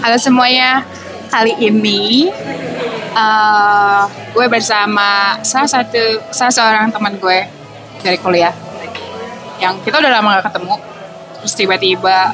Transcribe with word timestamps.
Halo 0.00 0.16
semuanya, 0.16 0.80
kali 1.28 1.52
ini 1.60 2.32
uh, 3.12 4.08
gue 4.32 4.46
bersama 4.48 5.36
salah 5.44 5.68
satu 5.68 6.24
salah 6.32 6.48
seorang 6.48 6.88
teman 6.88 7.20
gue 7.20 7.44
dari 8.00 8.16
kuliah. 8.16 8.48
Yang 9.60 9.84
kita 9.84 10.00
udah 10.00 10.08
lama 10.08 10.40
gak 10.40 10.48
ketemu. 10.48 10.80
Terus 11.36 11.52
tiba-tiba 11.52 12.32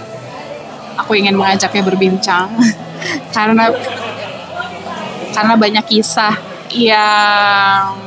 aku 0.95 1.19
ingin 1.19 1.35
mengajaknya 1.35 1.83
berbincang. 1.83 2.55
Karena 3.35 3.75
karena 5.35 5.55
banyak 5.59 5.85
kisah 5.91 6.39
yang 6.71 7.99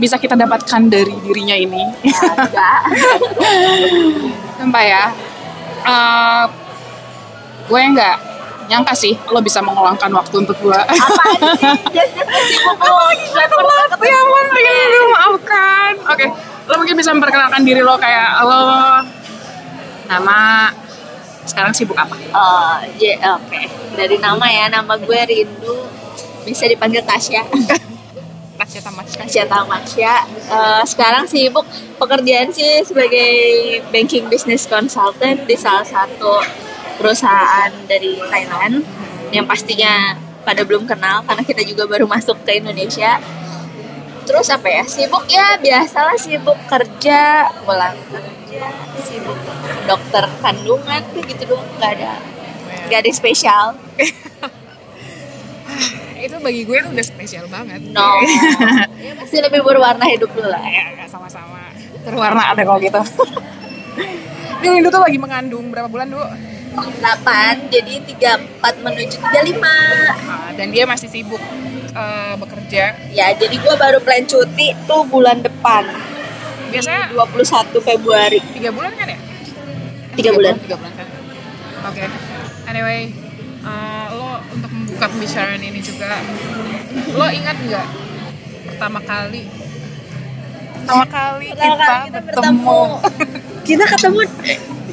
bisa 0.00 0.16
kita 0.16 0.32
dapatkan 0.32 0.80
dari 0.88 1.12
dirinya 1.28 1.60
ini. 1.60 1.92
Sumpah 4.56 4.84
ya, 4.88 5.12
uh, 5.84 6.48
gue 7.68 7.82
nggak 7.84 8.33
nyangka 8.64 8.94
sih 8.96 9.12
lo 9.28 9.40
bisa 9.40 9.60
mengeluangkan 9.60 10.08
waktu 10.10 10.34
untuk 10.40 10.56
gue. 10.58 10.72
Apa 10.72 11.24
ya 14.04 14.16
ampun, 14.16 14.44
pengen 14.50 14.74
lu 14.90 15.00
maafkan. 15.10 15.92
Oke, 16.10 16.26
lo 16.66 16.74
mungkin 16.76 16.96
bisa 16.96 17.10
memperkenalkan 17.12 17.62
diri 17.62 17.80
lo 17.80 17.96
kayak 17.96 18.40
lo 18.44 18.62
nama 20.04 20.68
sekarang 21.44 21.72
sibuk 21.76 21.96
apa? 21.96 22.16
Oh, 22.32 22.76
j- 22.96 23.20
oke. 23.20 23.60
Dari 23.94 24.16
nama 24.16 24.46
ya, 24.48 24.72
nama 24.72 24.96
gue 24.96 25.20
Rindu. 25.28 25.84
Bisa 26.44 26.64
dipanggil 26.64 27.04
Tasya. 27.04 27.44
Tasya 28.60 28.80
Tamasya. 28.80 29.18
Tasya 29.24 29.44
Tamasya. 29.44 30.14
Eh, 30.48 30.82
sekarang 30.88 31.28
sibuk 31.28 31.68
pekerjaan 32.00 32.48
sih 32.48 32.80
sebagai 32.80 33.28
banking 33.92 34.24
business 34.28 34.64
consultant 34.64 35.44
di 35.44 35.56
salah 35.56 35.84
satu 35.84 36.40
perusahaan 36.96 37.70
dari 37.86 38.18
Thailand 38.30 38.84
yang 39.34 39.44
pastinya 39.48 40.18
pada 40.44 40.62
belum 40.62 40.84
kenal 40.84 41.24
karena 41.24 41.42
kita 41.42 41.62
juga 41.64 41.88
baru 41.88 42.06
masuk 42.06 42.38
ke 42.44 42.60
Indonesia. 42.60 43.18
Terus 44.24 44.48
apa 44.48 44.68
ya? 44.72 44.84
Sibuk 44.88 45.28
ya 45.28 45.60
biasalah 45.60 46.16
sibuk 46.16 46.56
kerja, 46.68 47.52
pulang 47.64 47.96
kerja, 48.08 48.64
sibuk 49.04 49.36
dokter 49.84 50.24
kandungan 50.40 51.02
gitu 51.28 51.42
doang 51.44 51.68
nggak 51.76 51.92
ada 52.00 52.34
nggak 52.88 53.00
ada 53.04 53.10
spesial. 53.12 53.66
Itu 56.24 56.40
bagi 56.40 56.64
gue 56.64 56.76
itu 56.80 56.88
udah 56.88 57.04
spesial 57.04 57.44
banget. 57.52 57.84
No, 57.92 58.16
ya 59.04 59.12
pasti 59.12 59.44
lebih 59.44 59.60
berwarna 59.60 60.08
hidup 60.08 60.32
lu 60.32 60.48
lah. 60.48 60.64
Ya, 60.64 61.04
sama-sama. 61.04 61.68
Berwarna 62.00 62.56
ada 62.56 62.64
kalau 62.64 62.80
gitu. 62.80 62.96
Ini 64.64 64.68
Windu 64.72 64.88
tuh 64.88 65.04
lagi 65.04 65.20
mengandung 65.20 65.68
berapa 65.68 65.84
bulan 65.84 66.08
dulu? 66.08 66.24
8 66.74 67.70
jadi 67.70 67.94
34 68.02 68.84
menuju 68.84 69.16
35 69.18 69.62
Ah, 69.62 70.50
dan 70.52 70.66
dia 70.68 70.84
masih 70.84 71.06
sibuk 71.06 71.40
eh, 71.90 72.34
bekerja. 72.36 72.84
ya 73.10 73.26
jadi 73.32 73.54
gua 73.58 73.74
baru 73.76 73.98
plan 73.98 74.24
cuti 74.24 74.74
tuh 74.84 75.06
bulan 75.06 75.40
depan 75.40 75.86
Biasanya 76.68 77.14
21 77.14 77.78
Februari 77.78 78.42
tiga 78.50 78.74
bulan 78.74 78.90
kan 78.92 79.06
ya? 79.06 79.18
Tiga 80.14 80.30
bulan. 80.30 80.58
Tiga 80.58 80.74
bulan 80.74 80.92
kan. 80.92 81.06
Oke. 81.86 82.02
Anyway, 82.66 83.14
eh, 83.60 84.06
lo 84.10 84.42
untuk 84.50 84.70
membuka 84.70 85.06
pembicaraan 85.06 85.62
ini 85.62 85.78
juga, 85.78 86.18
lo 87.14 87.26
ingat 87.30 87.56
nggak 87.60 87.86
pertama 88.66 88.98
kali 89.00 89.42
pertama 90.76 91.06
kali 91.06 91.46
Pertama 91.54 91.74
kita, 91.74 91.86
kali 91.86 92.06
kita 92.10 92.20
bertemu 92.20 92.80
kita 93.62 93.84
ketemu 93.86 94.20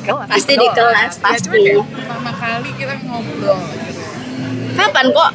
di 0.01 0.07
kelas 0.07 0.27
Pasti 0.27 0.53
di 0.55 0.67
kelas, 0.67 1.11
Ya, 1.13 1.21
pasti. 1.21 1.45
cuman 1.45 1.61
kayak 1.61 1.85
pertama 1.93 2.31
kali 2.33 2.69
kita 2.73 2.93
ngobrol 3.03 3.59
gitu 3.79 4.03
kapan 4.71 5.05
kok 5.11 5.31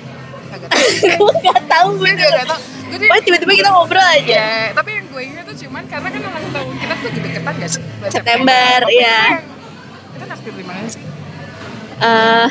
gue 1.12 1.32
nggak 1.38 1.60
tahu 1.66 1.88
gue 1.96 2.10
juga 2.12 2.30
gak 2.34 2.46
tau 2.48 2.60
oh 3.06 3.20
tiba-tiba 3.20 3.52
kita 3.54 3.70
ngobrol 3.70 4.02
aja 4.02 4.26
ya 4.26 4.48
tapi 4.72 4.90
yang 4.92 5.06
gue 5.06 5.22
ingat 5.24 5.44
tuh 5.44 5.56
cuman 5.60 5.82
karena 5.86 6.08
kan 6.08 6.20
ulang 6.20 6.46
tahun 6.50 6.74
kita 6.76 6.94
tuh 6.94 7.06
lagi 7.06 7.20
deketan 7.20 7.54
gak 7.56 7.70
sih 7.70 7.82
Bulan 7.82 8.10
September, 8.10 8.78
iya. 8.88 9.18
yang- 9.30 9.46
kita 10.10 10.24
naktir 10.26 10.52
di 10.52 10.64
mana 10.64 10.86
sih 10.86 11.02
eh 11.96 12.46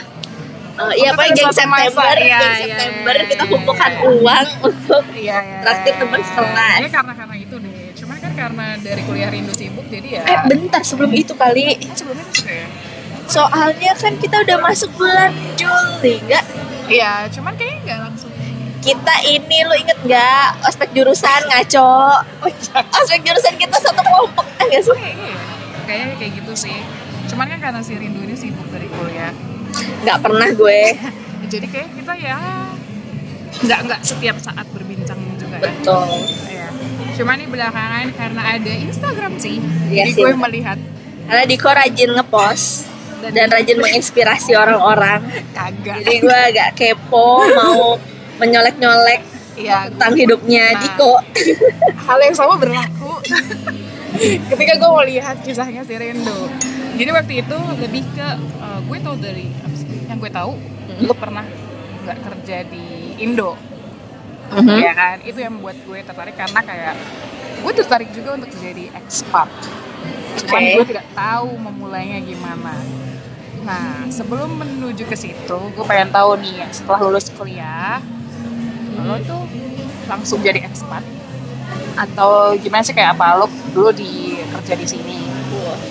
eh, 0.76 0.94
iya 0.98 1.10
itu 1.10 1.18
ada 1.18 1.32
geng 1.32 1.52
September 1.52 2.16
iya, 2.16 2.38
geng 2.38 2.52
iya, 2.52 2.60
September 2.62 3.16
iya, 3.16 3.26
kita 3.26 3.44
iya, 3.44 3.52
kumpulkan 3.52 3.92
iya. 3.92 4.02
uang 4.06 4.48
untuk 4.68 5.04
Iya, 5.10 5.38
iya. 5.40 5.60
Traktir 5.62 5.94
teman 5.96 6.22
sekelas. 6.22 6.80
Ya 6.80 6.90
karena 6.92 7.14
karena 7.16 7.36
itu 7.36 7.56
deh. 7.56 7.75
Karena 8.36 8.76
dari 8.78 9.02
kuliah 9.02 9.28
rindu 9.28 9.52
sibuk 9.52 9.88
jadi 9.88 10.08
ya. 10.12 10.24
eh 10.24 10.40
bentar 10.46 10.82
sebelum 10.82 11.12
itu 11.12 11.32
kali 11.34 11.72
sebelumnya 11.90 12.26
tuh 12.28 12.46
ya. 12.46 12.68
soalnya 13.26 13.92
kan 13.94 14.14
kita 14.16 14.38
udah 14.40 14.58
masuk 14.62 14.92
bulan 14.94 15.32
Juli 15.56 16.20
nggak 16.22 16.46
Iya, 16.86 17.26
cuman 17.32 17.56
kayaknya 17.56 17.80
nggak 17.82 18.00
langsung. 18.04 18.30
kita 18.80 19.16
ini 19.26 19.58
lu 19.62 19.74
inget 19.74 19.98
nggak 20.00 20.62
ospek 20.62 20.92
jurusan 20.92 21.42
ngaco 21.48 22.22
Oh 22.38 22.46
iya. 22.46 22.80
ospek 22.94 23.24
jurusan 23.24 23.56
kita 23.56 23.74
satu 23.76 23.98
kelompok 23.98 24.46
enggak 24.60 24.84
sih 24.84 24.94
Kayaknya 24.94 25.28
ya. 25.28 25.40
Kayaknya 25.84 26.16
kayak 26.16 26.32
gitu 26.36 26.54
sih. 26.56 26.78
Cuman 27.26 27.46
kan 27.48 27.60
karena 27.60 27.80
si 27.80 27.94
rindu 27.96 28.20
ini 28.20 28.36
sibuk 28.36 28.68
dari 28.68 28.86
kuliah. 28.88 29.34
nggak 30.04 30.18
pernah 30.20 30.48
gue 30.52 30.82
Jadi 31.52 31.68
kayak 31.68 31.90
kita 31.96 32.14
ya 32.16 32.38
nggak 33.58 33.80
nggak 33.82 34.02
setiap 34.02 34.38
saat 34.38 34.68
berbincang 34.70 35.18
juga 35.36 35.56
ya. 35.56 35.62
betul 35.64 36.06
Iya. 36.46 36.65
Cuman 37.16 37.36
nih 37.38 37.48
belakangan 37.48 38.08
karena 38.12 38.42
ada 38.52 38.72
Instagram 38.74 39.32
sih. 39.38 39.58
Iya 39.88 40.04
jadi 40.06 40.22
gue 40.22 40.34
melihat 40.38 40.78
karena 41.26 41.44
Diko 41.44 41.70
rajin 41.70 42.10
ngepost 42.12 42.86
dan 43.26 43.48
rajin 43.48 43.78
menginspirasi 43.78 44.54
orang-orang 44.54 45.24
kagak. 45.50 45.98
jadi 46.00 46.18
gue 46.20 46.38
agak 46.46 46.70
kepo 46.76 47.42
mau 47.52 47.98
menyolek-nyolek 48.38 49.26
Iya, 49.56 49.88
tentang 49.90 50.14
hidupnya 50.14 50.70
Nah. 50.70 50.80
Diko 50.80 51.12
hal 51.98 52.20
yang 52.20 52.36
sama 52.36 52.54
berlaku 52.56 53.18
ketika 54.52 54.74
gue 54.76 54.90
mau 54.92 55.02
lihat 55.02 55.42
kisahnya 55.42 55.82
si 55.82 55.96
Rendo 55.96 56.52
jadi 56.94 57.10
waktu 57.10 57.34
itu 57.42 57.58
lebih 57.80 58.04
ke 58.12 58.28
uh, 58.56 58.80
gue 58.82 58.98
tahu 59.00 59.16
dari 59.18 59.50
apa 59.58 59.74
sih? 59.74 59.88
yang 60.06 60.18
gue 60.18 60.30
tahu 60.30 60.54
Hmm. 60.86 61.02
lu 61.02 61.14
pernah 61.14 61.44
nggak 62.00 62.18
kerja 62.22 62.58
di 62.64 62.86
Indo 63.18 63.58
Mhm. 64.54 64.78
ya 64.78 64.94
kan? 64.94 65.18
Itu 65.26 65.40
yang 65.42 65.58
membuat 65.58 65.78
gue 65.82 66.00
tertarik 66.06 66.36
karena 66.38 66.60
kayak 66.62 66.96
gue 67.66 67.72
tertarik 67.74 68.10
juga 68.14 68.38
untuk 68.38 68.52
jadi 68.62 68.94
expat 68.94 69.50
cuman 70.36 70.62
gue 70.78 70.86
tidak 70.92 71.08
tahu 71.16 71.50
memulainya 71.58 72.20
gimana. 72.22 72.76
Nah 73.66 74.06
sebelum 74.14 74.54
menuju 74.62 75.08
ke 75.10 75.18
situ 75.18 75.58
gue 75.74 75.86
pengen 75.88 76.14
tahu 76.14 76.38
nih 76.38 76.62
setelah 76.70 77.00
lulus 77.10 77.32
kuliah 77.34 77.98
lo 78.96 79.18
tuh 79.22 79.44
langsung 80.08 80.40
jadi 80.46 80.66
expat 80.66 81.02
atau 81.96 82.54
gimana 82.60 82.84
sih 82.86 82.94
kayak 82.94 83.18
apa? 83.18 83.40
Lo 83.42 83.48
dulu 83.74 83.90
di 83.96 84.40
kerja 84.46 84.74
di 84.78 84.86
sini 84.86 85.18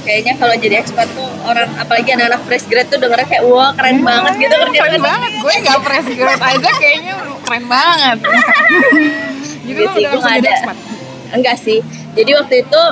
Kayaknya 0.04 0.32
kalau 0.38 0.54
jadi 0.58 0.74
ekspat 0.82 1.08
tuh 1.16 1.30
orang 1.44 1.68
apalagi 1.80 2.14
anak-anak 2.14 2.42
fresh 2.46 2.66
grad 2.70 2.86
tuh 2.88 2.98
dengernya 3.00 3.26
kayak 3.26 3.44
wah 3.46 3.70
keren 3.74 4.00
banget 4.02 4.32
gitu 4.38 4.54
kerja 4.54 4.80
keren 4.84 5.02
banget. 5.02 5.30
Gue 5.40 5.54
nggak 5.64 5.78
fresh 5.82 6.08
grad 6.14 6.40
aja 6.40 6.70
kayaknya 6.78 7.12
keren 7.44 7.64
banget. 7.66 8.18
Gitu 9.64 9.80
Iya 9.80 9.88
lo 9.88 9.92
sih, 9.96 10.04
udah 10.04 10.10
gue 10.12 10.20
jadi 10.20 10.38
ada. 10.38 10.50
expat? 10.52 10.76
Enggak 11.34 11.56
sih. 11.58 11.78
Jadi 12.14 12.30
waktu 12.36 12.54
itu 12.62 12.82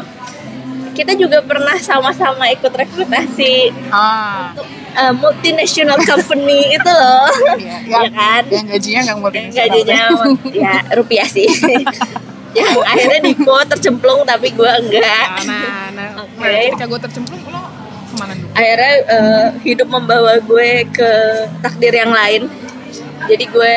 kita 0.92 1.12
juga 1.16 1.38
pernah 1.40 1.76
sama-sama 1.80 2.52
ikut 2.52 2.68
rekrutasi 2.68 3.72
ah. 3.88 4.52
untuk 4.52 4.68
uh, 4.92 5.12
multinational 5.16 5.96
company 6.04 6.68
itu 6.76 6.90
loh. 6.92 7.28
Iya, 7.56 7.76
ya 7.88 8.10
kan? 8.12 8.42
yang 8.52 8.66
gajinya 8.68 9.00
nggak 9.08 9.32
yang 9.32 9.52
gajinya 9.52 10.02
ya 10.64 10.74
rupiah 10.96 11.28
sih 11.28 11.48
yang 12.52 12.68
akhirnya 12.92 13.20
Diko 13.24 13.56
tercemplung 13.64 14.20
tapi 14.28 14.52
gue 14.52 14.72
enggak. 14.84 15.26
Nah, 15.48 15.88
nah, 15.92 16.08
Oke. 16.24 16.40
nah, 16.40 16.60
ketika 16.68 16.86
gue 16.88 17.00
tercemplung 17.08 17.42
lo 17.48 17.62
ke 18.12 18.14
mana 18.20 18.32
dulu? 18.36 18.48
Akhirnya 18.52 18.92
uh, 19.08 19.46
hidup 19.64 19.88
membawa 19.88 20.32
gue 20.40 20.70
ke 20.92 21.12
takdir 21.64 21.94
yang 21.96 22.12
lain. 22.12 22.48
Jadi 23.30 23.44
gue 23.48 23.76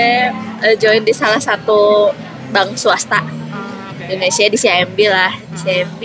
uh, 0.66 0.76
join 0.76 1.04
di 1.06 1.14
salah 1.16 1.40
satu 1.40 2.12
bank 2.52 2.76
swasta. 2.76 3.24
Ah. 3.52 3.92
Indonesia 4.12 4.46
di 4.52 4.58
CIMB 4.60 5.00
lah. 5.08 5.32
Di 5.32 5.58
CIMB 5.64 6.02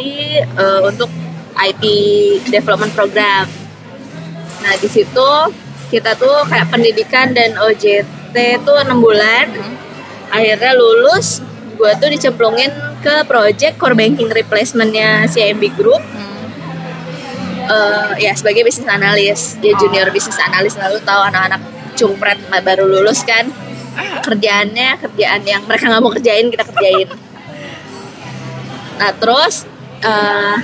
uh, 0.55 0.81
untuk 0.87 1.11
IT 1.59 1.85
development 2.49 2.95
program. 2.95 3.51
Nah 4.61 4.75
di 4.79 4.89
situ 4.89 5.31
kita 5.91 6.15
tuh 6.15 6.47
kayak 6.47 6.71
pendidikan 6.71 7.35
dan 7.35 7.59
OJT 7.59 8.37
tuh 8.63 8.79
enam 8.79 9.03
bulan. 9.03 9.51
Hmm. 9.51 9.77
akhirnya 10.31 10.79
lulus 10.79 11.43
gue 11.81 11.93
tuh 11.97 12.09
dicemplungin 12.13 12.69
ke 13.01 13.25
project 13.25 13.81
core 13.81 13.97
banking 13.97 14.29
replacementnya 14.29 15.25
CIMB 15.33 15.73
Group. 15.73 16.05
Hmm. 16.05 16.29
eh, 17.71 18.29
ya 18.29 18.33
sebagai 18.37 18.69
bisnis 18.69 18.85
analis 18.85 19.57
dia 19.65 19.73
junior 19.81 20.13
bisnis 20.13 20.37
analis 20.37 20.77
lalu 20.77 21.01
tahu 21.01 21.21
anak-anak 21.33 21.63
cungpret 21.97 22.37
baru 22.61 22.85
lulus 22.85 23.25
kan? 23.25 23.49
Kerjaannya 24.21 25.01
kerjaan 25.01 25.43
yang 25.49 25.65
mereka 25.65 25.89
nggak 25.89 26.03
mau 26.05 26.13
kerjain 26.13 26.53
kita 26.53 26.69
kerjain. 26.69 27.09
Nah 29.01 29.11
terus 29.17 29.65
eh, 30.05 30.57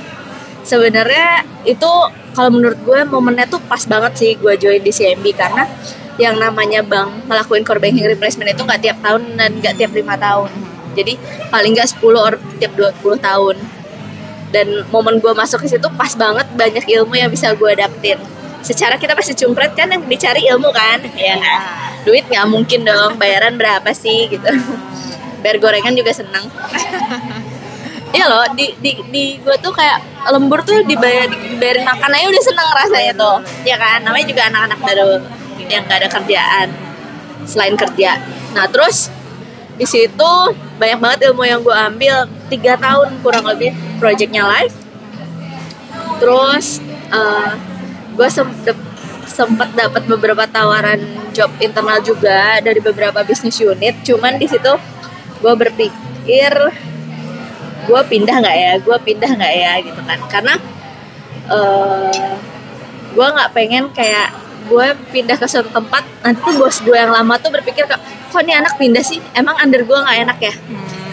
sebenarnya 0.69 1.49
itu 1.65 1.91
kalau 2.37 2.53
menurut 2.53 2.77
gue 2.85 3.01
momennya 3.09 3.49
tuh 3.49 3.65
pas 3.65 3.81
banget 3.89 4.13
sih 4.21 4.31
gue 4.37 4.53
join 4.61 4.85
di 4.85 4.93
CMB 4.93 5.25
karena 5.33 5.65
yang 6.21 6.37
namanya 6.37 6.85
bank 6.85 7.29
ngelakuin 7.29 7.65
core 7.65 7.81
banking 7.81 8.05
replacement 8.05 8.53
itu 8.53 8.61
nggak 8.65 8.81
tiap 8.85 8.99
tahun 9.01 9.41
dan 9.41 9.51
nggak 9.57 9.75
tiap 9.81 9.93
lima 9.97 10.17
tahun 10.21 10.76
jadi 10.97 11.21
paling 11.53 11.77
nggak 11.77 11.89
10 12.01 12.01
or 12.17 12.35
tiap 12.57 12.73
20 12.73 13.21
tahun. 13.21 13.57
Dan 14.55 14.89
momen 14.89 15.21
gue 15.21 15.33
masuk 15.37 15.61
ke 15.63 15.69
situ 15.69 15.85
pas 15.95 16.17
banget 16.17 16.47
banyak 16.57 16.85
ilmu 16.89 17.13
yang 17.13 17.29
bisa 17.29 17.53
gue 17.53 17.73
dapetin. 17.77 18.17
Secara 18.65 18.97
kita 18.97 19.13
pasti 19.13 19.37
cumpret 19.37 19.77
kan 19.77 19.93
yang 19.93 20.03
dicari 20.09 20.49
ilmu 20.49 20.73
kan? 20.73 21.05
Ya 21.15 21.37
nggak 21.37 21.61
duit 22.09 22.25
nggak 22.27 22.47
mungkin 22.49 22.89
dong 22.89 23.21
bayaran 23.21 23.61
berapa 23.61 23.93
sih 23.93 24.33
gitu. 24.33 24.49
Bayar 25.45 25.61
gorengan 25.61 25.95
juga 25.95 26.17
seneng. 26.17 26.49
Iya 28.15 28.33
loh, 28.33 28.47
di 28.55 28.73
di 28.81 28.97
di 29.13 29.25
gue 29.43 29.57
tuh 29.61 29.75
kayak 29.75 30.31
lembur 30.33 30.63
tuh 30.65 30.81
dibayar 30.87 31.27
dibayarin 31.27 31.85
makan 31.85 32.17
aja 32.17 32.27
udah 32.31 32.45
seneng 32.49 32.69
rasanya 32.73 33.13
tuh, 33.13 33.37
ya 33.67 33.77
kan? 33.77 33.99
Namanya 34.07 34.27
juga 34.31 34.43
anak-anak 34.47 34.79
baru 34.79 35.11
yang 35.69 35.85
gak 35.85 36.01
ada 36.01 36.09
kerjaan 36.09 36.69
selain 37.45 37.75
kerja. 37.79 38.21
Nah 38.53 38.67
terus 38.71 39.09
di 39.77 39.85
situ 39.85 40.33
banyak 40.81 40.99
banget 41.01 41.21
ilmu 41.33 41.45
yang 41.45 41.61
gue 41.61 41.73
ambil 41.73 42.25
tiga 42.49 42.81
tahun 42.81 43.21
kurang 43.21 43.45
lebih 43.45 43.77
projectnya 44.01 44.45
live. 44.45 44.77
Terus 46.17 46.81
uh, 47.13 47.53
gue 48.17 48.29
sempet 48.33 48.77
sempat 49.29 49.69
dapat 49.77 50.09
beberapa 50.09 50.49
tawaran 50.49 51.01
job 51.37 51.53
internal 51.61 52.01
juga 52.01 52.61
dari 52.65 52.81
beberapa 52.81 53.21
bisnis 53.21 53.61
unit. 53.61 54.01
Cuman 54.01 54.41
di 54.41 54.49
situ 54.49 54.73
gue 55.45 55.55
berpikir 55.55 56.53
gue 57.87 58.01
pindah 58.11 58.37
nggak 58.43 58.57
ya 58.57 58.73
gue 58.83 58.97
pindah 58.99 59.31
nggak 59.39 59.55
ya 59.55 59.73
gitu 59.79 60.01
kan 60.03 60.19
karena 60.27 60.55
uh, 61.47 62.35
gue 63.15 63.27
nggak 63.31 63.51
pengen 63.55 63.85
kayak 63.95 64.35
gue 64.67 64.87
pindah 65.15 65.39
ke 65.39 65.47
suatu 65.47 65.71
tempat 65.71 66.03
nanti 66.21 66.43
tuh 66.43 66.55
bos 66.59 66.83
gue 66.83 66.97
yang 66.97 67.15
lama 67.15 67.39
tuh 67.39 67.55
berpikir 67.55 67.87
kok 67.87 68.03
kok 68.37 68.45
ini 68.45 68.53
anak 68.53 68.77
pindah 68.77 69.01
sih? 69.01 69.17
Emang 69.33 69.57
under 69.63 69.81
gue 69.81 69.97
nggak 69.97 70.19
enak 70.29 70.39
ya? 70.43 70.55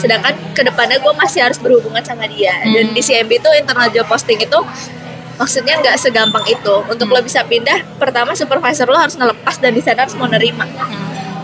Sedangkan 0.02 0.36
ke 0.52 0.62
depannya 0.68 1.00
gue 1.00 1.14
masih 1.16 1.40
harus 1.46 1.56
berhubungan 1.62 2.04
sama 2.04 2.28
dia. 2.28 2.52
Dan 2.68 2.92
di 2.92 3.00
CMB 3.00 3.32
itu 3.40 3.50
internal 3.56 3.88
job 3.94 4.04
posting 4.12 4.42
itu 4.42 4.60
maksudnya 5.40 5.80
nggak 5.80 5.96
segampang 5.96 6.44
itu. 6.52 6.76
Untuk 6.92 7.08
lo 7.08 7.24
bisa 7.24 7.46
pindah 7.48 7.86
pertama 7.96 8.36
supervisor 8.36 8.92
lo 8.92 9.00
harus 9.00 9.16
ngelepas 9.16 9.56
dan 9.64 9.72
di 9.72 9.80
sana 9.80 10.04
harus 10.04 10.18
mau 10.20 10.28
nerima. 10.28 10.68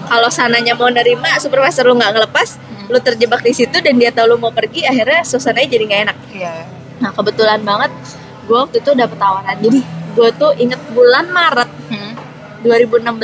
Kalau 0.09 0.27
sananya 0.27 0.75
mau 0.75 0.91
nerima 0.91 1.37
supervisor 1.39 1.87
lo 1.87 1.95
nggak 1.95 2.11
ngelepas 2.17 2.49
lu 2.89 2.97
terjebak 2.97 3.45
di 3.45 3.53
situ 3.53 3.77
dan 3.85 4.01
dia 4.01 4.09
tahu 4.09 4.33
lu 4.33 4.37
mau 4.41 4.49
pergi 4.49 4.81
akhirnya 4.81 5.21
suasananya 5.21 5.69
jadi 5.69 5.83
nggak 5.85 6.01
enak. 6.09 6.17
Iya. 6.33 6.53
nah 6.99 7.15
kebetulan 7.15 7.63
banget 7.63 7.95
gue 8.43 8.57
waktu 8.59 8.83
itu 8.83 8.91
dapet 8.91 9.15
tawaran. 9.15 9.55
Jadi 9.63 9.98
gue 10.11 10.29
tuh 10.33 10.51
inget 10.55 10.79
bulan 10.89 11.29
Maret 11.29 11.69
Hmm. 11.87 12.13
2016 12.61 13.15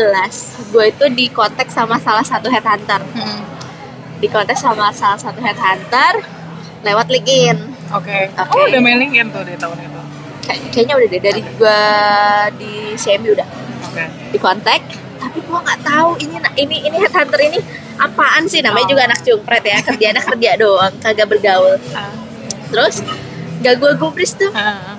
gue 0.70 0.86
itu 0.88 1.06
di 1.12 1.26
kontak 1.28 1.68
sama 1.68 1.98
salah 1.98 2.24
satu 2.24 2.48
headhunter 2.48 3.02
Hmm. 3.12 3.42
di 4.18 4.28
kontak 4.28 4.56
sama 4.56 4.90
salah 4.92 5.18
satu 5.18 5.38
headhunter 5.38 6.24
lewat 6.82 7.08
LinkedIn 7.08 7.58
Oke. 7.88 8.34
Oke. 8.34 8.50
Oh, 8.52 8.66
udah 8.66 8.82
mailing 8.82 9.14
kan 9.14 9.30
tuh 9.30 9.44
di 9.44 9.54
tahun 9.56 9.78
itu. 9.80 10.02
Kay- 10.44 10.62
kayaknya 10.70 10.94
udah 10.96 11.08
deh 11.08 11.22
dari 11.22 11.42
gue 11.44 11.82
di 12.58 12.74
CMU 12.96 13.30
udah 13.32 13.48
Oke. 13.86 14.04
di 14.32 14.38
kontak 14.38 14.82
tapi 15.16 15.38
gue 15.40 15.60
nggak 15.60 15.80
tahu 15.84 16.10
ini 16.20 16.36
ini 16.56 16.76
ini 16.84 16.98
headhunter 16.98 17.40
ini 17.40 17.60
apaan 17.96 18.46
sih 18.46 18.60
namanya 18.60 18.86
Oh. 18.86 18.92
juga 18.92 19.02
anak 19.06 19.20
cungpret 19.22 19.64
ya 19.64 19.78
kerjanya 19.82 20.22
kerja 20.24 20.50
doang 20.56 20.94
kagak 20.98 21.28
bergaul 21.28 21.78
Ah. 21.92 22.10
terus 22.68 23.02
gak 23.66 23.82
gue 23.82 23.92
gubris 23.98 24.38
tuh. 24.38 24.54
Nah, 24.54 24.94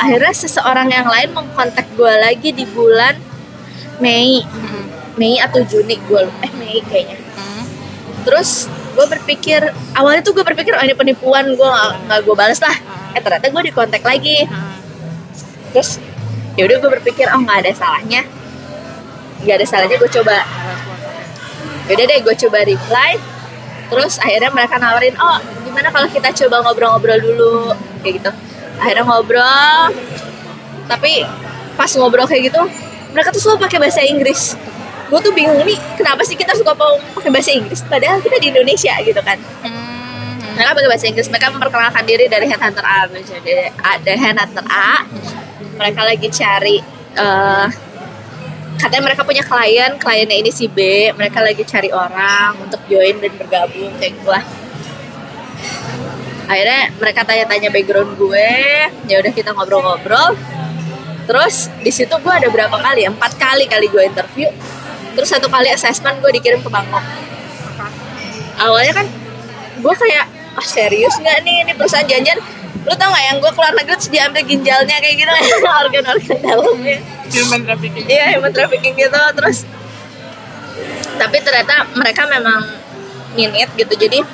akhirnya 0.00 0.32
seseorang 0.32 0.88
yang 0.88 1.04
lain 1.04 1.36
mengkontak 1.36 1.84
gue 1.92 2.08
lagi 2.08 2.56
di 2.56 2.64
bulan 2.64 3.20
Mei, 4.00 4.40
Hmm. 4.40 4.88
Mei 5.20 5.36
atau 5.36 5.60
Juni 5.60 6.00
gue 6.08 6.24
eh 6.40 6.52
Mei 6.56 6.80
kayaknya. 6.88 7.20
Hmm. 7.36 7.64
Terus 8.24 8.64
gue 8.96 9.06
berpikir 9.06 9.60
awalnya 9.92 10.24
tuh 10.24 10.32
gue 10.32 10.44
berpikir 10.44 10.72
oh 10.72 10.80
ini 10.80 10.96
penipuan 10.96 11.44
gue 11.52 11.68
nggak 11.68 12.08
nggak 12.08 12.20
gue 12.24 12.34
balas 12.34 12.64
lah. 12.64 12.72
Eh 13.12 13.20
ternyata 13.20 13.52
gue 13.52 13.62
dikontak 13.68 14.00
lagi. 14.00 14.48
Terus 15.76 16.00
ya 16.56 16.64
udah 16.64 16.76
gue 16.80 16.90
berpikir 16.96 17.28
oh 17.28 17.40
nggak 17.44 17.68
ada 17.68 17.72
salahnya, 17.76 18.24
nggak 19.44 19.56
ada 19.60 19.66
salahnya 19.68 19.96
gue 20.00 20.10
coba. 20.10 20.48
Yaudah 21.92 22.04
deh 22.08 22.18
gue 22.24 22.34
coba 22.48 22.58
reply. 22.64 23.10
Terus 23.90 24.22
akhirnya 24.22 24.50
mereka 24.54 24.78
nawarin 24.78 25.18
oh 25.18 25.38
gimana 25.66 25.90
kalau 25.90 26.06
kita 26.06 26.30
coba 26.46 26.62
ngobrol-ngobrol 26.64 27.18
dulu 27.18 27.54
kayak 28.00 28.22
gitu. 28.22 28.30
Akhirnya 28.78 29.04
ngobrol. 29.04 29.90
Tapi 30.86 31.26
pas 31.74 31.90
ngobrol 31.98 32.26
kayak 32.26 32.54
gitu 32.54 32.62
mereka 33.10 33.34
tuh 33.34 33.40
selalu 33.42 33.58
pakai 33.66 33.78
bahasa 33.82 34.00
Inggris. 34.06 34.54
Gue 35.10 35.18
tuh 35.18 35.34
bingung 35.34 35.58
nih 35.66 35.78
kenapa 35.98 36.22
sih 36.22 36.38
kita 36.38 36.54
suka 36.54 36.70
pakai 37.18 37.30
bahasa 37.34 37.50
Inggris 37.50 37.82
padahal 37.82 38.22
kita 38.22 38.38
di 38.38 38.54
Indonesia 38.54 38.94
gitu 39.02 39.18
kan. 39.22 39.38
Hmm. 39.66 40.54
Mereka 40.54 40.70
pakai 40.76 40.90
bahasa 40.90 41.06
Inggris, 41.08 41.26
mereka 41.32 41.46
memperkenalkan 41.50 42.04
diri 42.04 42.28
dari 42.28 42.44
headhunter 42.44 42.84
A, 42.84 43.08
misalnya 43.08 43.72
dari, 44.04 44.18
headhunter 44.18 44.66
A. 44.68 45.08
Mereka 45.80 46.00
lagi 46.04 46.28
cari 46.28 46.76
eh, 47.16 47.66
katanya 48.80 49.12
mereka 49.12 49.22
punya 49.22 49.44
klien, 49.44 49.92
kliennya 50.00 50.36
ini 50.40 50.48
si 50.48 50.64
B, 50.66 51.12
mereka 51.12 51.44
lagi 51.44 51.60
cari 51.68 51.92
orang 51.92 52.56
untuk 52.64 52.80
join 52.88 53.20
dan 53.20 53.32
bergabung 53.36 53.92
kayak 54.00 54.16
lah. 54.24 54.44
Akhirnya 56.50 56.90
mereka 56.98 57.20
tanya-tanya 57.22 57.68
background 57.70 58.16
gue, 58.18 58.50
ya 59.06 59.20
udah 59.22 59.32
kita 59.36 59.54
ngobrol-ngobrol. 59.54 60.34
Terus 61.30 61.70
di 61.78 61.92
situ 61.94 62.10
gue 62.18 62.32
ada 62.32 62.50
berapa 62.50 62.74
kali? 62.74 63.06
Empat 63.06 63.38
kali 63.38 63.70
kali 63.70 63.86
gue 63.86 64.02
interview. 64.02 64.50
Terus 65.14 65.30
satu 65.30 65.46
kali 65.46 65.70
assessment 65.70 66.18
gue 66.18 66.32
dikirim 66.34 66.58
ke 66.58 66.66
Bangkok. 66.66 67.04
Awalnya 68.58 68.92
kan 68.98 69.06
gue 69.78 69.94
kayak 69.94 70.26
ah 70.58 70.66
serius 70.66 71.14
nggak 71.22 71.46
nih 71.46 71.56
ini 71.62 71.72
perusahaan 71.78 72.04
janjian 72.04 72.42
lu 72.80 72.94
tau 72.96 73.12
gak 73.12 73.24
yang 73.28 73.36
gue 73.42 73.52
keluar 73.52 73.72
negeri 73.76 73.94
terus 73.98 74.08
diambil 74.08 74.42
ginjalnya 74.46 74.96
kayak 74.98 75.16
gitu? 75.20 75.32
Organ-organ 75.84 76.38
dalamnya 76.40 76.98
Human 77.30 77.60
trafficking. 77.62 78.04
iya 78.10 78.34
human 78.34 78.50
trafficking 78.50 78.94
gitu 78.98 79.20
terus. 79.38 79.62
Tapi 81.14 81.36
ternyata 81.44 81.86
mereka 81.94 82.26
memang 82.26 82.64
minit 83.38 83.70
gitu 83.78 83.94
jadi 83.94 84.24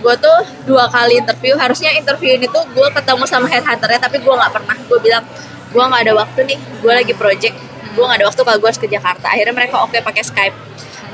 gue 0.00 0.14
tuh 0.16 0.38
dua 0.66 0.88
kali 0.90 1.20
interview. 1.20 1.54
Harusnya 1.54 1.92
interview 1.94 2.34
ini 2.34 2.48
tuh 2.50 2.64
gue 2.72 2.88
ketemu 2.90 3.24
sama 3.28 3.46
headhunternya 3.46 4.00
tapi 4.00 4.18
gue 4.18 4.34
nggak 4.34 4.52
pernah. 4.56 4.76
Gue 4.88 4.98
bilang 4.98 5.22
gue 5.70 5.82
nggak 5.84 6.02
ada 6.08 6.14
waktu 6.16 6.40
nih 6.50 6.58
gue 6.82 6.92
lagi 6.92 7.14
project. 7.14 7.54
Gue 7.94 8.02
nggak 8.08 8.18
ada 8.24 8.26
waktu 8.32 8.40
kalau 8.42 8.58
gue 8.58 8.68
harus 8.72 8.80
ke 8.80 8.88
Jakarta. 8.90 9.26
Akhirnya 9.30 9.54
mereka 9.54 9.84
oke 9.84 9.94
pakai 10.00 10.22
Skype. 10.24 10.56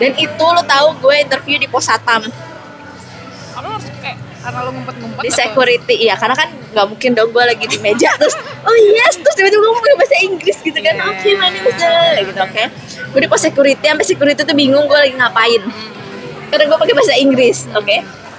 Dan 0.00 0.12
itu 0.16 0.44
lo 0.44 0.62
tahu 0.64 0.96
gue 1.02 1.14
interview 1.20 1.56
di 1.60 1.68
pos 1.68 1.88
satam 1.88 2.24
karena 4.46 4.62
lo 4.62 4.70
ngumpet-ngumpet 4.70 5.22
di 5.22 5.28
atau- 5.28 5.38
security 5.42 5.94
iya 6.06 6.14
karena 6.14 6.38
kan 6.38 6.48
nggak 6.54 6.86
mungkin 6.86 7.10
dong 7.12 7.34
gue 7.34 7.42
lagi 7.42 7.66
di 7.66 7.78
meja 7.82 8.14
terus 8.14 8.34
oh 8.62 8.76
yes 8.78 9.18
terus 9.18 9.34
tiba-tiba 9.34 9.58
gue 9.60 9.74
pakai 9.76 9.96
bahasa 9.98 10.16
Inggris 10.22 10.56
gitu 10.62 10.78
kan 10.78 10.94
Yeah. 10.94 11.10
oke 11.10 11.28
my 11.34 11.48
name 11.50 11.66
is 11.66 11.76
the- 11.76 12.24
gitu 12.24 12.40
oke. 12.40 12.62
Gue 13.10 13.20
di 13.20 13.28
pos 13.28 13.40
security 13.40 13.82
sampai 13.82 14.06
security 14.06 14.40
tuh 14.40 14.54
bingung 14.54 14.86
gue 14.86 14.94
lagi 14.94 15.12
ngapain. 15.12 15.62
Karena 16.46 16.62
gue 16.64 16.78
pakai 16.78 16.94
bahasa 16.94 17.14
Inggris 17.16 17.66
oke. 17.72 17.96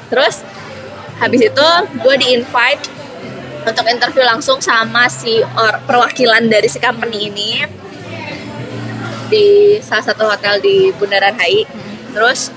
Terus 0.08 0.36
habis 1.18 1.42
itu 1.44 1.68
gue 1.98 2.16
di 2.16 2.28
invite 2.34 2.84
untuk 3.62 3.84
interview 3.86 4.24
langsung 4.24 4.64
sama 4.64 5.12
si 5.12 5.44
or, 5.44 5.84
perwakilan 5.84 6.48
dari 6.48 6.72
si 6.72 6.80
company 6.80 7.28
ini 7.28 7.68
di 9.28 9.46
salah 9.84 10.06
satu 10.06 10.24
hotel 10.24 10.64
di 10.64 10.88
Bundaran 10.96 11.36
HI 11.36 11.68
terus 12.16 12.48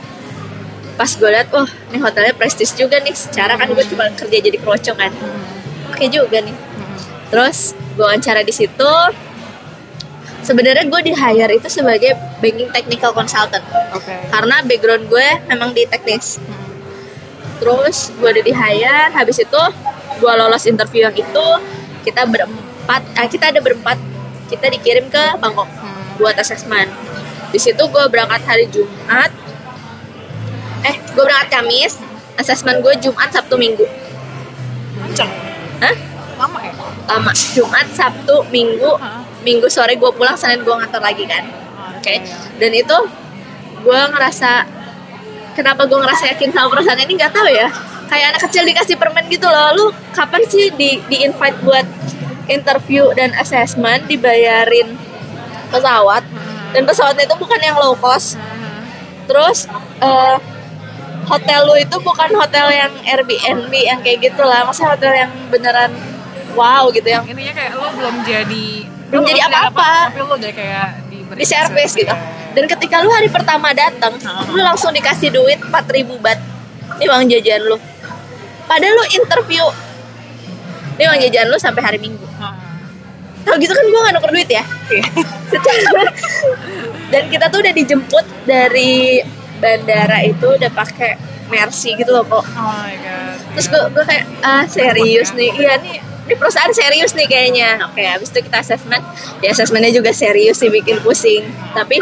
pas 1.00 1.09
gue 1.16 1.30
liat 1.33 1.49
wah 1.49 1.64
ini 1.88 1.97
hotelnya 1.97 2.37
prestis 2.37 2.76
juga 2.76 3.00
nih. 3.00 3.16
Secara 3.16 3.57
kan 3.57 3.73
gue 3.73 3.85
cuma 3.88 4.12
kerja 4.12 4.37
jadi 4.37 4.59
kerocong 4.61 5.00
kan. 5.00 5.09
Oke 5.88 6.12
juga 6.12 6.45
nih. 6.45 6.52
Terus 7.33 7.73
gue 7.97 8.04
wawancara 8.04 8.45
di 8.45 8.52
situ. 8.52 8.92
Sebenarnya 10.45 10.85
gue 10.85 11.00
di 11.00 11.16
hire 11.16 11.57
itu 11.57 11.73
sebagai 11.73 12.21
banking 12.45 12.69
technical 12.69 13.16
consultant. 13.16 13.64
Oke. 13.97 14.12
karena 14.28 14.61
background 14.61 15.09
gue 15.09 15.28
memang 15.49 15.73
di 15.73 15.88
teknis. 15.88 16.37
Terus 17.64 18.12
gue 18.21 18.28
udah 18.37 18.45
di 18.45 18.52
hire. 18.52 19.09
Habis 19.16 19.40
itu 19.40 19.62
gue 20.21 20.33
lolos 20.37 20.69
interview 20.69 21.09
yang 21.09 21.16
itu. 21.16 21.49
Kita 22.04 22.28
berempat 22.28 23.02
ah, 23.16 23.25
kita 23.25 23.49
ada 23.49 23.64
berempat. 23.64 23.97
Kita 24.52 24.69
dikirim 24.69 25.09
ke 25.09 25.40
Bangkok 25.40 25.73
buat 26.21 26.37
assessment. 26.37 26.92
Di 27.49 27.57
situ 27.57 27.80
gue 27.88 28.04
berangkat 28.12 28.45
hari 28.45 28.69
Jumat 28.69 29.39
eh 30.81 30.95
gue 30.97 31.23
berangkat 31.25 31.49
Kamis 31.51 32.01
assessment 32.37 32.81
gue 32.81 32.95
Jumat 33.05 33.29
Sabtu 33.29 33.57
Minggu 33.61 33.85
Kenceng. 35.01 35.31
Hah? 35.81 35.95
Lama 36.41 36.59
ya? 36.65 36.73
lama 37.09 37.33
Jumat 37.35 37.87
Sabtu 37.93 38.45
Minggu 38.49 38.91
Hah? 38.97 39.21
Minggu 39.41 39.67
sore 39.69 39.97
gue 39.97 40.11
pulang 40.13 40.37
Senin 40.37 40.65
gue 40.65 40.75
ngantor 40.75 41.01
lagi 41.01 41.25
kan 41.25 41.45
Ah, 41.81 41.97
Oke, 41.97 42.21
iya. 42.21 42.37
dan 42.61 42.73
itu 42.77 42.97
gue 43.81 44.01
ngerasa 44.13 44.69
kenapa 45.57 45.89
gue 45.89 45.97
ngerasa 45.97 46.37
yakin 46.37 46.53
sama 46.53 46.69
perusahaan 46.77 47.01
ini 47.01 47.17
nggak 47.17 47.33
tahu 47.33 47.49
ya. 47.49 47.73
Kayak 48.13 48.37
anak 48.37 48.43
kecil 48.45 48.63
dikasih 48.69 49.01
permen 49.01 49.25
gitu 49.33 49.49
loh. 49.49 49.73
Lu 49.73 49.87
kapan 50.13 50.45
sih 50.45 50.69
di 50.77 51.01
di 51.09 51.25
invite 51.25 51.57
buat 51.65 51.89
interview 52.53 53.09
dan 53.17 53.33
assessment 53.39 54.05
dibayarin 54.11 54.93
pesawat, 55.73 56.21
dan 56.75 56.83
pesawatnya 56.85 57.25
itu 57.25 57.37
bukan 57.39 57.61
yang 57.63 57.79
low 57.79 57.95
cost 57.97 58.35
terus 59.31 59.71
eh, 60.03 60.37
hotel 61.27 61.61
lu 61.69 61.75
itu 61.77 61.97
bukan 62.00 62.31
hotel 62.37 62.67
yang 62.73 62.93
Airbnb 63.05 63.73
yang 63.73 64.00
kayak 64.00 64.19
gitu 64.31 64.43
lah. 64.45 64.65
Maksudnya 64.65 64.91
hotel 64.97 65.12
yang 65.27 65.31
beneran 65.53 65.93
wow 66.57 66.89
gitu 66.91 67.07
yang 67.07 67.23
intinya 67.25 67.55
kayak 67.55 67.73
lo 67.79 67.89
belum 67.95 68.15
jadi 68.27 68.69
Belum 69.11 69.27
jadi 69.27 69.43
apa-apa. 69.50 70.15
tapi 70.15 70.23
lo 70.23 70.35
udah 70.39 70.53
kayak 70.55 70.89
di 71.11 71.47
service 71.47 71.95
gitu. 71.99 72.15
Dan 72.50 72.65
ketika 72.67 73.03
lu 73.03 73.11
hari 73.11 73.31
pertama 73.31 73.71
datang 73.75 74.15
lu 74.50 74.61
langsung 74.62 74.91
dikasih 74.91 75.31
duit 75.31 75.59
4000 75.62 76.19
bat 76.19 76.39
ini 76.99 77.07
uang 77.07 77.27
jajan 77.31 77.62
lu. 77.67 77.77
Padahal 78.67 78.95
lu 78.95 79.05
interview. 79.15 79.65
Ini 80.99 81.05
uang 81.07 81.21
jajan 81.27 81.47
lu 81.50 81.57
sampai 81.59 81.83
hari 81.83 81.99
minggu. 81.99 82.23
Kalau 83.41 83.57
gitu 83.57 83.73
kan 83.73 83.85
gua 83.89 84.00
gak 84.05 84.15
nuker 84.21 84.31
duit 84.37 84.50
ya? 84.53 84.62
Secara 85.50 86.12
dan 87.11 87.23
kita 87.27 87.50
tuh 87.50 87.59
udah 87.65 87.75
dijemput 87.75 88.27
dari 88.47 89.25
bandara 89.61 90.25
itu 90.25 90.57
udah 90.57 90.73
pakai 90.73 91.21
Mercy 91.50 91.99
gitu 91.99 92.11
loh 92.14 92.25
kok 92.25 92.43
oh 92.43 92.47
my 92.47 92.95
god. 92.99 93.37
Terus 93.59 93.67
gue 93.69 93.83
gue 93.93 94.05
kayak 94.07 94.25
ah 94.40 94.64
serius 94.64 95.31
nih? 95.37 95.50
Iya 95.55 95.75
nih 95.83 95.99
ini 96.31 96.38
perusahaan 96.38 96.71
serius 96.71 97.11
nih 97.19 97.26
kayaknya. 97.26 97.83
Oke 97.90 98.07
habis 98.07 98.31
itu 98.31 98.47
kita 98.47 98.62
assessment. 98.62 99.02
Ya 99.43 99.50
assessmentnya 99.50 99.90
juga 99.90 100.14
serius 100.14 100.62
sih 100.62 100.71
bikin 100.71 101.02
pusing. 101.02 101.43
Tapi 101.75 101.99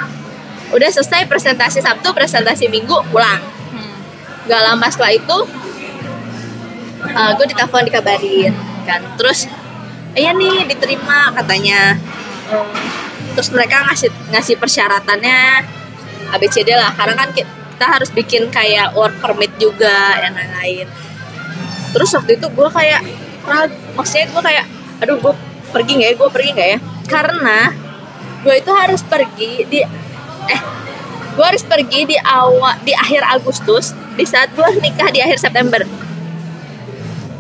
udah 0.69 0.89
selesai 0.93 1.25
presentasi 1.25 1.81
Sabtu 1.81 2.13
presentasi 2.13 2.69
Minggu 2.69 2.93
pulang. 3.09 3.41
Hmm. 3.73 3.97
gak 4.45 4.61
lama 4.65 4.87
setelah 4.93 5.17
itu 5.17 5.39
gue 7.09 7.47
ditelepon 7.49 7.89
dikabarin 7.89 8.53
kan. 8.85 9.01
Terus 9.17 9.49
iya 10.13 10.37
nih 10.37 10.69
diterima 10.69 11.33
katanya. 11.33 11.97
Terus 13.33 13.49
mereka 13.49 13.81
ngasih 13.89 14.13
ngasih 14.29 14.61
persyaratannya 14.61 15.41
ABCD 16.35 16.69
lah. 16.75 16.93
Karena 16.97 17.15
kan 17.17 17.29
ki- 17.33 17.49
kita 17.79 17.87
harus 17.95 18.11
bikin 18.11 18.51
kayak 18.51 18.91
work 18.99 19.23
permit 19.23 19.55
juga 19.55 20.19
yang 20.19 20.35
lain-lain. 20.35 20.91
Terus 21.95 22.11
waktu 22.11 22.35
itu 22.35 22.51
gue 22.51 22.69
kayak 22.75 23.07
ragu 23.47 23.79
maksudnya 23.95 24.27
gue 24.35 24.43
kayak 24.43 24.65
aduh 24.99 25.17
gue 25.23 25.35
pergi 25.71 25.93
nggak 25.95 26.11
ya? 26.11 26.15
Gue 26.19 26.29
pergi 26.35 26.51
nggak 26.59 26.69
ya? 26.75 26.79
Karena 27.07 27.59
gue 28.43 28.55
itu 28.59 28.71
harus 28.75 29.01
pergi 29.07 29.53
di 29.71 29.79
eh 30.51 30.61
gue 31.39 31.45
harus 31.47 31.63
pergi 31.63 32.03
di 32.03 32.19
awal 32.19 32.83
di 32.83 32.91
akhir 32.99 33.23
Agustus 33.23 33.95
di 34.19 34.27
saat 34.27 34.51
gue 34.59 34.67
nikah 34.83 35.15
di 35.15 35.23
akhir 35.23 35.39
September. 35.39 35.87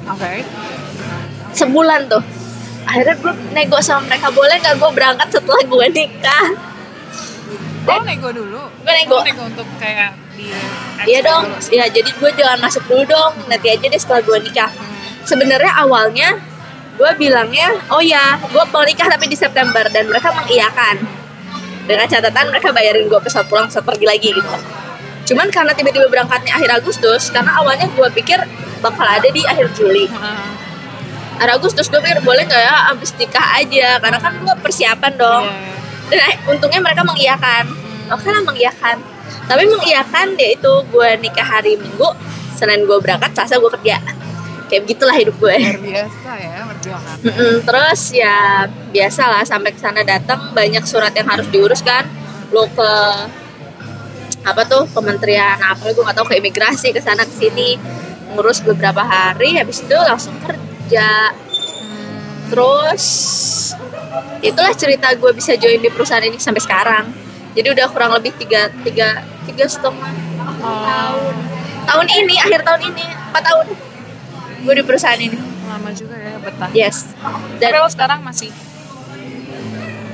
Oke. 0.07 0.47
Sebulan 1.51 2.07
tuh. 2.07 2.23
Akhirnya 2.87 3.19
gue 3.19 3.33
nego 3.59 3.83
sama 3.83 4.07
mereka 4.07 4.31
boleh 4.31 4.55
nggak 4.63 4.79
gue 4.79 4.91
berangkat 4.95 5.29
setelah 5.35 5.67
gue 5.67 5.87
nikah 5.91 6.47
oh 7.95 8.03
nego 8.05 8.29
dulu. 8.35 8.63
Gue 8.85 8.93
nego. 8.93 9.17
Oh, 9.17 9.25
nego 9.25 9.43
untuk 9.49 9.69
kayak 9.81 10.13
di 10.37 10.53
iya 11.09 11.21
dong. 11.25 11.49
ya 11.73 11.85
jadi 11.89 12.11
gue 12.11 12.31
jangan 12.37 12.59
masuk 12.61 12.83
dulu 12.91 13.05
dong. 13.09 13.33
Nanti 13.49 13.67
aja 13.73 13.87
deh 13.87 14.01
setelah 14.01 14.23
gue 14.25 14.39
nikah. 14.45 14.71
Sebenarnya 15.25 15.73
awalnya 15.81 16.29
gue 16.99 17.11
bilangnya 17.15 17.79
oh 17.95 18.03
ya 18.03 18.43
gue 18.43 18.65
mau 18.69 18.85
nikah 18.85 19.09
tapi 19.09 19.27
di 19.31 19.37
September. 19.39 19.87
Dan 19.89 20.11
mereka 20.11 20.35
mengiyakan. 20.35 20.97
Dengan 21.89 22.05
catatan 22.05 22.53
mereka 22.53 22.69
bayarin 22.75 23.09
gue 23.09 23.21
pesawat 23.23 23.49
pulang 23.49 23.67
pesawat 23.71 23.87
pergi 23.89 24.07
lagi 24.07 24.29
gitu. 24.35 24.57
Cuman 25.33 25.49
karena 25.53 25.73
tiba-tiba 25.77 26.09
berangkatnya 26.09 26.57
akhir 26.57 26.85
Agustus 26.85 27.29
karena 27.33 27.57
awalnya 27.61 27.89
gue 27.89 28.09
pikir 28.17 28.41
bakal 28.81 29.05
ada 29.05 29.29
di 29.29 29.45
akhir 29.45 29.73
Juli. 29.77 30.09
Heeh. 30.09 30.49
akhir 31.39 31.51
Agustus 31.55 31.87
gue 31.87 32.01
pikir 32.03 32.19
boleh 32.27 32.45
nggak 32.45 32.63
ya 32.65 32.93
abis 32.93 33.15
nikah 33.17 33.47
aja? 33.61 34.01
Karena 34.01 34.19
kan 34.21 34.33
gue 34.37 34.55
persiapan 34.61 35.13
dong. 35.17 35.45
Iya. 35.47 35.79
dan 36.09 36.25
eh, 36.25 36.37
untungnya 36.49 36.81
mereka 36.81 37.05
mengiyakan 37.05 37.69
oke 38.13 38.29
lah 38.29 38.43
mengiyakan 38.45 38.99
tapi 39.49 39.65
mengiyakan 39.65 40.37
dia 40.37 40.57
itu 40.57 40.73
gue 40.93 41.09
nikah 41.21 41.45
hari 41.45 41.81
Minggu 41.81 42.09
Senin 42.59 42.85
gue 42.91 42.99
berangkat 42.99 43.31
Selasa 43.39 43.63
gue 43.63 43.71
kerja. 43.79 44.03
Kayak 44.69 44.83
begitulah 44.85 45.17
hidup 45.17 45.37
gue. 45.41 45.57
Luar 45.57 45.81
biasa 45.81 46.31
ya 46.37 46.59
perjuangan. 46.67 47.17
Mm-mm, 47.25 47.55
terus 47.65 48.01
ya 48.13 48.37
biasalah 48.93 49.43
sampai 49.47 49.71
ke 49.73 49.81
sana 49.81 50.03
datang 50.03 50.53
banyak 50.53 50.85
surat 50.85 51.15
yang 51.15 51.31
harus 51.31 51.47
diurus 51.49 51.81
kan. 51.81 52.05
Lo 52.51 52.67
ke 52.67 52.93
apa 54.45 54.63
tuh 54.67 54.91
kementerian 54.93 55.57
apa 55.63 55.93
gue 55.95 56.03
nggak 56.03 56.17
tahu 56.19 56.27
ke 56.29 56.43
imigrasi 56.43 56.91
ke 56.93 57.01
sana 57.01 57.25
ke 57.25 57.33
sini. 57.33 57.79
Ngurus 58.35 58.61
beberapa 58.61 59.01
hari 59.01 59.57
habis 59.57 59.81
itu 59.81 59.97
langsung 59.97 60.37
kerja. 60.43 61.33
Terus 62.53 63.05
itulah 64.43 64.75
cerita 64.77 65.15
gue 65.15 65.31
bisa 65.33 65.57
join 65.57 65.81
di 65.81 65.89
perusahaan 65.89 66.25
ini 66.27 66.37
sampai 66.37 66.61
sekarang 66.61 67.28
jadi 67.59 67.75
udah 67.75 67.87
kurang 67.91 68.15
lebih 68.15 68.31
tiga 68.39 68.71
tiga 68.87 69.27
tiga 69.43 69.67
setengah 69.67 70.15
tahun. 70.63 71.35
Tahun 71.91 72.07
ini 72.07 72.35
akhir 72.39 72.63
tahun 72.63 72.95
ini 72.95 73.05
empat 73.35 73.43
tahun. 73.43 73.67
Gue 74.63 74.75
di 74.79 74.85
perusahaan 74.87 75.19
ini. 75.19 75.35
Lama 75.67 75.91
juga 75.91 76.15
ya 76.15 76.39
betah. 76.39 76.71
Yes. 76.71 77.11
Dan 77.59 77.75
dan 77.75 77.83
lo 77.83 77.91
sekarang 77.91 78.23
masih 78.23 78.55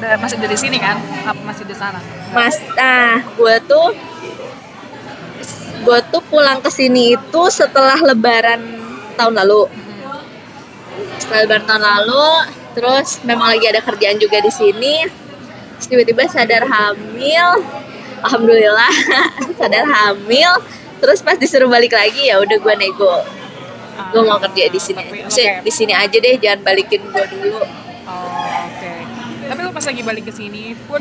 udah- 0.01 0.17
masih 0.25 0.41
dari 0.41 0.57
sini 0.57 0.81
kan? 0.81 0.97
Apa 1.29 1.41
masih 1.45 1.69
di 1.69 1.77
sana? 1.77 2.01
Mas 2.33 2.57
nah 2.73 3.21
gue 3.21 3.55
tuh 3.69 3.93
gue 5.85 5.99
tuh 6.09 6.23
pulang 6.33 6.65
ke 6.65 6.73
sini 6.73 7.13
itu 7.13 7.43
setelah 7.53 8.01
lebaran 8.01 8.81
tahun 9.21 9.37
lalu. 9.45 9.69
Setelah 11.21 11.45
lebaran 11.45 11.67
tahun 11.69 11.85
lalu 11.85 12.27
terus 12.73 13.21
memang 13.21 13.53
lagi 13.53 13.69
ada 13.69 13.85
kerjaan 13.85 14.17
juga 14.17 14.41
di 14.41 14.49
sini 14.49 15.24
tiba-tiba 15.85 16.25
sadar 16.27 16.65
hamil 16.65 17.63
alhamdulillah 18.21 18.93
sadar 19.61 19.85
hamil 19.85 20.51
terus 20.99 21.21
pas 21.21 21.37
disuruh 21.37 21.69
balik 21.69 21.93
lagi 21.93 22.29
ya 22.29 22.41
udah 22.41 22.57
gue 22.57 22.75
nego 22.77 23.21
gue 24.11 24.23
mau 24.23 24.41
kerja 24.41 24.67
di 24.67 24.81
sini 24.81 25.03
Tapi- 25.05 25.23
oke. 25.27 25.47
di 25.63 25.73
sini 25.73 25.93
aja 25.93 26.17
deh 26.17 26.35
jangan 26.37 26.61
balikin 26.63 27.01
gue 27.05 27.25
dulu 27.31 27.61
Oh, 28.05 28.69
oke. 28.69 28.93
Tapi 29.49 29.61
lo 29.61 29.73
pas 29.73 29.81
lagi 29.81 30.05
balik 30.05 30.29
ke 30.29 30.33
sini 30.33 30.77
pun 30.85 31.01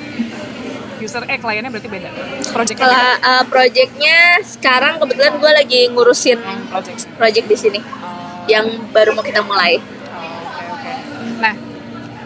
user 0.97 1.19
eh 1.27 1.35
kliennya 1.35 1.67
berarti 1.67 1.91
beda. 1.91 2.09
Projectnya 2.47 2.79
kalau 2.79 3.03
uh, 3.19 3.43
projectnya 3.43 4.39
sekarang 4.39 5.03
kebetulan 5.03 5.35
gue 5.35 5.51
lagi 5.51 5.79
ngurusin 5.91 6.39
yang 6.39 6.63
project. 6.71 7.03
project 7.19 7.45
di 7.51 7.57
sini 7.59 7.79
Oh, 7.99 8.47
yang 8.47 8.87
baru 8.95 9.11
mau 9.11 9.19
kita 9.19 9.43
mulai 9.43 9.83
oh, 10.15 10.47
oke 10.47 10.71
oke. 10.71 10.93
Nah, 11.39 11.53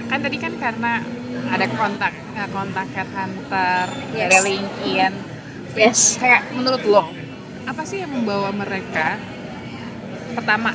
kan 0.05 0.19
tadi 0.21 0.37
kan 0.37 0.53
karena 0.53 1.01
ada 1.47 1.65
kontak 1.69 2.13
eh, 2.13 2.47
kontak 2.49 2.87
headhunter 2.91 3.85
Yes. 4.11 4.29
dari 4.29 4.39
LinkedIn. 4.53 5.13
yes 5.75 5.99
Kayak 6.17 6.41
menurut 6.53 6.83
lo 6.83 7.03
apa 7.67 7.81
sih 7.83 7.99
yang 7.99 8.11
membawa 8.11 8.49
mereka 8.49 9.19
pertama 10.31 10.71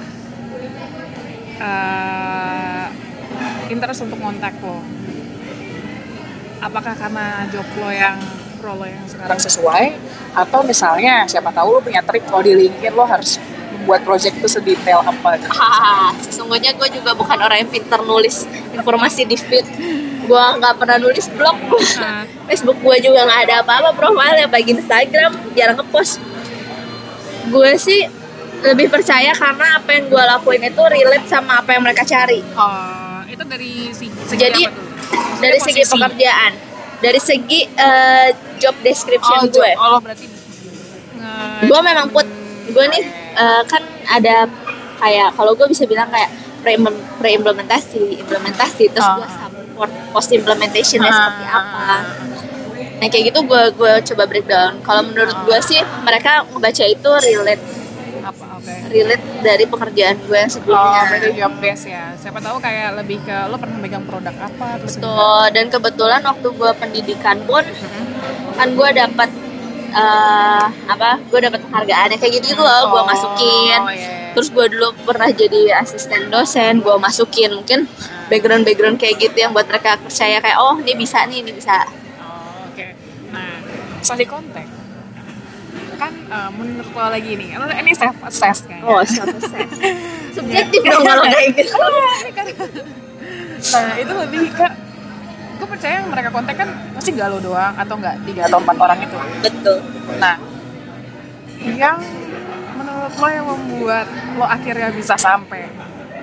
eh 1.58 2.86
interest 3.68 4.04
untuk 4.04 4.20
kontak 4.20 4.52
lo? 4.60 4.84
Apakah 6.62 6.94
karena 6.94 7.48
job 7.48 7.66
lo 7.80 7.90
yang 7.90 8.16
role 8.62 8.78
lo 8.78 8.86
yang 8.86 9.02
sekarang 9.08 9.40
sesuai 9.40 9.84
atau 10.32 10.60
misalnya 10.62 11.26
siapa 11.26 11.50
tahu 11.50 11.74
lo 11.74 11.80
punya 11.82 11.98
trik 12.04 12.22
kalau 12.28 12.44
di 12.44 12.54
LinkedIn 12.54 12.94
lo 12.94 13.02
harus 13.02 13.40
membuat 13.82 14.06
project 14.06 14.38
itu 14.38 14.46
sedetail 14.46 15.02
apa 15.02 15.34
gitu. 15.42 15.50
Hahaha, 15.50 16.14
sesungguhnya 16.30 16.70
gue 16.78 16.88
juga 16.94 17.18
bukan 17.18 17.34
orang 17.34 17.66
yang 17.66 17.70
pintar 17.70 17.98
nulis 18.06 18.46
informasi 18.70 19.26
di 19.26 19.34
feed. 19.34 19.66
Gue 20.22 20.38
nggak 20.38 20.78
pernah 20.78 21.02
nulis 21.02 21.26
blog. 21.34 21.58
Nah, 21.98 22.22
Facebook 22.46 22.78
gue 22.78 22.96
juga 23.02 23.26
nggak 23.26 23.40
ada 23.50 23.54
apa-apa 23.66 23.90
profile 23.98 24.46
bagi 24.46 24.78
Instagram 24.78 25.34
jarang 25.58 25.82
ngepost. 25.82 26.22
Gue 27.50 27.74
sih 27.74 28.06
lebih 28.62 28.86
percaya 28.86 29.34
karena 29.34 29.82
apa 29.82 29.90
yang 29.90 30.06
gue 30.06 30.22
lakuin 30.22 30.62
itu 30.62 30.82
relate 30.86 31.26
sama 31.26 31.58
apa 31.58 31.74
yang 31.74 31.82
mereka 31.82 32.06
cari. 32.06 32.38
Oh, 32.54 33.18
itu 33.26 33.42
dari 33.42 33.90
si- 33.90 34.14
segi 34.30 34.38
Jadi, 34.38 34.62
apa 34.62 34.70
tuh? 34.70 34.86
Maksudnya 34.86 35.42
dari 35.42 35.58
segi 35.58 35.82
posisi. 35.82 35.92
pekerjaan. 35.98 36.52
Dari 37.02 37.18
segi 37.18 37.60
eh, 37.66 38.28
job 38.62 38.78
description 38.78 39.42
oh, 39.42 39.50
gue 39.50 39.70
Oh, 39.74 39.98
berarti 39.98 40.30
gue 41.62 41.80
memang 41.82 42.06
put 42.10 42.26
gue 42.64 42.84
nih 42.88 43.02
eh, 43.34 43.62
kan 43.64 43.82
ada 44.08 44.46
kayak 44.96 45.28
kalau 45.32 45.52
gue 45.52 45.66
bisa 45.66 45.82
bilang 45.84 46.06
kayak 46.08 46.30
pre 46.60 46.78
pre 47.18 47.30
implementasi 47.32 47.98
terus 48.88 49.02
Ah. 49.02 49.18
gue 49.18 49.26
support 49.26 49.90
post 50.12 50.30
implementationnya 50.30 51.06
Ah. 51.06 51.16
seperti 51.18 51.44
apa 51.44 51.86
nah 52.96 53.06
kayak 53.08 53.24
gitu 53.28 53.40
gue 53.42 53.62
gue 53.72 53.92
coba 54.06 54.22
breakdown 54.24 54.78
kalau 54.80 55.02
menurut 55.02 55.34
gue 55.42 55.58
sih 55.60 55.82
mereka 56.00 56.46
ngebaca 56.46 56.84
itu 56.86 57.10
relate 57.10 57.64
apa 58.22 58.44
relate 58.88 59.24
dari 59.42 59.64
pekerjaan 59.66 60.16
gue 60.22 60.38
yang 60.38 60.46
Oh, 60.46 60.54
sebelumnya 60.54 61.00
berarti 61.04 61.30
job 61.34 61.52
base 61.58 61.84
ya. 61.88 62.14
Siapa 62.14 62.38
tahu 62.38 62.62
kayak 62.62 62.94
lebih 62.94 63.18
ke 63.20 63.36
lo 63.50 63.58
pernah 63.58 63.74
megang 63.76 64.06
produk 64.06 64.30
apa 64.38 64.78
terus 64.78 64.94
Betul. 64.94 65.42
dan 65.50 65.66
kebetulan 65.66 66.22
waktu 66.22 66.46
gue 66.48 66.70
pendidikan 66.78 67.42
pun 67.42 67.66
Mhm. 67.66 68.04
kan 68.54 68.68
gue 68.70 68.88
dapat 68.94 69.28
eh, 69.92 70.64
apa 70.88 71.20
gue 71.20 71.38
dapat 71.40 71.60
penghargaan 71.60 72.08
kayak 72.14 72.32
gitu 72.34 72.46
gitu 72.50 72.62
loh 72.62 72.90
gue 72.90 73.00
Oh, 73.00 73.04
masukin. 73.04 73.80
iya. 73.92 74.32
terus 74.32 74.48
gue 74.48 74.64
dulu 74.66 74.96
pernah 75.04 75.28
jadi 75.28 75.76
asisten 75.78 76.28
dosen 76.28 76.80
gue 76.80 76.96
masukin 76.96 77.52
mungkin 77.52 77.84
background 78.26 78.64
background 78.64 78.96
kayak 78.96 79.20
gitu 79.20 79.36
yang 79.38 79.52
buat 79.52 79.68
mereka 79.68 80.00
percaya 80.00 80.40
kayak 80.40 80.56
oh 80.56 80.80
ini 80.80 80.96
bisa 80.96 81.20
nih 81.28 81.40
ini 81.40 81.52
bisa. 81.52 81.84
Oh, 82.18 82.64
Oke. 82.66 82.96
Nah, 83.28 83.60
studi 84.00 84.24
konten 84.24 84.64
kan 85.94 86.10
eh, 86.10 86.50
menurut 86.50 86.90
lo 86.90 87.06
lagi 87.06 87.38
nih, 87.38 87.54
lo 87.54 87.70
ini 87.70 87.94
self 87.94 88.18
assess 88.26 88.66
kan? 88.66 88.82
oh 88.82 89.06
self 89.06 89.38
assess 89.38 89.70
subjektif 90.34 90.82
dong 90.82 91.04
kalau 91.06 91.22
kayak 91.24 91.54
gitu. 91.54 91.76
Nah, 93.62 93.94
itu 93.94 94.10
lebih 94.10 94.50
ke 94.50 94.66
percaya 95.72 95.94
yang 96.04 96.08
mereka 96.12 96.28
konten 96.28 96.54
kan 96.54 96.68
pasti 96.92 97.10
gak 97.16 97.28
lo 97.32 97.38
doang 97.40 97.74
atau 97.74 97.94
enggak 97.96 98.16
tiga 98.28 98.42
atau 98.46 98.58
empat 98.60 98.76
orang 98.76 98.98
itu. 99.00 99.18
betul 99.40 99.78
Nah, 100.20 100.36
yang 101.64 101.98
menurut 102.76 103.14
lo 103.16 103.28
yang 103.32 103.46
membuat 103.48 104.06
lo 104.36 104.44
akhirnya 104.44 104.92
bisa 104.92 105.16
sampai 105.16 105.66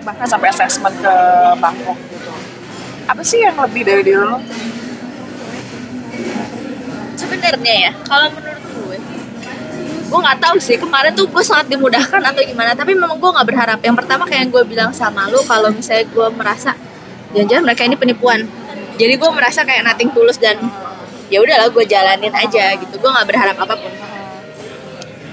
bahkan 0.06 0.28
sampai 0.30 0.48
assessment 0.54 0.96
ke 1.02 1.16
Bangkok 1.58 1.98
gitu. 2.14 2.32
Apa 3.10 3.22
sih 3.26 3.42
yang 3.42 3.58
lebih 3.58 3.82
dari 3.82 4.06
diri 4.06 4.22
lo? 4.22 4.38
sebenarnya 7.20 7.74
ya 7.90 7.92
kalau 8.08 8.28
menurut 8.34 8.64
gue 8.64 8.98
gue 10.10 10.20
nggak 10.26 10.40
tahu 10.42 10.58
sih 10.58 10.76
kemarin 10.82 11.12
tuh 11.14 11.30
gue 11.30 11.44
sangat 11.46 11.70
dimudahkan 11.70 12.22
atau 12.24 12.42
gimana 12.42 12.74
tapi 12.74 12.98
memang 12.98 13.22
gue 13.22 13.30
nggak 13.30 13.48
berharap 13.48 13.80
yang 13.86 13.94
pertama 13.94 14.26
kayak 14.26 14.48
yang 14.48 14.52
gue 14.52 14.64
bilang 14.66 14.92
sama 14.96 15.30
lu 15.30 15.38
kalau 15.46 15.70
misalnya 15.70 16.10
gue 16.10 16.28
merasa 16.34 16.74
jangan-jangan 17.36 17.64
mereka 17.70 17.82
ini 17.86 17.96
penipuan 18.00 18.50
jadi 19.00 19.16
gue 19.16 19.32
merasa 19.32 19.64
kayak 19.64 19.88
nating 19.88 20.12
tulus 20.12 20.36
dan 20.36 20.60
ya 21.32 21.40
udahlah 21.40 21.72
gue 21.72 21.86
jalanin 21.88 22.36
aja 22.36 22.76
gitu. 22.76 23.00
Gue 23.00 23.08
nggak 23.08 23.28
berharap 23.32 23.56
apa 23.56 23.76
pun. 23.80 23.94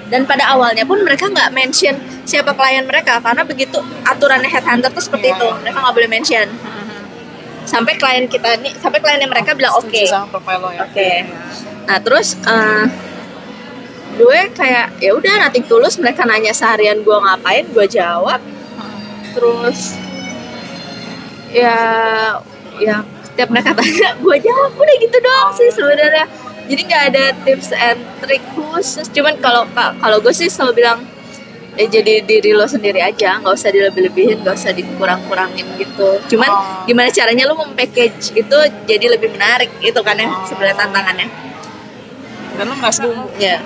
Dan 0.06 0.22
pada 0.22 0.54
awalnya 0.54 0.86
pun 0.86 1.02
mereka 1.02 1.26
nggak 1.26 1.50
mention 1.50 1.98
siapa 2.22 2.54
klien 2.54 2.86
mereka 2.86 3.18
karena 3.18 3.42
begitu 3.42 3.82
aturannya 4.06 4.46
headhunter 4.46 4.86
tuh 4.94 5.02
seperti 5.02 5.34
Iya, 5.34 5.38
itu. 5.38 5.46
iya. 5.50 5.58
mereka 5.58 5.76
nggak 5.82 5.94
boleh 5.98 6.10
mention. 6.10 6.46
Sampai 7.66 7.98
klien 7.98 8.30
kita 8.30 8.62
nih 8.62 8.78
sampai 8.78 9.02
kliennya 9.02 9.26
mereka 9.26 9.58
bilang 9.58 9.74
oke. 9.74 9.90
lo 10.62 10.70
ya. 10.70 10.86
Oke. 10.86 11.10
Nah 11.90 11.98
terus 11.98 12.38
eh, 12.38 12.84
gue 14.14 14.38
kayak 14.54 15.02
ya 15.02 15.10
udah 15.10 15.34
nanti 15.42 15.66
tulus. 15.66 15.98
Mereka 15.98 16.22
nanya 16.22 16.54
seharian 16.54 17.02
gue 17.02 17.16
ngapain 17.18 17.66
gue 17.66 17.86
jawab. 17.90 18.38
Terus 19.34 19.98
ya 21.50 21.74
ya 22.78 23.02
setiap 23.36 23.52
mereka 23.52 23.76
tanya 23.76 24.16
gue 24.16 24.36
jawab 24.40 24.72
udah 24.72 24.96
gitu 24.96 25.16
doang 25.20 25.52
sih 25.52 25.68
sebenarnya. 25.68 26.24
Jadi 26.66 26.80
nggak 26.82 27.02
ada 27.06 27.24
tips 27.44 27.68
and 27.70 28.00
trick 28.18 28.40
khusus. 28.50 29.06
Cuman 29.06 29.36
kalau 29.36 29.68
kalau 30.00 30.16
gue 30.18 30.32
sih 30.32 30.48
selalu 30.48 30.80
bilang 30.80 31.04
ya 31.76 31.84
jadi 31.86 32.24
diri 32.24 32.50
lo 32.50 32.64
sendiri 32.64 32.98
aja 32.98 33.36
nggak 33.36 33.52
usah 33.52 33.68
dilebih-lebihin 33.68 34.40
nggak 34.40 34.56
usah 34.56 34.72
dikurang-kurangin 34.72 35.68
gitu. 35.76 36.16
Cuman 36.26 36.48
Oh. 36.48 36.64
gimana 36.82 37.12
caranya 37.12 37.44
lo 37.44 37.60
mempackage 37.60 38.32
itu 38.32 38.56
jadi 38.82 39.06
lebih 39.12 39.28
menarik 39.30 39.68
itu 39.78 40.00
kan 40.00 40.16
ya 40.16 40.32
sebenarnya 40.42 40.76
tantangannya. 40.78 41.28
Dan 42.56 42.64
lo 42.64 42.74
merasa 42.74 43.04
ya. 43.36 43.60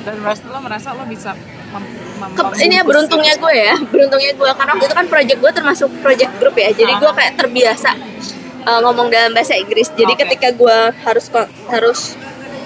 Dan 0.00 0.20
merasa 0.20 0.44
lo 0.44 0.60
merasa 0.60 0.88
lo 0.92 1.08
bisa 1.08 1.32
mem, 1.72 1.82
mem- 2.20 2.36
Ke- 2.36 2.60
ini 2.60 2.76
ya 2.76 2.84
beruntungnya 2.84 3.32
gue 3.34 3.54
ya 3.54 3.74
beruntungnya 3.80 4.32
gue 4.34 4.50
karena 4.52 4.70
waktu 4.70 4.86
itu 4.86 4.94
kan 4.94 5.06
project 5.08 5.38
gue 5.40 5.52
termasuk 5.56 5.88
project 5.98 6.32
group 6.36 6.52
ya. 6.54 6.68
Jadi 6.70 6.92
gue 6.94 7.10
kayak 7.10 7.32
terbiasa 7.34 7.90
uh, 8.64 8.80
ngomong 8.84 9.08
dalam 9.08 9.32
bahasa 9.32 9.56
Inggris. 9.56 9.88
Jadi 9.92 10.12
Oke. 10.16 10.20
ketika 10.26 10.48
gue 10.52 10.78
harus 11.04 11.26
harus 11.68 12.00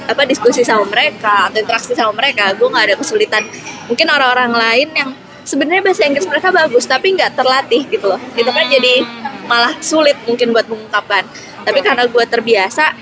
apa 0.05 0.29
diskusi 0.29 0.61
sama 0.61 0.85
mereka 0.85 1.49
atau 1.49 1.65
interaksi 1.65 1.97
sama 1.97 2.13
mereka 2.13 2.53
gue 2.53 2.69
nggak 2.69 2.85
ada 2.93 2.97
kesulitan. 2.99 3.43
Mungkin 3.89 4.07
orang-orang 4.09 4.53
lain 4.53 4.89
yang 4.93 5.11
sebenarnya 5.45 5.83
bahasa 5.85 6.03
Inggris 6.09 6.27
mereka 6.29 6.49
bagus 6.53 6.85
tapi 6.85 7.15
nggak 7.17 7.37
terlatih 7.37 7.83
gitu 7.89 8.07
loh. 8.09 8.21
Itu 8.37 8.51
kan 8.51 8.67
jadi 8.69 9.05
malah 9.45 9.77
sulit 9.81 10.17
mungkin 10.29 10.53
buat 10.53 10.67
mengungkapkan. 10.69 11.25
Tapi 11.65 11.79
karena 11.81 12.05
gue 12.09 12.25
terbiasa 12.29 12.93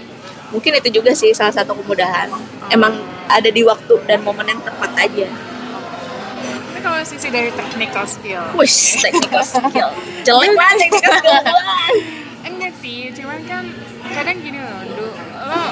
mungkin 0.54 0.78
itu 0.78 1.02
juga 1.02 1.16
sih 1.16 1.34
salah 1.34 1.54
satu 1.54 1.74
kemudahan. 1.74 2.30
Emang 2.70 2.94
ada 3.26 3.48
di 3.48 3.62
waktu 3.66 3.98
dan 4.06 4.22
momen 4.22 4.46
yang 4.46 4.60
tepat 4.62 4.90
aja. 4.98 5.26
Kalau 6.82 6.98
sisi 7.06 7.30
dari 7.30 7.46
technical 7.54 8.02
skill, 8.10 8.42
Wush, 8.58 8.98
technical 8.98 9.46
skill. 9.46 9.94
Jelek 10.26 10.50
banget 10.58 10.90
technical 10.90 11.14
skill 11.14 12.21
sih, 12.82 13.14
cuman 13.14 13.38
kan 13.46 13.64
kadang 14.10 14.42
gini 14.42 14.58
loh, 14.58 14.82
du, 14.90 15.06
lo 15.38 15.64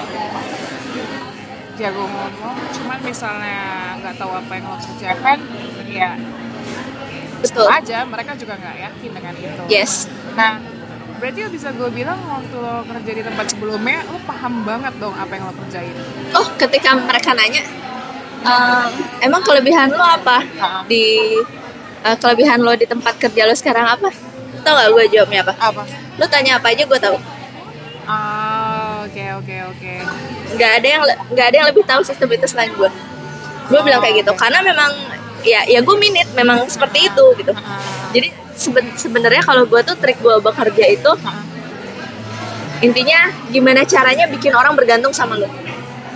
jago 1.74 2.04
ngomong, 2.06 2.56
cuman 2.70 2.98
misalnya 3.02 3.58
nggak 3.98 4.14
tahu 4.14 4.30
apa 4.30 4.52
yang 4.54 4.64
lo 4.70 4.78
kerjakan, 4.78 5.38
ya 5.90 6.14
Betul. 7.42 7.66
aja 7.66 8.06
mereka 8.06 8.38
juga 8.38 8.54
nggak 8.54 8.76
yakin 8.78 9.10
dengan 9.10 9.34
itu. 9.34 9.62
Yes. 9.66 10.06
Nah, 10.38 10.62
berarti 11.18 11.50
bisa 11.50 11.74
gue 11.74 11.90
bilang 11.90 12.20
waktu 12.30 12.56
lo 12.56 12.86
kerja 12.86 13.12
di 13.16 13.22
tempat 13.26 13.46
sebelumnya, 13.50 14.06
lo 14.06 14.20
paham 14.22 14.62
banget 14.62 14.94
dong 15.02 15.16
apa 15.18 15.32
yang 15.34 15.44
lo 15.50 15.54
kerjain. 15.66 15.96
Oh, 16.36 16.46
ketika 16.60 16.94
mereka 16.94 17.34
nanya, 17.34 17.64
ehm, 18.44 18.90
emang 19.24 19.42
kelebihan 19.42 19.90
lo 19.90 20.04
apa 20.04 20.46
di 20.86 21.34
eh, 22.06 22.16
kelebihan 22.22 22.62
lo 22.62 22.76
di 22.78 22.86
tempat 22.86 23.18
kerja 23.18 23.50
lo 23.50 23.54
sekarang 23.56 23.98
apa? 23.98 24.14
Tau 24.60 24.76
gak 24.76 24.88
gue 24.92 25.04
jawabnya 25.16 25.40
apa? 25.42 25.54
Apa? 25.56 25.82
Lo 26.20 26.28
tanya 26.28 26.60
apa 26.60 26.68
aja 26.68 26.84
gue 26.84 27.00
tahu. 27.00 27.16
Ah, 28.04 29.00
oke 29.02 29.24
oke 29.40 29.56
oke. 29.72 29.92
Nggak 30.52 30.72
ada 30.76 30.88
yang 30.88 31.02
nggak 31.30 31.46
ada 31.48 31.56
yang 31.56 31.68
lebih 31.72 31.84
tahu 31.84 32.02
sistem 32.02 32.28
itu 32.28 32.44
selain 32.44 32.70
gue. 32.70 32.90
Gue 33.70 33.80
bilang 33.80 34.02
kayak 34.02 34.20
gitu 34.20 34.32
karena 34.34 34.60
memang 34.60 34.90
ya 35.40 35.64
ya 35.64 35.80
gue 35.80 35.96
minit 35.96 36.28
memang 36.34 36.68
seperti 36.68 37.08
itu 37.08 37.24
gitu. 37.38 37.52
Ah, 37.56 37.80
Jadi 38.12 38.28
seben- 38.52 38.92
sebenarnya 38.94 39.40
kalau 39.40 39.64
gue 39.64 39.80
tuh 39.80 39.96
trik 39.96 40.20
gue 40.20 40.36
bekerja 40.38 40.84
itu 40.90 41.12
ah. 41.24 41.40
intinya 42.80 43.28
gimana 43.48 43.84
caranya 43.84 44.28
bikin 44.28 44.52
orang 44.52 44.76
bergantung 44.76 45.12
sama 45.12 45.36
lo. 45.36 45.48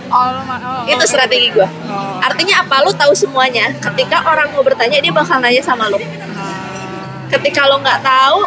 Oh, 0.05 0.37
ma- 0.45 0.61
oh, 0.61 0.85
Itu 0.85 1.01
oke. 1.01 1.09
strategi 1.09 1.49
gue. 1.49 1.65
Oh. 1.89 2.21
Artinya 2.21 2.61
apa? 2.61 2.85
Lu 2.85 2.93
tahu 2.93 3.13
semuanya. 3.17 3.73
Ketika 3.73 4.21
orang 4.21 4.53
mau 4.53 4.61
bertanya, 4.61 5.01
dia 5.01 5.09
bakal 5.09 5.41
nanya 5.41 5.65
sama 5.65 5.89
lu. 5.89 5.97
Ah, 5.97 6.05
Ketika 7.25 7.65
lo 7.65 7.81
nggak 7.81 8.05
tahu 8.05 8.45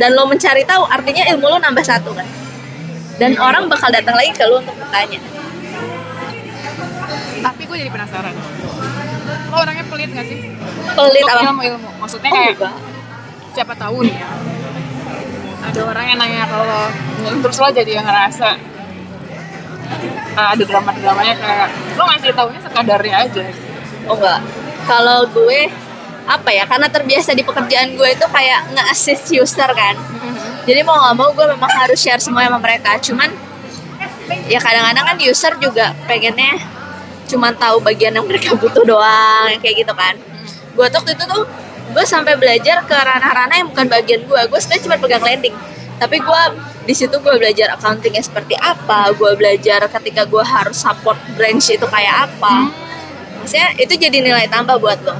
dan 0.00 0.16
lo 0.16 0.24
mencari 0.24 0.64
tahu, 0.64 0.88
artinya 0.88 1.28
ilmu 1.28 1.46
lo 1.46 1.58
nambah 1.60 1.84
satu 1.84 2.16
kan. 2.16 2.24
Dan 3.20 3.36
orang 3.36 3.68
bakal 3.68 3.92
datang 3.92 4.16
lagi 4.16 4.32
ke 4.32 4.44
lo 4.48 4.58
untuk 4.58 4.72
bertanya. 4.74 5.20
tapi 7.40 7.62
gue 7.64 7.76
jadi 7.78 7.88
penasaran. 7.88 8.32
Lo 9.48 9.56
orangnya 9.56 9.84
pelit 9.88 10.10
gak 10.12 10.24
sih? 10.24 10.38
Pelit 10.92 11.24
apa? 11.24 11.40
ilmu-ilmu. 11.48 11.88
Maksudnya 11.96 12.28
Oh, 12.28 12.36
kayak 12.36 12.52
enggak. 12.56 12.74
siapa 13.52 13.74
tahu 13.74 14.04
nih 14.04 14.16
ya. 14.16 14.28
Ada 15.60 15.80
orang 15.84 16.04
yang 16.06 16.18
nanya 16.18 16.44
lo, 16.48 16.88
terus 17.40 17.56
lo 17.56 17.68
jadi 17.70 17.92
yang 17.96 18.04
ngerasa 18.04 18.48
ah, 20.32 20.48
ada 20.52 20.64
drama-dramanya 20.64 21.34
kayak 21.36 21.68
lo 21.96 22.02
ngasih 22.06 22.32
taunya 22.32 22.60
sekadarnya 22.60 23.14
aja. 23.24 23.44
Oh 24.04 24.16
enggak. 24.16 24.40
Kalau 24.84 25.20
gue 25.28 25.60
apa 26.30 26.54
ya? 26.54 26.64
Karena 26.70 26.86
terbiasa 26.86 27.34
di 27.34 27.42
pekerjaan 27.42 27.98
gue 27.98 28.08
itu 28.14 28.26
kayak 28.30 28.70
nge-assist 28.70 29.34
user 29.34 29.70
kan. 29.74 29.98
Jadi 30.64 30.80
mau 30.86 30.94
nggak 30.94 31.16
mau 31.18 31.28
gue 31.34 31.46
memang 31.50 31.70
harus 31.82 31.98
share 31.98 32.22
semua 32.22 32.46
sama 32.46 32.62
mereka. 32.62 32.94
Cuman 33.02 33.26
ya 34.46 34.62
kadang-kadang 34.62 35.04
kan 35.10 35.16
user 35.18 35.52
juga 35.58 35.90
pengennya 36.06 36.62
cuman 37.30 37.54
tahu 37.54 37.78
bagian 37.82 38.14
yang 38.14 38.26
mereka 38.26 38.54
butuh 38.58 38.82
doang 38.86 39.50
kayak 39.58 39.86
gitu 39.86 39.94
kan. 39.94 40.14
Gue 40.74 40.86
tuh 40.86 41.02
waktu 41.02 41.18
itu 41.18 41.24
tuh 41.26 41.42
gue 41.90 42.04
sampai 42.06 42.38
belajar 42.38 42.86
ke 42.86 42.94
ranah-ranah 42.94 43.56
yang 43.58 43.68
bukan 43.70 43.86
bagian 43.90 44.22
gue. 44.26 44.40
Gue 44.46 44.58
sebenarnya 44.62 44.82
cuma 44.86 44.96
pegang 44.98 45.24
landing. 45.26 45.54
Tapi 46.00 46.16
gue 46.16 46.42
di 46.86 46.94
situ 46.96 47.12
gue 47.20 47.34
belajar 47.36 47.76
accountingnya 47.76 48.22
seperti 48.22 48.54
apa. 48.56 49.10
Gue 49.14 49.34
belajar 49.34 49.84
ketika 49.90 50.24
gue 50.26 50.44
harus 50.44 50.78
support 50.78 51.18
branch 51.34 51.74
itu 51.74 51.86
kayak 51.86 52.30
apa. 52.30 52.70
Maksudnya 53.40 53.68
itu 53.80 53.94
jadi 53.96 54.18
nilai 54.20 54.46
tambah 54.46 54.78
buat 54.78 55.00
lo. 55.02 55.16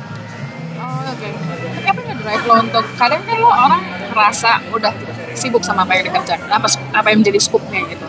Drive 2.22 2.44
lo 2.46 2.54
untuk 2.60 2.84
kadang 2.96 3.20
kan 3.24 3.36
lo 3.40 3.50
orang 3.50 3.82
ngerasa 4.12 4.50
udah 4.74 4.92
sibuk 5.34 5.62
sama 5.62 5.86
apa 5.86 5.98
yang 5.98 6.10
dikerjakan, 6.10 6.48
apa 6.50 6.66
apa 6.92 7.06
yang 7.10 7.18
menjadi 7.24 7.38
scoopnya 7.40 7.80
gitu. 7.88 8.06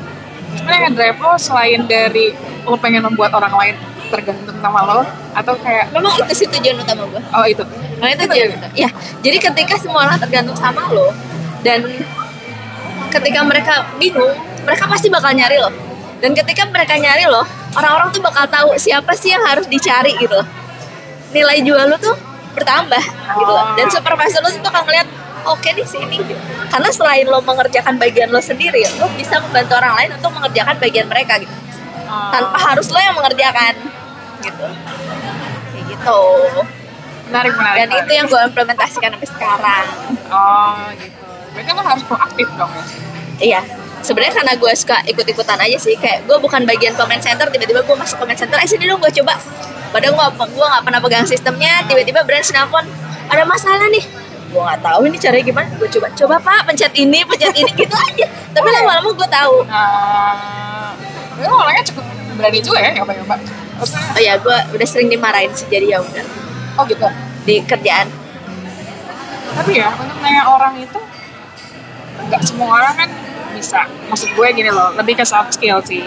Sebenarnya 0.59 0.81
yang 0.91 0.95
drive 0.95 1.19
lo 1.19 1.33
selain 1.39 1.81
dari 1.87 2.35
lo 2.67 2.77
pengen 2.77 3.07
membuat 3.07 3.31
orang 3.33 3.53
lain 3.55 3.75
tergantung 4.11 4.59
sama 4.59 4.79
lo 4.83 5.01
atau 5.31 5.55
kayak 5.63 5.87
Memang 5.95 6.11
itu 6.19 6.33
sih 6.35 6.47
tujuan 6.51 6.83
utama 6.83 7.07
gue. 7.07 7.21
oh 7.31 7.45
itu 7.47 7.63
Nah 8.03 8.07
itu 8.11 8.23
tujuan. 8.27 8.59
Ya, 8.75 8.89
jadi 9.23 9.37
ketika 9.39 9.79
semua 9.79 10.03
orang 10.03 10.19
tergantung 10.19 10.57
sama 10.59 10.91
lo 10.91 11.15
dan 11.63 11.85
ketika 13.13 13.39
mereka 13.45 13.73
bingung, 14.01 14.33
mereka 14.65 14.83
pasti 14.89 15.07
bakal 15.07 15.31
nyari 15.31 15.57
lo. 15.61 15.71
Dan 16.21 16.37
ketika 16.37 16.65
mereka 16.69 16.97
nyari 16.97 17.25
lo, 17.25 17.41
orang-orang 17.73 18.09
tuh 18.13 18.21
bakal 18.21 18.45
tahu 18.49 18.73
siapa 18.77 19.13
sih 19.17 19.33
yang 19.33 19.41
harus 19.45 19.65
dicari 19.69 20.13
gitu. 20.17 20.37
Nilai 21.31 21.63
jual 21.63 21.87
lo 21.87 21.97
tuh 22.01 22.17
bertambah 22.53 23.03
gitu 23.37 23.51
loh. 23.51 23.65
Dan 23.75 23.87
supervisor 23.89 24.41
lo 24.43 24.49
tuh 24.51 24.69
akan 24.71 24.83
ngeliat 24.87 25.07
oke 25.47 25.69
nih 25.73 25.87
sini 25.87 26.17
gitu. 26.21 26.43
Karena 26.69 26.89
selain 26.91 27.25
lo 27.27 27.39
mengerjakan 27.41 27.97
bagian 27.97 28.29
lo 28.29 28.41
sendiri, 28.43 28.85
lo 28.99 29.07
bisa 29.17 29.41
membantu 29.41 29.73
orang 29.79 29.93
lain 29.97 30.09
untuk 30.19 30.31
mengerjakan 30.35 30.75
bagian 30.77 31.07
mereka 31.09 31.39
gitu. 31.41 31.55
Tanpa 32.07 32.57
harus 32.59 32.87
lo 32.91 32.99
yang 32.99 33.15
mengerjakan 33.15 33.73
gitu. 34.43 34.67
Kayak 35.71 35.83
gitu. 35.87 36.21
menarik 37.31 37.55
menarik. 37.55 37.79
Dan 37.79 37.87
menarik. 37.87 38.05
itu 38.07 38.11
yang 38.11 38.25
gue 38.27 38.41
implementasikan 38.51 39.09
sampai 39.15 39.29
sekarang. 39.29 39.85
oh 40.27 40.83
gitu. 40.99 41.23
Berarti 41.51 41.71
lo 41.71 41.83
harus 41.83 42.03
proaktif 42.07 42.47
dong 42.55 42.71
ya. 42.75 42.85
Iya. 43.41 43.61
sebenarnya 44.01 44.33
karena 44.33 44.53
gue 44.57 44.71
suka 44.73 44.97
ikut-ikutan 45.05 45.61
aja 45.61 45.77
sih 45.77 45.93
kayak 45.93 46.25
gue 46.25 46.37
bukan 46.41 46.65
bagian 46.65 46.97
comment 46.97 47.21
center 47.21 47.45
tiba-tiba 47.53 47.85
gue 47.85 47.95
masuk 47.97 48.17
comment 48.17 48.33
center 48.33 48.57
eh 48.57 48.65
sini 48.65 48.89
dong 48.89 48.97
gue 48.97 49.13
coba 49.21 49.37
padahal 49.91 50.13
gue 50.15 50.27
gue 50.47 50.65
nggak 50.65 50.83
pernah 50.87 50.99
pegang 51.03 51.27
sistemnya 51.27 51.83
tiba-tiba 51.85 52.23
brand 52.23 52.43
nelfon 52.43 52.85
ada 53.31 53.43
masalah 53.43 53.87
nih 53.91 54.03
gue 54.51 54.61
nggak 54.61 54.81
tahu 54.83 55.01
ini 55.07 55.17
caranya 55.19 55.45
gimana 55.47 55.67
gue 55.79 55.89
coba 55.99 56.07
coba 56.11 56.35
pak 56.43 56.61
pencet 56.67 56.93
ini 56.99 57.19
pencet 57.23 57.55
ini 57.55 57.71
gitu 57.85 57.95
aja 57.95 58.25
tapi 58.51 58.67
lama-lama 58.67 59.09
gue 59.15 59.29
tahu 59.31 59.55
Nah, 59.67 60.91
lu 61.39 61.47
orangnya 61.47 61.83
cukup 61.87 62.05
berani 62.35 62.59
juga 62.59 62.79
ya 62.79 62.89
nyoba-nyoba. 62.95 63.35
Oh 63.81 64.19
ya 64.21 64.37
gue 64.37 64.57
udah 64.77 64.87
sering 64.87 65.09
dimarahin 65.09 65.49
sih 65.57 65.65
jadi 65.65 65.97
ya 65.97 65.99
udah 66.03 66.25
oh 66.77 66.83
gitu. 66.85 67.07
di 67.41 67.65
kerjaan 67.65 68.05
Tapi 69.51 69.81
ya 69.81 69.89
untuk 69.97 70.17
nanya 70.21 70.45
orang 70.45 70.77
itu 70.77 70.99
nggak 72.29 72.41
semua 72.45 72.77
orang 72.77 72.93
kan 72.93 73.09
bisa. 73.57 73.83
Maksud 74.07 74.31
gue 74.37 74.47
gini 74.53 74.69
loh, 74.71 74.93
lebih 74.95 75.17
ke 75.19 75.25
soft 75.25 75.57
skill 75.57 75.81
sih. 75.83 76.05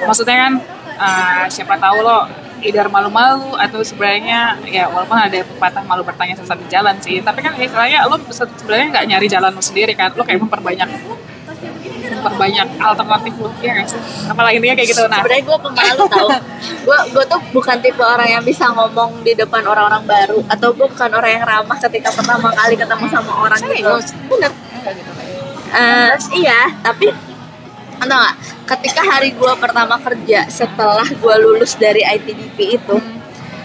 Maksudnya 0.00 0.36
kan 0.48 0.52
eh, 0.96 1.44
siapa 1.50 1.76
tahu 1.76 2.00
lo 2.00 2.24
either 2.66 2.90
malu-malu 2.90 3.54
atau 3.54 3.80
sebenarnya 3.80 4.58
ya 4.66 4.90
walaupun 4.90 5.14
ada 5.14 5.38
pepatah 5.40 5.82
malu 5.86 6.02
bertanya 6.02 6.34
sesat 6.34 6.58
di 6.58 6.68
jalan 6.68 6.98
sih. 6.98 7.22
Tapi 7.22 7.38
kan 7.40 7.54
istilahnya 7.54 8.04
lo 8.04 8.18
se- 8.28 8.56
sebenarnya 8.58 8.86
nggak 8.92 9.04
nyari 9.06 9.26
jalan 9.26 9.50
lo 9.54 9.62
sendiri 9.62 9.94
kan. 9.94 10.10
Lo 10.12 10.26
kayak 10.26 10.42
memperbanyak 10.42 10.88
memperbanyak 12.06 12.68
alternatif 12.78 13.32
lo 13.38 13.48
ya 13.62 13.70
nggak 13.72 13.88
sih? 13.88 14.00
Apalagi 14.26 14.54
intinya 14.58 14.76
kayak 14.76 14.88
gitu. 14.90 15.02
Nah. 15.06 15.18
Sebenarnya 15.22 15.42
gue 15.46 15.58
pemalu 15.62 16.04
tau. 16.10 16.28
Gue 16.86 16.98
gue 17.10 17.24
tuh 17.26 17.40
bukan 17.50 17.76
tipe 17.82 17.98
orang 17.98 18.28
yang 18.30 18.42
bisa 18.46 18.70
ngomong 18.70 19.26
di 19.26 19.34
depan 19.34 19.62
orang-orang 19.66 20.06
baru. 20.06 20.38
Atau 20.46 20.70
gue 20.70 20.86
bukan 20.86 21.10
orang 21.10 21.30
yang 21.34 21.44
ramah 21.44 21.78
ketika 21.82 22.14
pertama 22.14 22.54
kali 22.54 22.78
ketemu 22.78 23.04
sama 23.10 23.32
orang 23.42 23.58
gitu. 23.58 23.74
Serius? 23.74 24.06
bener 24.30 24.50
Eh, 25.66 26.12
iya 26.38 26.70
tapi 26.78 27.10
entah 27.98 28.16
nggak? 28.18 28.34
Ketika 28.66 29.00
hari 29.02 29.30
gue 29.32 29.52
pertama 29.56 29.96
kerja 29.96 30.44
setelah 30.46 31.06
gue 31.06 31.34
lulus 31.38 31.74
dari 31.74 32.02
ITDP 32.02 32.76
itu 32.76 32.96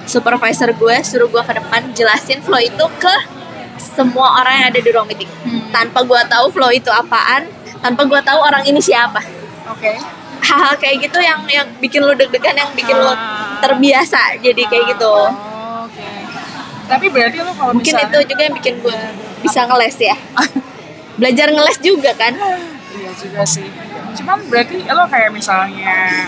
supervisor 0.03 0.71
gue 0.71 0.95
suruh 1.01 1.27
gue 1.27 1.41
ke 1.41 1.53
depan 1.53 1.81
jelasin 1.91 2.39
flow 2.39 2.59
itu 2.59 2.85
ke 2.97 3.15
semua 3.77 4.39
orang 4.39 4.53
yang 4.55 4.67
ada 4.69 4.79
di 4.79 4.89
ruang 4.89 5.05
meeting. 5.05 5.29
Hmm. 5.41 5.67
tanpa 5.69 6.01
gue 6.01 6.21
tahu 6.27 6.45
flow 6.49 6.69
itu 6.69 6.87
apaan 6.87 7.49
tanpa 7.79 8.05
gue 8.05 8.21
tahu 8.21 8.39
orang 8.39 8.63
ini 8.63 8.77
siapa. 8.77 9.19
Oke. 9.67 9.97
Hal-hal 10.41 10.73
kayak 10.75 11.05
gitu 11.05 11.17
yang 11.17 11.45
yang 11.47 11.67
bikin 11.77 12.01
lu 12.01 12.13
deg-degan 12.13 12.55
yang 12.55 12.71
bikin 12.73 12.93
lu 12.93 13.07
Ah. 13.07 13.57
terbiasa 13.59 14.37
jadi 14.37 14.61
kayak 14.63 14.85
gitu. 14.91 15.05
Oh, 15.05 15.29
oke. 15.85 16.07
Tapi 16.87 17.05
berarti 17.07 17.37
lo 17.39 17.51
kalau 17.51 17.71
mungkin 17.71 17.93
misalnya- 17.93 18.09
itu 18.11 18.29
juga 18.29 18.41
yang 18.43 18.55
bikin 18.55 18.73
gue 18.79 18.97
bisa 19.41 19.59
ngeles 19.63 19.97
ya. 19.97 20.15
Belajar 21.19 21.47
ngeles 21.49 21.77
juga 21.79 22.11
kan? 22.13 22.33
Iya 22.91 23.11
juga 23.13 23.41
sih. 23.45 23.65
Cuman 24.17 24.37
berarti 24.51 24.83
lo 24.87 25.03
kayak 25.07 25.31
misalnya 25.31 26.27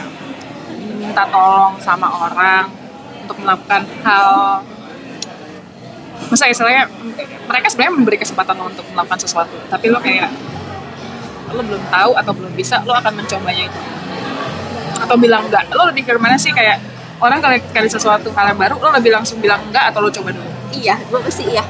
minta 0.99 1.23
tolong 1.27 1.75
sama 1.83 2.07
orang 2.07 2.71
untuk 3.23 3.37
melakukan 3.43 3.83
hal 4.03 4.59
masa 6.31 6.47
istilahnya 6.47 6.87
mereka 7.45 7.67
sebenarnya 7.67 7.93
memberi 7.99 8.17
kesempatan 8.17 8.55
lo 8.55 8.71
untuk 8.71 8.85
melakukan 8.95 9.19
sesuatu 9.19 9.53
tapi 9.67 9.91
lo 9.91 9.99
kayak 9.99 10.31
lo 11.53 11.61
belum 11.61 11.83
tahu 11.91 12.11
atau 12.17 12.31
belum 12.33 12.53
bisa 12.57 12.81
lo 12.87 12.95
akan 12.97 13.13
mencobanya 13.19 13.69
itu. 13.69 13.79
Atau 14.97 15.15
bilang 15.19 15.45
enggak 15.45 15.69
lo 15.69 15.85
lebih 15.91 16.07
ke 16.07 16.15
mana 16.17 16.39
sih? 16.39 16.49
Kayak 16.49 16.81
orang 17.21 17.43
kali 17.43 17.61
kali 17.69 17.87
sesuatu 17.91 18.31
hal 18.33 18.55
yang 18.55 18.59
baru 18.59 18.75
lo 18.79 18.89
lebih 18.95 19.11
langsung 19.13 19.37
bilang 19.43 19.61
enggak 19.69 19.93
atau 19.93 20.01
lo 20.01 20.09
coba 20.09 20.33
dulu? 20.33 20.49
Iya 20.73 20.97
gue 20.97 21.19
pasti 21.21 21.43
iya. 21.51 21.63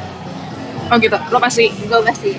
Oh 0.88 0.96
gitu? 1.02 1.18
Lo 1.34 1.38
pasti? 1.42 1.68
Gue 1.90 2.00
pasti. 2.06 2.32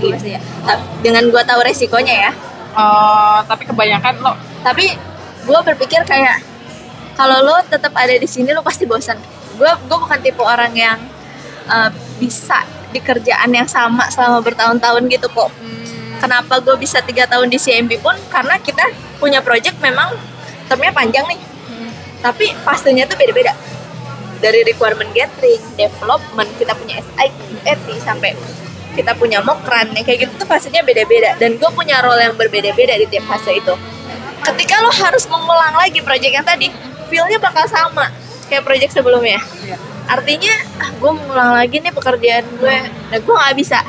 Gue 0.00 0.10
pasti 0.16 0.34
iya. 0.34 0.40
Ta- 0.66 0.82
dengan 1.04 1.22
gue 1.30 1.42
tahu 1.44 1.60
resikonya 1.62 2.14
ya 2.28 2.32
eh, 2.74 3.38
tapi 3.46 3.62
kebanyakan 3.68 4.14
lo. 4.20 4.34
Tapi 4.64 4.96
gue 5.48 5.60
berpikir 5.72 6.04
kayak 6.04 6.44
kalau 7.16 7.42
lo 7.42 7.56
tetap 7.66 7.94
ada 7.96 8.14
di 8.14 8.28
sini 8.28 8.52
lo 8.52 8.60
pasti 8.60 8.84
bosan. 8.84 9.18
Gue 9.56 9.70
gue 9.70 9.98
bukan 9.98 10.18
tipe 10.20 10.42
orang 10.42 10.72
yang 10.74 10.98
eh, 11.68 11.90
bisa 12.18 12.64
di 12.88 13.00
kerjaan 13.04 13.52
yang 13.52 13.68
sama 13.68 14.08
selama 14.08 14.40
bertahun-tahun 14.40 15.02
gitu 15.12 15.28
kok. 15.28 15.52
Kenapa 16.18 16.58
gue 16.58 16.74
bisa 16.74 16.98
tiga 17.04 17.30
tahun 17.30 17.46
di 17.46 17.58
CMB 17.60 18.02
pun? 18.02 18.16
Karena 18.26 18.58
kita 18.58 18.82
punya 19.22 19.38
project 19.38 19.78
memang 19.78 20.18
termnya 20.66 20.90
panjang 20.90 21.24
nih. 21.30 21.40
Tapi 22.18 22.50
fasenya 22.66 23.06
tuh 23.06 23.14
beda-beda. 23.14 23.54
Dari 24.38 24.66
requirement 24.66 25.10
gathering, 25.14 25.62
development, 25.74 26.50
kita 26.58 26.74
punya 26.74 27.02
SI, 27.02 27.30
ET 27.66 27.86
sampai 28.02 28.34
kita 28.96 29.12
punya 29.14 29.38
mokran 29.40 29.92
yang 29.94 30.04
kayak 30.04 30.26
gitu 30.26 30.32
tuh 30.38 30.48
fasenya 30.48 30.82
beda-beda 30.82 31.36
dan 31.36 31.56
gue 31.56 31.70
punya 31.72 32.00
role 32.00 32.18
yang 32.18 32.34
berbeda-beda 32.34 32.94
di 32.96 33.06
tiap 33.06 33.28
fase 33.28 33.56
itu 33.56 33.74
ketika 34.44 34.80
lo 34.80 34.90
harus 34.90 35.24
mengulang 35.28 35.74
lagi 35.76 36.00
project 36.00 36.32
yang 36.32 36.46
tadi 36.46 36.72
feel-nya 37.08 37.38
bakal 37.38 37.64
sama 37.68 38.08
kayak 38.48 38.64
project 38.64 38.92
sebelumnya 38.96 39.38
Iya. 39.60 39.76
artinya 40.08 40.54
ah, 40.80 40.90
gue 40.94 41.10
mengulang 41.12 41.50
lagi 41.52 41.76
nih 41.78 41.92
pekerjaan 41.92 42.44
gue 42.56 42.76
dan 43.12 43.18
gue 43.20 43.34
nggak 43.34 43.56
bisa 43.58 43.80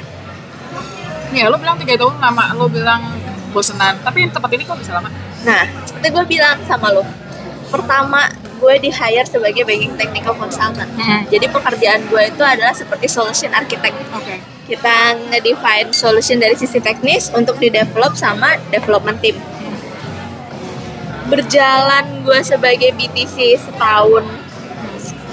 Ya, 1.30 1.46
lo 1.46 1.62
bilang 1.62 1.78
tiga 1.78 1.94
tahun 1.94 2.18
lama, 2.18 2.58
lo 2.58 2.66
bilang 2.66 3.06
bosenan. 3.54 4.02
Tapi 4.02 4.26
yang 4.26 4.34
tempat 4.34 4.50
ini 4.50 4.66
kok 4.66 4.82
bisa 4.82 4.98
lama? 4.98 5.14
Nah, 5.46 5.62
seperti 5.86 6.10
gue 6.10 6.26
bilang 6.26 6.58
sama 6.66 6.90
lo, 6.90 7.06
pertama 7.70 8.26
gue 8.58 8.76
di 8.82 8.90
hire 8.90 9.30
sebagai 9.30 9.62
banking 9.62 9.94
technical 9.94 10.34
consultant. 10.34 10.90
Hmm. 10.98 11.22
Jadi 11.30 11.46
pekerjaan 11.54 12.02
gue 12.10 12.34
itu 12.34 12.42
adalah 12.42 12.74
seperti 12.74 13.06
solution 13.06 13.54
architect. 13.54 13.94
Oke. 14.10 14.42
Kita 14.69 15.17
nge-define 15.17 15.89
solution 15.89 16.38
dari 16.38 16.53
sisi 16.53 16.77
teknis 16.77 17.34
untuk 17.34 17.58
di-develop 17.58 18.13
sama 18.13 18.62
development 18.69 19.17
team. 19.17 19.34
Berjalan 21.25 22.21
gue 22.21 22.39
sebagai 22.45 22.93
BTC 22.93 23.58
setahun, 23.58 24.25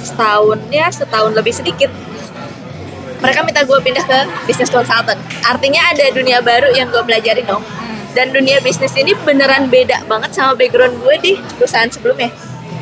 setahun 0.00 0.58
ya 0.72 0.88
setahun 0.88 1.36
lebih 1.36 1.52
sedikit. 1.52 1.92
Mereka 3.20 3.44
minta 3.44 3.64
gue 3.64 3.76
pindah 3.80 4.04
ke 4.04 4.18
business 4.48 4.72
consultant. 4.72 5.20
Artinya 5.44 5.92
ada 5.92 6.04
dunia 6.16 6.40
baru 6.40 6.72
yang 6.72 6.88
gue 6.88 7.00
pelajarin 7.04 7.44
dong 7.44 7.64
dan 8.16 8.32
dunia 8.32 8.64
bisnis 8.64 8.96
ini 8.96 9.12
beneran 9.28 9.68
beda 9.68 10.08
banget 10.08 10.32
sama 10.32 10.56
background 10.56 10.96
gue 11.04 11.14
di 11.20 11.32
perusahaan 11.60 11.92
sebelumnya 11.92 12.32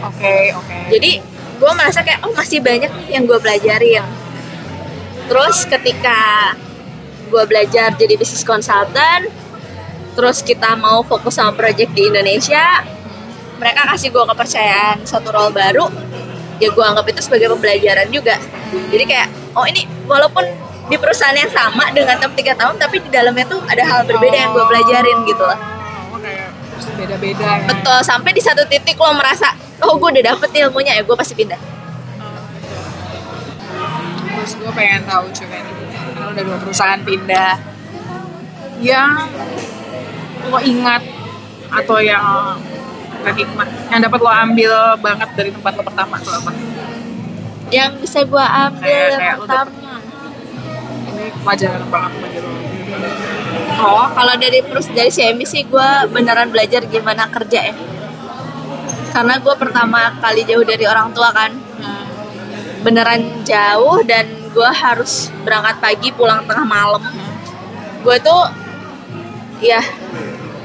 Oke, 0.07 0.55
oke. 0.55 0.95
jadi 0.95 1.19
gue 1.59 1.73
merasa 1.75 2.07
kayak 2.07 2.23
oh 2.23 2.31
masih 2.39 2.63
banyak 2.63 2.87
nih 2.87 3.19
yang 3.19 3.27
gue 3.27 3.35
pelajarin 3.43 4.07
terus 5.27 5.65
ketika 5.65 6.53
gue 7.33 7.43
belajar 7.49 7.97
jadi 7.97 8.15
bisnis 8.15 8.45
consultant 8.45 9.29
terus 10.15 10.45
kita 10.45 10.79
mau 10.79 11.03
fokus 11.03 11.41
sama 11.41 11.57
project 11.57 11.91
di 11.97 12.07
Indonesia 12.07 12.85
mereka 13.59 13.89
kasih 13.95 14.13
gue 14.13 14.25
kepercayaan 14.25 15.03
satu 15.03 15.33
role 15.35 15.51
baru 15.51 15.87
ya 16.63 16.71
gue 16.71 16.85
anggap 16.85 17.07
itu 17.11 17.21
sebagai 17.23 17.51
pembelajaran 17.51 18.07
juga. 18.15 18.39
Jadi 18.91 19.05
kayak 19.07 19.29
oh 19.59 19.67
ini 19.67 19.87
walaupun 20.07 20.47
di 20.87 20.97
perusahaan 21.01 21.35
yang 21.35 21.51
sama 21.51 21.91
dengan 21.91 22.21
tem 22.21 22.31
tiga 22.37 22.53
tahun 22.55 22.77
tapi 22.77 23.01
di 23.01 23.11
dalamnya 23.11 23.49
tuh 23.49 23.59
ada 23.67 23.83
hal 23.83 24.01
berbeda 24.05 24.37
yang 24.37 24.51
gue 24.53 24.65
pelajarin 24.69 25.19
gitu 25.27 25.43
loh. 25.43 25.59
Oh, 26.15 26.19
beda-beda 26.95 27.43
ya. 27.43 27.65
betul 27.67 27.99
sampai 28.05 28.31
di 28.37 28.43
satu 28.45 28.63
titik 28.69 29.01
lo 29.01 29.11
merasa 29.17 29.57
oh 29.83 29.97
gue 29.97 30.09
udah 30.15 30.25
dapet 30.37 30.49
ilmunya 30.63 31.01
ya 31.01 31.03
gue 31.03 31.17
pasti 31.17 31.35
pindah 31.35 31.59
Terus 34.45 34.61
gue 34.61 34.73
pengen 34.77 35.09
tahu 35.09 35.25
juga 35.33 35.57
nih, 35.57 35.73
kalau 36.13 36.37
udah 36.37 36.45
dua 36.45 36.59
perusahaan 36.61 37.01
pindah, 37.01 37.57
yang 38.85 39.25
lo 40.53 40.61
ingat 40.61 41.01
atau 41.73 41.97
yang 42.05 42.53
gak 43.25 43.41
hikmah, 43.41 43.65
yang 43.89 44.05
dapat 44.05 44.21
lo 44.21 44.29
ambil 44.29 45.01
banget 45.01 45.33
dari 45.33 45.49
tempat 45.49 45.73
lo 45.81 45.83
pertama 45.89 46.21
tuh 46.21 46.37
apa? 46.37 46.53
yang 47.73 47.97
bisa 47.97 48.21
gue 48.21 48.45
ambil 48.45 48.85
Kayak- 48.85 49.09
yang 49.09 49.21
kayak 49.25 49.37
pertama. 49.41 49.73
Ini 51.09 51.25
pelajaran 51.41 51.83
banget 51.89 52.13
bagi 52.21 52.39
lo. 52.45 52.51
oh 53.81 54.07
kalau 54.13 54.35
dari 54.37 54.61
terus 54.61 54.87
dari 54.93 55.09
CMB 55.09 55.41
sih 55.49 55.65
gue 55.65 55.89
beneran 56.13 56.53
belajar 56.53 56.85
gimana 56.85 57.33
kerja 57.33 57.73
ya. 57.73 57.77
Karena 59.09 59.41
gue 59.41 59.55
pertama 59.57 60.21
kali 60.21 60.45
jauh 60.45 60.69
dari 60.69 60.85
orang 60.85 61.17
tua 61.17 61.33
kan 61.33 61.64
beneran 62.85 63.43
jauh 63.49 64.05
dan 64.05 64.29
gue 64.53 64.71
harus 64.71 65.33
berangkat 65.43 65.81
pagi 65.81 66.09
pulang 66.13 66.45
tengah 66.45 66.69
malam. 66.69 67.03
Gue 68.05 68.21
tuh 68.21 68.45
ya 69.65 69.81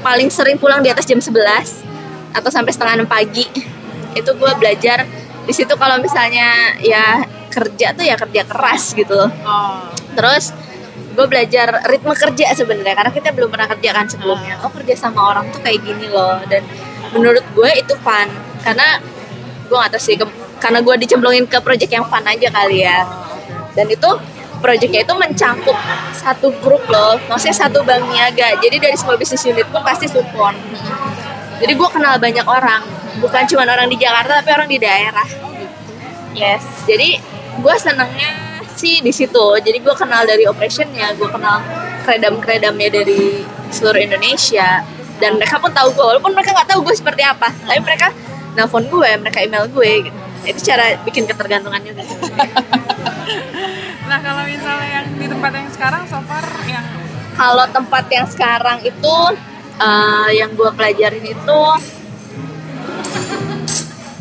paling 0.04 0.28
sering 0.28 0.60
pulang 0.60 0.84
di 0.84 0.92
atas 0.92 1.08
jam 1.08 1.16
11 1.16 2.36
atau 2.36 2.50
sampai 2.52 2.70
setengah 2.70 3.00
enam 3.00 3.08
pagi. 3.08 3.48
Itu 4.12 4.36
gue 4.36 4.52
belajar. 4.60 5.08
Di 5.48 5.52
situ 5.56 5.72
kalau 5.80 5.96
misalnya 5.98 6.76
ya 6.84 7.24
kerja 7.50 7.96
tuh 7.96 8.04
ya 8.04 8.14
kerja 8.20 8.44
keras 8.44 8.92
gitu. 8.92 9.16
Loh 9.16 9.32
Oh, 9.42 9.88
terus 10.14 10.52
gue 11.10 11.26
belajar 11.26 11.82
ritme 11.90 12.14
kerja 12.14 12.54
sebenarnya 12.54 12.94
karena 12.94 13.10
kita 13.10 13.34
belum 13.34 13.50
pernah 13.50 13.66
kerja 13.66 13.90
kan 13.96 14.06
sebelumnya. 14.06 14.60
Oh 14.62 14.70
kerja 14.70 14.94
sama 14.94 15.34
orang 15.34 15.48
tuh 15.50 15.64
kayak 15.64 15.82
gini 15.82 16.06
loh. 16.12 16.38
Dan 16.46 16.62
menurut 17.16 17.42
gue 17.56 17.70
itu 17.80 17.96
fun 18.04 18.28
karena 18.60 19.00
gue 19.66 19.76
gak 19.78 19.90
tahu 19.96 20.02
sih 20.02 20.14
karena 20.60 20.84
gue 20.84 20.94
dicemplungin 21.00 21.48
ke 21.48 21.58
project 21.64 21.90
yang 21.90 22.04
fun 22.04 22.22
aja 22.22 22.48
kali 22.52 22.84
ya. 22.84 23.08
Dan 23.72 23.88
itu 23.88 24.10
projectnya 24.60 25.02
itu 25.02 25.14
mencakup 25.16 25.74
satu 26.12 26.52
grup 26.60 26.84
loh. 26.86 27.16
Maksudnya 27.26 27.56
satu 27.56 27.80
bank 27.82 28.04
niaga. 28.12 28.60
Jadi 28.60 28.76
dari 28.76 28.94
semua 28.94 29.16
bisnis 29.16 29.42
unit 29.48 29.66
pun 29.72 29.80
pasti 29.80 30.06
support. 30.06 30.54
Jadi 31.58 31.72
gue 31.72 31.88
kenal 31.88 32.20
banyak 32.20 32.44
orang. 32.44 32.84
Bukan 33.18 33.42
cuma 33.48 33.64
orang 33.64 33.88
di 33.88 33.96
Jakarta 33.96 34.44
tapi 34.44 34.50
orang 34.52 34.68
di 34.68 34.78
daerah. 34.78 35.28
Yes. 36.36 36.62
Jadi 36.84 37.18
gue 37.60 37.74
senangnya 37.80 38.62
sih 38.76 39.00
di 39.00 39.10
situ. 39.10 39.46
Jadi 39.60 39.80
gue 39.80 39.94
kenal 39.96 40.28
dari 40.28 40.44
operationnya. 40.44 41.16
Gue 41.16 41.28
kenal 41.32 41.64
kredam 42.04 42.36
kredamnya 42.38 42.92
dari 42.92 43.42
seluruh 43.72 44.00
Indonesia. 44.00 44.84
Dan 45.20 45.36
mereka 45.36 45.60
pun 45.60 45.72
tahu 45.72 45.92
gue 45.92 46.04
walaupun 46.04 46.32
mereka 46.32 46.52
nggak 46.56 46.68
tahu 46.68 46.80
gue 46.84 46.94
seperti 46.96 47.24
apa. 47.24 47.48
Tapi 47.48 47.80
mereka 47.80 48.12
nelfon 48.56 48.84
gue 48.88 49.10
mereka 49.20 49.40
email 49.40 49.68
gue 49.68 49.90
gitu. 50.08 50.29
Itu 50.46 50.60
cara 50.64 50.96
bikin 51.04 51.28
ketergantungan 51.28 51.80
juga 51.84 52.02
Nah 54.10 54.18
kalau 54.18 54.42
misalnya 54.42 54.88
yang 54.90 55.06
di 55.14 55.26
tempat 55.30 55.52
yang 55.54 55.70
sekarang 55.70 56.02
so 56.10 56.18
far 56.26 56.42
yang 56.66 56.82
kalau 57.38 57.62
tempat 57.70 58.04
yang 58.10 58.26
sekarang 58.26 58.82
itu 58.82 59.16
eh, 59.78 60.28
yang 60.34 60.50
gue 60.58 60.70
pelajarin 60.74 61.22
itu 61.22 61.60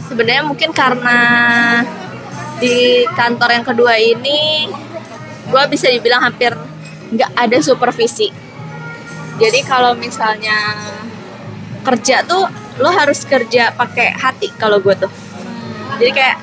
sebenarnya 0.05 0.45
mungkin 0.45 0.69
karena 0.69 1.19
di 2.61 3.01
kantor 3.17 3.49
yang 3.49 3.65
kedua 3.65 3.97
ini 3.97 4.69
gue 5.49 5.63
bisa 5.73 5.89
dibilang 5.89 6.21
hampir 6.21 6.53
nggak 7.09 7.31
ada 7.33 7.57
supervisi. 7.57 8.29
Jadi 9.41 9.59
kalau 9.65 9.97
misalnya 9.97 10.77
kerja 11.81 12.21
tuh 12.29 12.45
lo 12.77 12.93
harus 12.93 13.25
kerja 13.25 13.73
pakai 13.73 14.13
hati 14.13 14.53
kalau 14.53 14.77
gue 14.77 14.93
tuh 14.93 15.09
jadi 15.97 16.11
kayak 16.13 16.37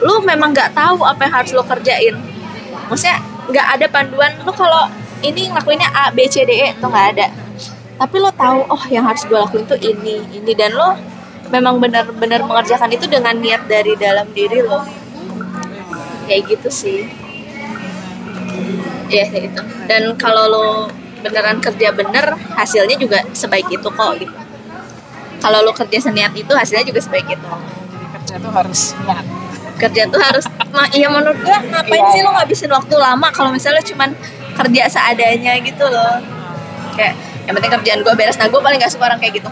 lo 0.00 0.20
memang 0.24 0.52
nggak 0.52 0.72
tahu 0.72 1.04
apa 1.04 1.28
yang 1.28 1.34
harus 1.40 1.50
lo 1.56 1.64
kerjain. 1.64 2.16
Maksudnya 2.88 3.20
nggak 3.48 3.66
ada 3.78 3.86
panduan 3.88 4.32
lo 4.44 4.52
kalau 4.52 4.88
ini 5.20 5.52
ngelakuinnya 5.52 5.92
A 5.92 6.08
B 6.12 6.24
C 6.28 6.44
D 6.48 6.50
E 6.56 6.68
tuh 6.80 6.88
nggak 6.88 7.06
ada. 7.16 7.26
Tapi 8.00 8.16
lo 8.16 8.32
tahu 8.32 8.64
oh 8.64 8.84
yang 8.88 9.04
harus 9.04 9.28
gue 9.28 9.36
lakuin 9.36 9.68
tuh 9.68 9.76
ini 9.76 10.24
ini. 10.32 10.52
Dan 10.56 10.72
lo 10.72 10.96
memang 11.52 11.76
benar-benar 11.76 12.44
mengerjakan 12.48 12.88
itu 12.96 13.04
dengan 13.08 13.36
niat 13.36 13.68
dari 13.68 13.92
dalam 14.00 14.24
diri 14.32 14.64
lo 14.64 14.80
kayak 16.24 16.48
gitu 16.48 16.68
sih. 16.72 17.04
Ya 19.12 19.28
kayak 19.28 19.52
gitu. 19.52 19.62
Dan 19.84 20.16
kalau 20.16 20.44
lo 20.48 20.66
beneran 21.20 21.60
kerja 21.60 21.92
bener 21.92 22.40
hasilnya 22.56 22.96
juga 22.96 23.20
sebaik 23.36 23.68
itu 23.68 23.88
kok 23.92 24.12
gitu. 24.16 24.32
Kalau 25.44 25.60
lo 25.60 25.76
kerja 25.76 26.08
seniat 26.08 26.32
itu 26.32 26.52
hasilnya 26.56 26.88
juga 26.88 27.04
sebaik 27.04 27.28
itu 27.36 27.48
kerja 28.30 28.38
tuh 28.38 28.54
harus 28.54 28.80
niat. 29.02 29.26
kerja 29.74 30.02
tuh 30.06 30.20
harus 30.20 30.44
ma 30.70 30.86
ya 30.92 31.10
menurut 31.10 31.34
gue 31.34 31.50
ngapain 31.66 31.98
Iya. 31.98 32.12
sih 32.12 32.20
lo 32.20 32.30
ngabisin 32.30 32.70
waktu 32.70 32.94
lama 32.94 33.26
kalau 33.34 33.50
misalnya 33.50 33.82
cuman 33.82 34.14
kerja 34.54 34.86
seadanya 34.86 35.58
gitu 35.58 35.82
loh? 35.82 36.22
Kayak 36.94 37.18
yang 37.42 37.54
penting 37.56 37.72
kerjaan 37.74 38.00
gue 38.00 38.14
beres. 38.14 38.38
Nah 38.38 38.46
gue 38.46 38.60
paling 38.60 38.78
gak 38.78 38.92
suka 38.92 39.08
orang 39.08 39.18
kayak 39.18 39.42
gitu. 39.42 39.50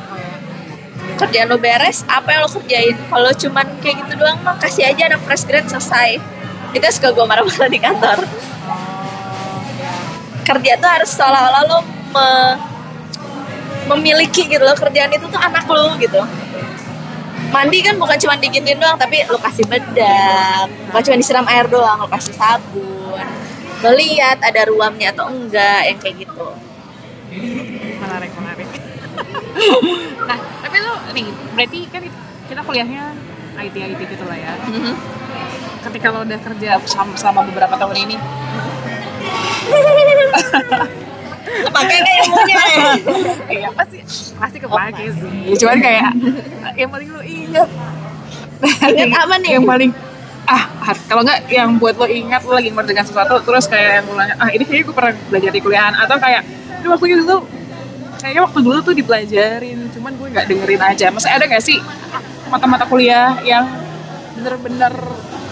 Kerjaan 1.19 1.49
lo 1.49 1.59
beres 1.59 2.07
apa 2.07 2.31
yang 2.31 2.47
lo 2.47 2.51
kerjain? 2.53 2.95
Kalau 3.03 3.31
cuman 3.33 3.67
kayak 3.81 3.97
gitu 3.99 4.13
doang 4.15 4.39
mah 4.41 4.55
kasih 4.57 4.87
aja 4.87 5.11
anak 5.11 5.27
fresh 5.27 5.43
grade 5.43 5.67
selesai. 5.67 6.23
Itu 6.71 6.87
suka 6.93 7.11
gue 7.11 7.25
marah-marah 7.25 7.67
di 7.67 7.81
kantor. 7.81 8.19
Kerja 10.45 10.73
tuh 10.77 10.87
harus 10.89 11.11
seolah-olah 11.11 11.63
lo 11.67 11.79
me- 11.83 12.57
memiliki 13.89 14.47
gitu 14.47 14.61
loh. 14.61 14.77
Kerjaan 14.77 15.11
itu 15.11 15.27
tuh 15.27 15.41
anak 15.41 15.67
lo 15.67 15.99
gitu 15.99 16.23
mandi 17.49 17.79
kan 17.81 17.95
bukan 17.97 18.17
cuma 18.21 18.35
digituin 18.37 18.79
doang 18.79 18.99
tapi 19.01 19.25
lo 19.29 19.39
kasih 19.41 19.65
bedak. 19.67 20.69
Bukan 20.93 21.03
cuma 21.05 21.17
disiram 21.17 21.47
air 21.49 21.67
doang 21.69 21.99
lo 22.05 22.09
kasih 22.09 22.35
sabun. 22.37 23.27
Lo 23.85 23.91
lihat 23.95 24.43
ada 24.43 24.69
ruamnya 24.69 25.15
atau 25.15 25.31
enggak 25.33 25.89
yang 25.89 25.99
kayak 25.99 26.17
gitu. 26.29 26.47
Menarik 28.01 28.33
menarik. 28.37 28.69
nah 30.29 30.39
tapi 30.39 30.77
lu 30.79 30.95
nih 31.17 31.27
berarti 31.57 31.81
kan 31.91 32.03
kita 32.49 32.61
kuliahnya 32.63 33.03
IT 33.59 33.77
IT 33.77 34.01
gitu 34.07 34.25
lah 34.29 34.39
ya. 34.39 34.53
Ketika 35.79 36.11
lo 36.13 36.27
udah 36.27 36.39
kerja 36.43 36.71
selama, 36.85 37.15
selama 37.15 37.41
beberapa 37.49 37.75
tahun 37.79 37.97
ini, 38.03 38.17
pakai 41.73 41.97
nggak 42.01 42.17
ilmunya 42.25 42.57
iya. 43.49 43.69
Pasti 43.73 43.99
pasti 44.37 44.59
kepake 44.61 45.05
sih. 45.17 45.55
Cuman 45.59 45.79
kayak 45.83 46.13
yang 46.77 46.91
paling 46.91 47.09
lo 47.13 47.23
ingat. 47.23 47.69
Ingat 48.85 49.21
apa 49.25 49.35
nih? 49.41 49.51
Yang 49.59 49.67
paling 49.67 49.91
ah 50.49 50.65
kalau 51.05 51.21
nggak 51.21 51.45
yang 51.53 51.77
buat 51.77 52.01
lo 52.01 52.09
ingat 52.09 52.41
lo 52.49 52.57
lagi 52.57 52.73
mengerjakan 52.73 53.05
sesuatu 53.05 53.37
terus 53.45 53.69
kayak 53.69 54.01
yang 54.01 54.07
mulanya 54.09 54.35
ah 54.41 54.49
ini 54.49 54.65
kayaknya 54.65 54.85
gue 54.89 54.97
pernah 54.97 55.13
belajar 55.29 55.51
di 55.53 55.61
kuliahan 55.61 55.93
atau 55.93 56.17
kayak 56.17 56.41
ini 56.81 56.89
waktu 56.89 57.05
itu 57.21 57.37
kayaknya 58.17 58.43
waktu 58.49 58.59
dulu 58.65 58.79
tuh 58.81 58.95
dipelajarin 58.97 59.79
cuman 59.93 60.13
gue 60.17 60.29
nggak 60.33 60.47
dengerin 60.49 60.83
aja. 60.83 61.07
Masa 61.13 61.37
ada 61.37 61.45
nggak 61.45 61.61
sih 61.61 61.77
mata-mata 62.49 62.89
kuliah 62.89 63.37
yang 63.45 63.69
bener-bener 64.41 64.95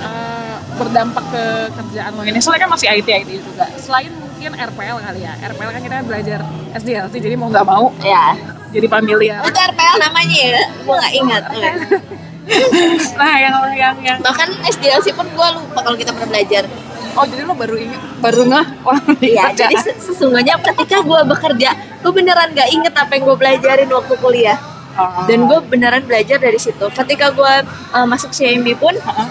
eh, 0.00 0.56
berdampak 0.80 1.24
ke 1.28 1.44
kerjaan 1.76 2.11
lo 2.16 2.24
ini? 2.24 2.40
Soalnya 2.40 2.64
kan 2.64 2.70
masih 2.72 2.88
IT 2.88 3.09
IT 3.12 3.30
juga. 3.44 3.68
Selain 3.76 4.09
mungkin 4.37 4.53
RPL 4.53 4.96
kali 5.01 5.20
ya. 5.25 5.33
RPL 5.40 5.70
kan 5.72 5.81
kita 5.81 5.96
belajar 6.05 6.38
SDLC 6.77 7.14
jadi 7.16 7.35
mau 7.35 7.49
nggak 7.49 7.64
mau 7.64 7.88
ya. 8.05 8.37
jadi 8.68 8.85
familiar. 8.87 9.40
Itu 9.40 9.57
RPL 9.57 9.96
namanya 9.96 10.37
ya? 10.37 10.61
Gue 10.85 10.94
nggak 10.94 11.14
ingat 11.16 11.42
nah 13.18 13.35
yang 13.40 13.57
yang 13.75 13.96
yang. 14.05 14.18
Bahkan 14.20 14.49
SDLC 14.70 15.16
pun 15.16 15.25
gue 15.27 15.49
lupa 15.57 15.81
kalau 15.83 15.96
kita 15.96 16.12
pernah 16.12 16.29
belajar. 16.31 16.68
Oh 17.16 17.25
jadi 17.25 17.42
lo 17.42 17.57
baru 17.57 17.81
ingat 17.81 18.01
baru 18.20 18.42
ngeh 18.44 18.66
wah 18.85 19.01
di 19.25 19.33
ya 19.33 19.49
kerjaan. 19.49 19.72
jadi 19.72 19.75
se- 19.81 19.99
sesungguhnya 20.05 20.61
ketika 20.61 21.01
gue 21.01 21.20
bekerja 21.25 21.70
gue 22.05 22.12
beneran 22.12 22.53
gak 22.53 22.68
inget 22.68 22.92
apa 22.92 23.16
yang 23.16 23.25
gue 23.25 23.37
pelajarin 23.40 23.88
waktu 23.88 24.14
kuliah 24.20 24.61
Oh. 24.96 25.28
dan 25.28 25.44
gue 25.44 25.59
beneran 25.68 26.02
belajar 26.02 26.40
dari 26.40 26.56
situ 26.56 26.80
ketika 26.88 27.28
gue 27.28 27.54
uh, 27.92 28.06
masuk 28.09 28.32
CMB 28.32 28.80
pun 28.80 28.96
Heeh. 28.96 29.26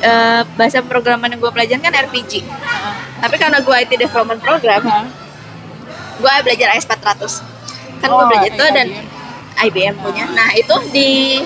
uh, 0.00 0.42
bahasa 0.54 0.78
programan 0.78 1.26
yang 1.28 1.42
gue 1.42 1.50
pelajarin 1.50 1.82
kan 1.82 1.90
RPG 1.90 2.46
Heeh. 2.46 2.94
tapi 3.18 3.34
karena 3.34 3.58
gue 3.58 3.74
IT 3.76 3.98
development 3.98 4.38
program 4.38 4.78
Heeh. 4.80 5.06
gue 6.16 6.32
belajar 6.42 6.66
AS400 6.72 7.22
kan 7.98 8.08
gue 8.08 8.14
Oh, 8.14 8.26
belajar 8.26 8.46
itu 8.48 8.64
dan 8.70 8.86
IBM. 8.86 9.06
IBM 9.58 9.94
punya 9.98 10.24
nah 10.30 10.54
itu 10.54 10.74
di 10.88 11.42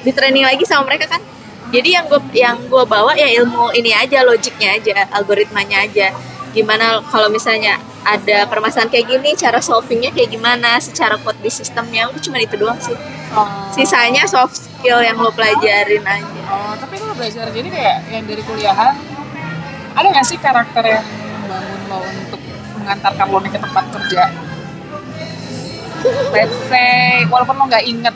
di 0.00 0.10
training 0.10 0.48
lagi 0.48 0.64
sama 0.64 0.88
mereka 0.88 1.04
kan 1.08 1.20
jadi 1.68 2.00
yang 2.00 2.04
gue 2.08 2.20
yang 2.32 2.56
gue 2.64 2.84
bawa 2.84 3.12
ya 3.12 3.28
ilmu 3.36 3.68
ini 3.76 3.92
aja 3.92 4.24
logiknya 4.24 4.80
aja 4.80 5.04
algoritmanya 5.12 5.84
aja 5.84 6.08
gimana 6.54 7.04
kalau 7.12 7.28
misalnya 7.28 7.76
ada 8.06 8.48
permasalahan 8.48 8.88
kayak 8.88 9.06
gini 9.10 9.36
cara 9.36 9.60
solvingnya 9.60 10.14
kayak 10.14 10.32
gimana 10.32 10.80
secara 10.80 11.20
code 11.20 11.38
di 11.44 11.50
sistemnya 11.52 12.08
udah 12.08 12.22
cuma 12.22 12.38
itu 12.40 12.56
doang 12.56 12.78
sih 12.80 12.96
Oh. 13.28 13.44
sisanya 13.76 14.24
soft 14.24 14.56
skill 14.56 15.04
yang 15.04 15.20
lo 15.20 15.28
pelajarin 15.28 16.00
aja 16.00 16.40
Oh, 16.48 16.72
tapi 16.80 16.96
lo 16.96 17.12
belajar 17.12 17.44
jadi 17.52 17.68
kayak 17.68 17.96
yang 18.08 18.24
dari 18.24 18.40
kuliahan 18.40 18.96
ada 19.92 20.06
nggak 20.08 20.24
sih 20.24 20.40
karakter 20.40 20.80
yang 20.80 21.04
membangun 21.44 21.80
lo 21.92 21.98
untuk 22.08 22.40
mengantarkan 22.80 23.26
lo 23.28 23.38
ke 23.44 23.60
tempat 23.60 23.84
kerja? 23.92 24.22
Let's 26.32 26.56
say, 26.72 27.26
walaupun 27.28 27.58
lo 27.58 27.64
nggak 27.66 27.84
inget 27.84 28.14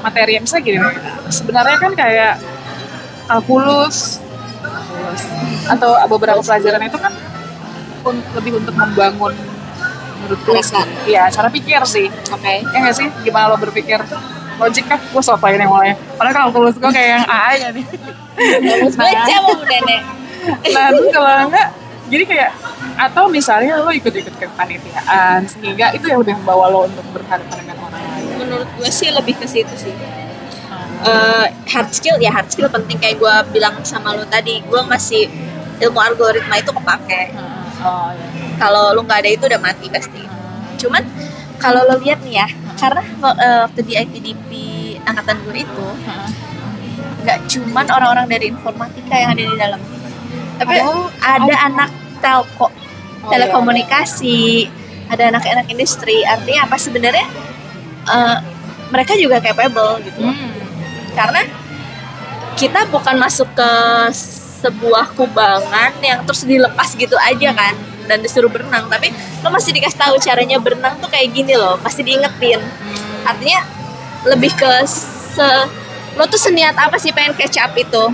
materi 0.00 0.38
yang 0.38 0.46
misalnya 0.46 0.64
gini, 0.64 0.78
sebenarnya 1.28 1.76
kan 1.82 1.92
kayak 1.98 2.34
kalkulus, 3.26 4.22
atau 5.66 5.90
beberapa 6.06 6.40
pelajaran 6.40 6.86
itu 6.86 6.98
kan 7.02 7.12
un- 8.02 8.26
lebih 8.32 8.52
untuk 8.56 8.74
membangun 8.74 9.32
menurut. 10.18 10.38
Pikiran. 10.40 10.86
Iya, 11.04 11.22
cara 11.28 11.48
pikir 11.48 11.80
sih. 11.84 12.06
oke 12.08 12.54
Ya 12.64 12.78
nggak 12.78 12.92
sih? 12.92 13.08
Gimana 13.22 13.48
lo 13.48 13.56
berpikir? 13.56 13.98
Logik 14.58 14.84
kan 14.84 14.98
gue 14.98 15.22
sotoin 15.22 15.54
yang 15.54 15.68
mulai. 15.68 15.94
Padahal 16.12 16.34
kalau 16.36 16.50
tulus 16.52 16.74
gue 16.74 16.90
kayak 16.90 17.10
yang 17.14 17.24
A 17.24 17.38
aja 17.52 17.68
nih. 17.70 17.86
baca 18.92 19.34
mau 19.40 19.58
nenek 19.60 20.02
Nah, 20.68 20.86
terus 20.88 21.08
kalau 21.08 21.30
enggak, 21.44 21.68
jadi 22.08 22.24
kayak 22.24 22.50
atau 22.96 23.24
misalnya 23.28 23.78
lo 23.78 23.90
ikut-ikut 23.90 24.32
kepanitiaan 24.32 25.44
sehingga 25.44 25.92
itu 25.92 26.06
yang 26.06 26.18
udah 26.18 26.34
membawa 26.36 26.64
lo 26.66 26.80
untuk 26.84 27.04
berhadapan 27.12 27.54
dengan 27.56 27.76
orang 27.80 28.00
lain. 28.00 28.34
menurut 28.38 28.68
gue 28.72 28.88
sih 28.88 29.08
lebih 29.08 29.34
ke 29.34 29.46
situ 29.46 29.74
sih 29.76 29.94
Eh, 30.98 31.46
hard 31.68 31.90
skill 31.92 32.18
ya 32.18 32.30
hard 32.32 32.48
skill 32.48 32.66
penting 32.66 32.98
kayak 32.98 33.16
gue 33.16 33.34
bilang 33.52 33.78
sama 33.82 34.10
lo 34.12 34.26
tadi 34.26 34.58
gue 34.60 34.82
masih 34.84 35.30
ilmu 35.78 35.94
algoritma 35.96 36.58
itu 36.58 36.74
kepake 36.74 37.30
Oh 37.78 38.10
iya. 38.10 38.26
kalau 38.58 38.90
lu 38.96 39.06
nggak 39.06 39.22
ada 39.22 39.30
itu 39.30 39.44
udah 39.46 39.60
mati 39.62 39.86
pasti 39.86 40.22
cuman 40.78 41.02
kalau 41.58 41.82
lo 41.86 41.98
lihat 42.02 42.22
nih 42.22 42.42
ya 42.42 42.48
karena 42.78 43.02
eh, 43.38 43.58
waktu 43.66 43.80
di 43.86 43.92
ITDP 43.98 44.50
angkatan 45.02 45.36
gue 45.46 45.62
itu 45.62 45.86
nggak 47.22 47.38
cuman 47.50 47.86
orang-orang 47.90 48.26
dari 48.30 48.46
informatika 48.50 49.14
yang 49.14 49.30
ada 49.34 49.42
di 49.42 49.56
dalam 49.58 49.80
tapi 50.58 50.76
ada 51.22 51.54
oh. 51.54 51.66
anak 51.70 51.90
telco 52.18 52.68
Oh, 53.18 53.34
iya. 53.34 53.50
telekomunikasi 53.50 54.70
ada 55.10 55.34
anak-anak 55.34 55.66
industri 55.74 56.22
artinya 56.22 56.70
apa 56.70 56.76
sebenarnya 56.78 57.26
eh, 58.06 58.36
mereka 58.94 59.18
juga 59.18 59.42
capable 59.42 59.98
gitu 60.06 60.22
Hmm. 60.22 60.54
karena 61.18 61.42
kita 62.54 62.86
bukan 62.94 63.18
masuk 63.18 63.50
ke 63.58 63.70
sebuah 64.58 65.14
kubangan 65.14 65.94
yang 66.02 66.26
terus 66.26 66.42
dilepas 66.42 66.98
gitu 66.98 67.14
aja 67.14 67.54
kan 67.54 67.74
dan 68.10 68.18
disuruh 68.24 68.50
berenang. 68.50 68.90
Tapi 68.90 69.14
lo 69.44 69.48
masih 69.54 69.70
dikasih 69.70 69.98
tahu 69.98 70.14
caranya 70.18 70.58
berenang 70.58 70.98
tuh 70.98 71.06
kayak 71.06 71.30
gini 71.30 71.54
loh 71.54 71.78
pasti 71.78 72.02
diingetin. 72.02 72.58
Artinya 73.22 73.62
lebih 74.26 74.50
ke 74.58 74.70
se 74.88 75.48
lo 76.18 76.26
tuh 76.26 76.40
seniat 76.40 76.74
apa 76.74 76.98
sih 76.98 77.14
pengen 77.14 77.38
catch 77.38 77.62
up 77.62 77.72
itu? 77.78 78.04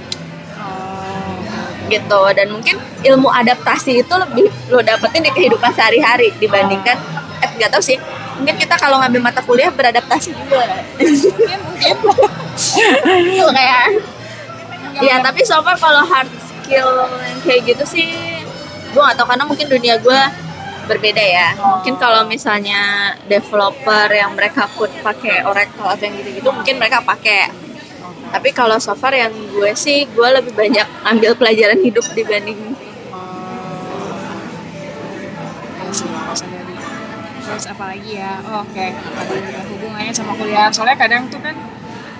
Gitu 1.88 2.20
dan 2.37 2.48
mungkin 2.52 2.76
ilmu 3.04 3.28
adaptasi 3.28 4.04
itu 4.04 4.14
lebih 4.16 4.48
lo 4.68 4.85
dapetin 4.85 5.24
di 5.24 5.33
kehidupan 5.33 5.72
sehari-hari 5.72 6.33
dibandingkan 6.37 7.00
eh 7.40 7.50
nggak 7.57 7.72
tahu 7.72 7.80
sih. 7.80 7.96
Mungkin 8.35 8.59
kita 8.59 8.74
kalau 8.76 8.98
ngambil 8.98 9.30
mata 9.30 9.40
kuliah 9.46 9.70
beradaptasi 9.70 10.35
juga. 10.35 10.85
Mungkin 10.98 11.59
mungkin. 11.62 11.94
Tuh, 12.02 13.50
kayak 13.57 14.02
ya 15.02 15.18
tapi 15.24 15.40
so 15.42 15.59
far 15.64 15.74
kalau 15.78 16.07
hard 16.07 16.30
skill 16.44 17.09
yang 17.24 17.38
kayak 17.42 17.62
gitu 17.74 17.85
sih 17.87 18.09
gue 18.94 19.02
gak 19.02 19.18
tau 19.18 19.26
karena 19.26 19.42
mungkin 19.42 19.66
dunia 19.66 19.98
gue 19.98 20.20
berbeda 20.85 21.24
ya. 21.24 21.48
Mungkin 21.57 21.96
kalau 21.96 22.28
misalnya 22.28 23.12
developer 23.24 24.07
yang 24.12 24.37
mereka 24.37 24.68
pun 24.68 24.92
pakai 25.00 25.40
Oracle 25.48 25.88
atau 25.88 26.04
yang 26.04 26.14
gitu-gitu 26.20 26.48
mungkin 26.52 26.76
mereka 26.76 27.00
pakai. 27.00 27.50
Tapi 28.30 28.52
kalau 28.52 28.76
so 28.76 28.92
far 28.92 29.16
yang 29.16 29.33
gue 29.33 29.72
sih 29.72 30.04
gue 30.07 30.28
lebih 30.28 30.52
banyak 30.52 30.85
ambil 31.09 31.33
pelajaran 31.35 31.80
hidup 31.80 32.04
dibanding 32.12 32.76
terus 37.54 37.70
apa 37.70 37.85
lagi 37.94 38.18
ya? 38.18 38.42
Oh, 38.50 38.66
oke. 38.66 38.87
Juga 39.30 39.61
hubungannya 39.70 40.11
sama 40.11 40.35
kuliah. 40.35 40.66
Soalnya 40.74 40.98
kadang 40.98 41.30
tuh 41.30 41.38
kan 41.38 41.54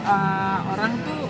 eh, 0.07 0.59
orang 0.71 0.95
tuh 1.03 1.24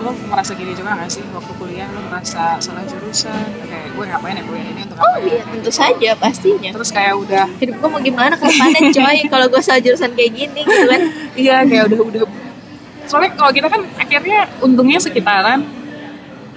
lo 0.00 0.10
merasa 0.28 0.52
gini 0.52 0.72
juga 0.72 0.94
gak 0.94 1.10
sih? 1.10 1.22
Waktu 1.28 1.52
kuliah 1.54 1.88
lo 1.88 2.00
merasa 2.06 2.56
salah 2.58 2.84
jurusan? 2.84 3.46
Kayak 3.64 3.86
gue 3.92 4.04
ngapain 4.06 4.34
ya 4.34 4.44
kuliah 4.44 4.66
ini 4.66 4.80
untuk 4.82 4.96
oh 4.96 5.04
apa 5.04 5.18
ya 5.20 5.28
iya 5.28 5.42
tentu 5.46 5.70
saja 5.70 6.10
pastinya. 6.14 6.70
Terus 6.74 6.90
kayak 6.90 7.14
udah 7.16 7.44
hidup 7.58 7.74
gue 7.76 7.88
mau 7.88 8.00
gimana 8.00 8.34
ke 8.34 8.44
depannya 8.44 8.80
coy? 8.90 9.18
Kalau 9.26 9.46
gue 9.46 9.60
salah 9.60 9.80
jurusan 9.80 10.10
kayak 10.14 10.30
gini 10.32 10.60
gitu 10.62 10.86
kan 10.92 11.02
iya 11.34 11.56
kayak 11.62 11.84
udah 11.90 12.00
udah. 12.02 12.22
Soalnya 13.08 13.30
kalau 13.34 13.50
kita 13.50 13.68
kan 13.68 13.80
akhirnya 13.96 14.40
untungnya 14.60 15.00
sekitaran 15.00 15.60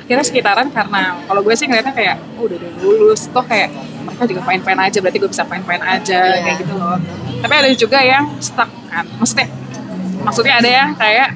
akhirnya 0.02 0.26
sekitaran 0.28 0.68
karena 0.68 1.16
kalau 1.24 1.40
gue 1.40 1.56
sih 1.56 1.72
ngeliatnya 1.72 1.94
kayak 1.96 2.16
oh, 2.36 2.44
udah 2.44 2.58
udah 2.58 2.72
lulus. 2.84 3.32
Toh 3.32 3.46
kayak 3.46 3.72
mereka 4.02 4.24
juga 4.28 4.42
fine 4.44 4.62
fine 4.62 4.80
aja 4.82 4.98
berarti 5.00 5.18
gue 5.18 5.30
bisa 5.32 5.44
fine 5.46 5.64
fine 5.64 5.84
aja 5.86 6.20
Iya. 6.36 6.42
kayak 6.44 6.58
gitu 6.62 6.74
loh. 6.76 6.98
Tapi 7.40 7.54
ada 7.56 7.68
juga 7.74 8.00
yang 8.04 8.26
stuck 8.44 8.68
kan. 8.92 9.06
Maksudnya 9.16 9.48
maksudnya 10.22 10.54
ada 10.60 10.70
yang 10.70 10.90
kayak 10.94 11.34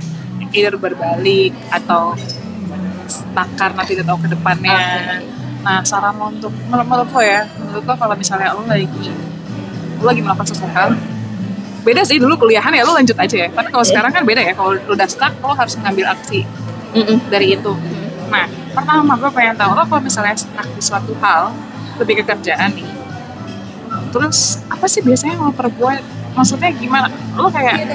either 0.55 0.73
berbalik 0.79 1.51
atau 1.69 2.15
stuck 3.05 3.49
karena 3.53 3.81
tidak 3.83 4.03
tahu 4.07 4.17
ke 4.23 4.29
depannya. 4.31 4.79
Nah 5.61 5.81
saran 5.83 6.15
lo 6.15 6.31
untuk 6.31 6.53
menurut, 6.71 6.87
menurut 6.87 7.09
lo 7.11 7.21
ya 7.21 7.41
menurut 7.59 7.83
lo 7.83 7.93
kalau 7.93 8.15
misalnya 8.15 8.55
lo 8.55 8.63
lagi 8.63 8.87
lo 9.99 10.03
lagi 10.07 10.21
melakukan 10.23 10.47
sesuatu 10.47 10.71
hal 10.73 10.89
beda 11.85 12.01
sih 12.01 12.17
dulu 12.17 12.33
kuliahan 12.39 12.73
ya 12.73 12.81
lo 12.81 12.95
lanjut 12.95 13.17
aja 13.19 13.35
ya. 13.45 13.47
Tapi 13.51 13.69
kalau 13.69 13.83
Iya. 13.85 13.89
sekarang 13.93 14.11
kan 14.15 14.23
beda 14.23 14.41
ya 14.41 14.53
kalau 14.55 14.71
lo 14.73 14.91
udah 14.95 15.07
stuck 15.09 15.33
lo 15.43 15.53
harus 15.53 15.75
mengambil 15.77 16.15
aksi 16.15 16.41
Mm-mm. 16.95 17.17
dari 17.27 17.53
itu. 17.59 17.73
Nah 18.31 18.45
pertama 18.73 19.13
gue 19.19 19.31
pengen 19.35 19.55
tahu 19.59 19.71
lo 19.75 19.83
kalau 19.85 20.01
misalnya 20.01 20.33
stuck 20.33 20.65
di 20.65 20.81
suatu 20.81 21.13
hal 21.21 21.53
lebih 21.99 22.19
ke 22.19 22.23
kerjaan 22.27 22.71
nih 22.75 22.87
terus 24.11 24.59
apa 24.67 24.87
sih 24.87 24.99
biasanya 24.99 25.39
yang 25.39 25.47
lo 25.47 25.53
perbuat 25.55 26.03
maksudnya 26.35 26.69
gimana? 26.75 27.07
Lo 27.39 27.47
kayak 27.47 27.87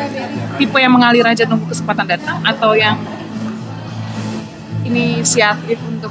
tipe 0.57 0.79
yang 0.81 0.93
mengalir 0.97 1.25
aja 1.29 1.45
nunggu 1.45 1.69
kesempatan 1.71 2.09
datang 2.09 2.41
atau 2.41 2.73
yang 2.73 2.97
inisiatif 4.83 5.79
untuk 5.87 6.11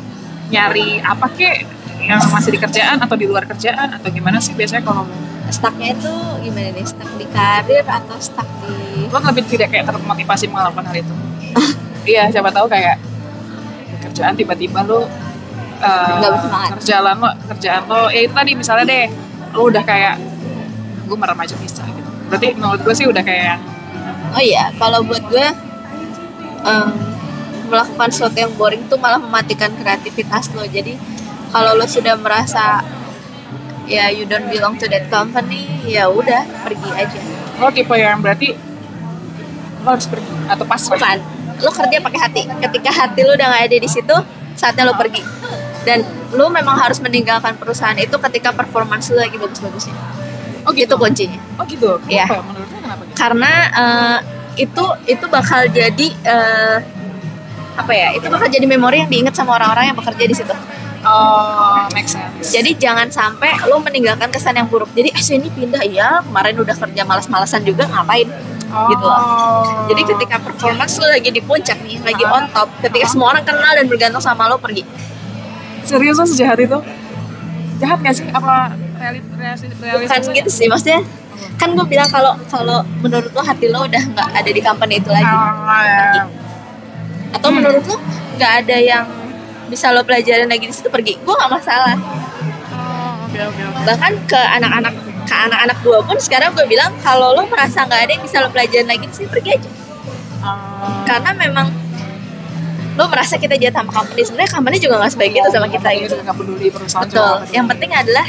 nyari 0.53 1.01
apa 1.01 1.27
kek 1.33 1.65
yang 1.99 2.21
masih 2.31 2.55
di 2.55 2.59
kerjaan 2.61 2.97
atau 3.01 3.17
di 3.19 3.27
luar 3.27 3.43
kerjaan 3.45 3.91
atau 3.91 4.07
gimana 4.09 4.39
sih 4.39 4.55
biasanya 4.55 4.81
kalau 4.85 5.03
stucknya 5.49 5.97
itu 5.97 6.13
gimana 6.45 6.69
nih? 6.71 6.85
Stuck 6.85 7.11
di 7.17 7.25
karir 7.27 7.85
atau 7.85 8.17
stuck 8.21 8.47
di 8.63 9.09
lo 9.09 9.19
lebih 9.19 9.43
tidak 9.49 9.73
kayak 9.73 9.89
termotivasi 9.89 10.45
melakukan 10.47 10.85
hal 10.85 10.95
itu? 10.95 11.13
Iya 12.07 12.31
siapa 12.31 12.49
tahu 12.53 12.69
kayak 12.71 12.97
kerjaan 13.99 14.33
tiba-tiba 14.37 14.79
lo 14.87 15.03
uh, 15.03 15.07
kerjaan 16.79 17.17
lo 17.19 17.29
kerjaan 17.51 17.83
lo 17.89 18.07
ya 18.07 18.21
itu 18.23 18.33
tadi 18.33 18.51
misalnya 18.55 18.85
deh 18.87 19.05
lo 19.53 19.67
udah 19.67 19.83
kayak 19.83 20.15
gue 21.09 21.17
merem 21.17 21.39
aja 21.41 21.55
bisa. 21.57 21.83
gitu 21.83 21.98
berarti 22.29 22.53
menurut 22.55 22.79
gue 22.85 22.95
sih 22.95 23.09
udah 23.09 23.25
kayak 23.25 23.57
Oh 24.29 24.41
iya, 24.41 24.69
kalau 24.77 25.01
buat 25.01 25.25
gue 25.25 25.47
em, 26.61 26.89
melakukan 27.69 28.09
sesuatu 28.13 28.37
yang 28.37 28.53
boring 28.53 28.85
tuh 28.85 29.01
malah 29.01 29.17
mematikan 29.17 29.73
kreativitas 29.73 30.53
lo. 30.53 30.65
Jadi 30.69 30.93
kalau 31.49 31.73
lo 31.73 31.85
sudah 31.89 32.13
merasa 32.13 32.85
ya 33.89 34.13
you 34.13 34.29
don't 34.29 34.45
belong 34.53 34.77
to 34.77 34.85
that 34.85 35.09
company, 35.09 35.65
ya 35.85 36.05
udah 36.09 36.45
pergi 36.61 36.89
aja. 36.93 37.19
lo 37.59 37.67
tipe 37.73 37.91
yang 37.97 38.23
berarti 38.23 38.55
lo 39.83 39.87
harus 39.91 40.07
pergi 40.07 40.31
atau 40.47 40.63
pas 40.63 40.79
Bukan, 40.79 41.17
lo 41.65 41.69
kerja 41.73 41.97
pakai 41.97 42.19
hati. 42.21 42.41
Ketika 42.69 42.89
hati 42.93 43.25
lo 43.25 43.33
udah 43.33 43.47
nggak 43.49 43.63
ada 43.65 43.77
di 43.81 43.89
situ, 43.89 44.15
saatnya 44.53 44.85
lo 44.85 44.93
pergi. 44.93 45.25
Dan 45.89 46.05
lo 46.37 46.53
memang 46.53 46.77
harus 46.77 47.01
meninggalkan 47.01 47.57
perusahaan 47.57 47.97
itu 47.97 48.13
ketika 48.29 48.53
performance 48.53 49.09
lo 49.09 49.17
lagi 49.17 49.41
bagus-bagusnya. 49.41 50.18
Oh 50.69 50.73
Itu 50.77 50.95
kuncinya. 50.95 51.39
oh 51.57 51.65
gitu. 51.65 51.97
Kenapa? 52.05 52.45
menurut 52.45 52.69
lo 52.69 52.79
kenapa 52.85 53.01
gitu? 53.09 53.15
Karena 53.17 53.51
eh, 53.73 54.17
itu 54.61 54.85
itu 55.09 55.25
bakal 55.25 55.65
jadi 55.73 56.07
eh, 56.13 56.77
apa 57.79 57.91
ya 57.95 58.11
itu 58.13 58.27
bakal 58.27 58.47
jadi 58.51 58.67
memori 58.67 59.01
yang 59.01 59.09
diingat 59.09 59.33
sama 59.33 59.55
orang-orang 59.57 59.89
yang 59.89 59.97
bekerja 59.97 60.23
di 60.29 60.35
situ. 60.35 60.53
Oh 60.99 61.87
make 61.95 62.11
sense. 62.11 62.51
Jadi 62.51 62.75
jangan 62.75 63.07
sampai 63.07 63.55
lo 63.71 63.79
meninggalkan 63.79 64.27
kesan 64.29 64.59
yang 64.59 64.67
buruk. 64.67 64.91
Jadi 64.91 65.15
eh 65.15 65.23
ini 65.39 65.47
pindah. 65.47 65.83
Ya 65.87 66.19
kemarin 66.21 66.59
udah 66.59 66.75
kerja 66.75 67.01
malas-malasan 67.07 67.63
juga 67.63 67.87
ngapain? 67.87 68.27
Gitu 68.69 69.01
loh. 69.01 69.17
Oh. 69.17 69.89
jadi 69.89 70.05
ketika 70.05 70.37
performance 70.37 71.01
lo 71.01 71.09
lagi 71.09 71.33
di 71.33 71.41
puncak 71.41 71.81
nih 71.81 71.97
lagi 72.05 72.21
on 72.21 72.45
top 72.53 72.69
ketika 72.85 73.09
semua 73.09 73.33
orang 73.33 73.41
kenal 73.41 73.73
dan 73.73 73.89
bergantung 73.89 74.21
sama 74.21 74.45
lo 74.45 74.61
pergi. 74.61 74.85
Serius 75.87 76.21
lo 76.21 76.27
sejahat 76.29 76.61
itu? 76.61 76.77
Jahat 77.81 77.97
gak 78.03 78.13
sih? 78.13 78.27
Apa 78.29 78.75
realit 78.99 79.23
realis- 79.33 79.63
bukan 80.05 80.21
gitu 80.35 80.49
sih 80.49 80.67
maksudnya 80.67 81.01
kan 81.55 81.71
gue 81.71 81.85
bilang 81.85 82.07
kalau 82.07 82.35
kalau 82.47 82.83
menurut 82.99 83.31
lo 83.31 83.41
hati 83.41 83.67
lo 83.67 83.83
udah 83.83 84.03
nggak 84.05 84.27
ada 84.33 84.49
di 84.49 84.59
company 84.59 84.99
itu 84.99 85.07
lagi. 85.07 85.35
Atau 87.31 87.47
Hmm. 87.47 87.57
menurut 87.61 87.83
lo 87.83 87.95
nggak 88.35 88.51
ada 88.59 88.77
yang 88.77 89.05
bisa 89.67 89.91
lo 89.91 90.03
pelajarin 90.03 90.47
lagi 90.47 90.67
di 90.67 90.75
situ 90.75 90.87
pergi. 90.87 91.15
Gue 91.17 91.31
nggak 91.31 91.51
masalah. 91.51 91.95
Oh, 92.75 93.23
bahkan 93.85 94.19
ke 94.25 94.35
anak-anak 94.35 94.93
ke 95.23 95.35
anak-anak 95.37 95.77
gue 95.79 95.99
pun 96.01 96.17
sekarang 96.17 96.51
gue 96.51 96.65
bilang 96.65 96.91
kalau 96.99 97.31
lo 97.31 97.43
merasa 97.45 97.85
nggak 97.85 98.01
ada 98.03 98.11
yang 98.11 98.23
bisa 98.23 98.39
lo 98.39 98.49
pelajarin 98.49 98.87
lagi 98.87 99.05
di 99.05 99.13
sini 99.13 99.27
pergi 99.29 99.49
aja. 99.55 99.69
Ah, 100.39 101.03
karena 101.05 101.31
memang 101.37 101.67
lo 102.95 103.07
merasa 103.07 103.39
kita 103.39 103.55
jahat 103.55 103.75
sama 103.75 103.91
company. 103.93 104.27
Sebenarnya 104.27 104.51
company 104.51 104.75
juga 104.75 104.99
nggak 104.99 105.11
sebaik 105.13 105.33
itu 105.33 105.49
sama 105.49 105.67
kita 105.67 105.87
gitu. 105.93 106.03
juga 106.09 106.23
nggak 106.25 106.37
peduli 106.37 106.67
perusahaan 106.67 107.07
juga 107.07 107.19
betul. 107.37 107.55
yang 107.55 107.65
penting 107.65 107.91
adalah 107.93 108.27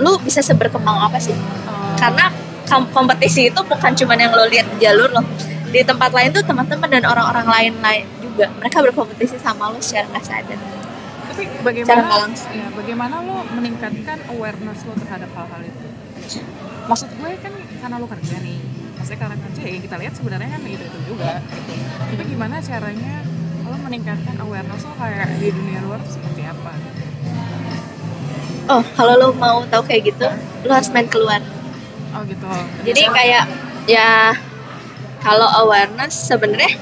lo 0.00 0.16
bisa 0.20 0.40
seberkembang 0.40 0.96
apa 1.06 1.20
sih? 1.20 1.36
Oh. 1.36 1.96
karena 2.00 2.32
kom- 2.66 2.88
kompetisi 2.90 3.52
itu 3.52 3.60
bukan 3.60 3.92
cuma 3.92 4.16
yang 4.16 4.32
lo 4.32 4.46
lihat 4.48 4.66
di 4.74 4.86
jalur 4.86 5.10
lo 5.12 5.22
di 5.70 5.80
tempat 5.86 6.10
lain 6.10 6.34
tuh 6.34 6.42
teman-teman 6.42 6.88
dan 6.90 7.04
orang-orang 7.06 7.46
lain 7.46 7.72
lain 7.78 8.04
juga 8.18 8.50
mereka 8.58 8.82
berkompetisi 8.82 9.38
sama 9.38 9.70
lo 9.70 9.78
secara 9.78 10.10
nggak 10.10 10.24
sadar. 10.26 10.58
Tapi 11.30 11.46
bagaimana 11.62 12.26
ya, 12.50 12.66
bagaimana 12.74 13.14
lo 13.22 13.46
meningkatkan 13.54 14.18
awareness 14.34 14.82
lo 14.82 14.98
terhadap 14.98 15.30
hal-hal 15.30 15.62
itu? 15.62 15.86
Maksud 16.90 17.08
gue 17.22 17.30
kan 17.38 17.52
karena 17.54 17.96
lo 18.02 18.06
kerja 18.10 18.36
nih 18.42 18.58
maksudnya 18.98 19.20
karena 19.24 19.36
kerja 19.40 19.60
ya 19.64 19.70
yang 19.72 19.84
kita 19.86 19.96
lihat 19.96 20.14
sebenarnya 20.18 20.48
kan 20.52 20.60
itu 20.66 20.84
itu 20.84 20.98
juga. 21.06 21.40
Gitu 21.40 21.72
tapi 22.10 22.22
gimana 22.26 22.56
caranya 22.58 23.14
lo 23.70 23.76
meningkatkan 23.86 24.36
awareness 24.42 24.82
lo 24.82 24.92
kayak 24.98 25.28
di 25.38 25.48
dunia 25.54 25.80
luar 25.86 26.02
seperti 26.04 26.42
apa 26.44 26.72
oh 28.70 28.82
kalau 28.94 29.14
lo 29.18 29.28
mau 29.34 29.66
tahu 29.66 29.82
kayak 29.84 30.14
gitu 30.14 30.26
lo 30.66 30.72
harus 30.72 30.90
main 30.94 31.08
keluar. 31.10 31.42
Oh 32.14 32.22
gitu. 32.26 32.46
Jadi 32.86 33.02
kayak 33.10 33.44
ya 33.90 34.34
kalau 35.20 35.46
awareness 35.66 36.30
sebenarnya 36.30 36.78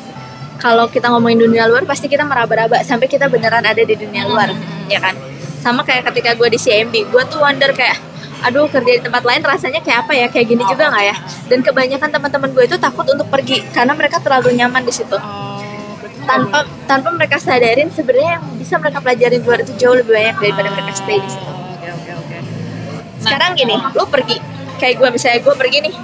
kalau 0.59 0.91
kita 0.91 1.09
ngomongin 1.09 1.47
dunia 1.49 1.65
luar 1.71 1.87
pasti 1.87 2.11
kita 2.11 2.27
meraba-raba 2.27 2.83
sampai 2.83 3.07
kita 3.07 3.31
beneran 3.31 3.65
ada 3.65 3.81
di 3.81 3.95
dunia 3.97 4.29
luar 4.29 4.53
ya 4.91 5.01
kan? 5.01 5.17
Sama 5.59 5.83
kayak 5.83 6.13
ketika 6.13 6.37
gue 6.37 6.49
di 6.53 6.59
CMB 6.61 6.95
gue 7.09 7.23
tuh 7.33 7.41
wonder 7.41 7.73
kayak 7.73 7.99
aduh 8.39 8.71
kerja 8.71 8.93
di 8.99 9.03
tempat 9.03 9.23
lain 9.27 9.43
rasanya 9.43 9.81
kayak 9.81 10.07
apa 10.07 10.13
ya? 10.15 10.27
Kayak 10.29 10.47
gini 10.53 10.63
juga 10.69 10.93
nggak 10.93 11.05
ya? 11.09 11.17
Dan 11.49 11.59
kebanyakan 11.65 12.09
teman-teman 12.13 12.51
gue 12.53 12.65
itu 12.69 12.77
takut 12.77 13.07
untuk 13.09 13.27
pergi 13.33 13.65
karena 13.73 13.97
mereka 13.97 14.21
terlalu 14.21 14.55
nyaman 14.55 14.85
di 14.85 14.93
situ. 14.93 15.17
Oh 15.17 15.49
tanpa 16.29 16.69
tanpa 16.85 17.09
mereka 17.17 17.41
sadarin 17.41 17.89
sebenarnya 17.89 18.37
yang 18.37 18.45
bisa 18.61 18.77
mereka 18.77 19.01
pelajarin 19.01 19.41
luar 19.41 19.65
itu 19.65 19.73
jauh 19.81 19.97
lebih 19.97 20.13
banyak 20.13 20.37
daripada 20.37 20.69
mereka 20.77 20.93
stay 21.01 21.17
di 21.25 21.31
situ 21.33 21.58
sekarang 23.29 23.51
gini 23.55 23.77
lu 23.93 24.05
pergi 24.07 24.37
kayak 24.77 24.95
gue 24.97 25.09
misalnya 25.11 25.39
gue 25.41 25.55
pergi 25.55 25.79
nih 25.85 25.95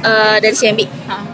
eh, 0.00 0.36
dari 0.38 0.54
CMB 0.54 0.80
Ah. 1.08 1.24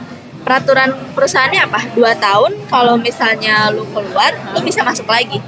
peraturan 0.41 0.93
perusahaannya 1.13 1.61
apa? 1.63 1.81
Dua 1.93 2.13
tahun 2.15 2.53
kalau 2.67 2.95
misalnya 2.97 3.69
lu 3.69 3.85
keluar 3.89 4.29
lu 4.53 4.61
bisa 4.61 4.85
masuk 4.85 5.05
lagi. 5.07 5.41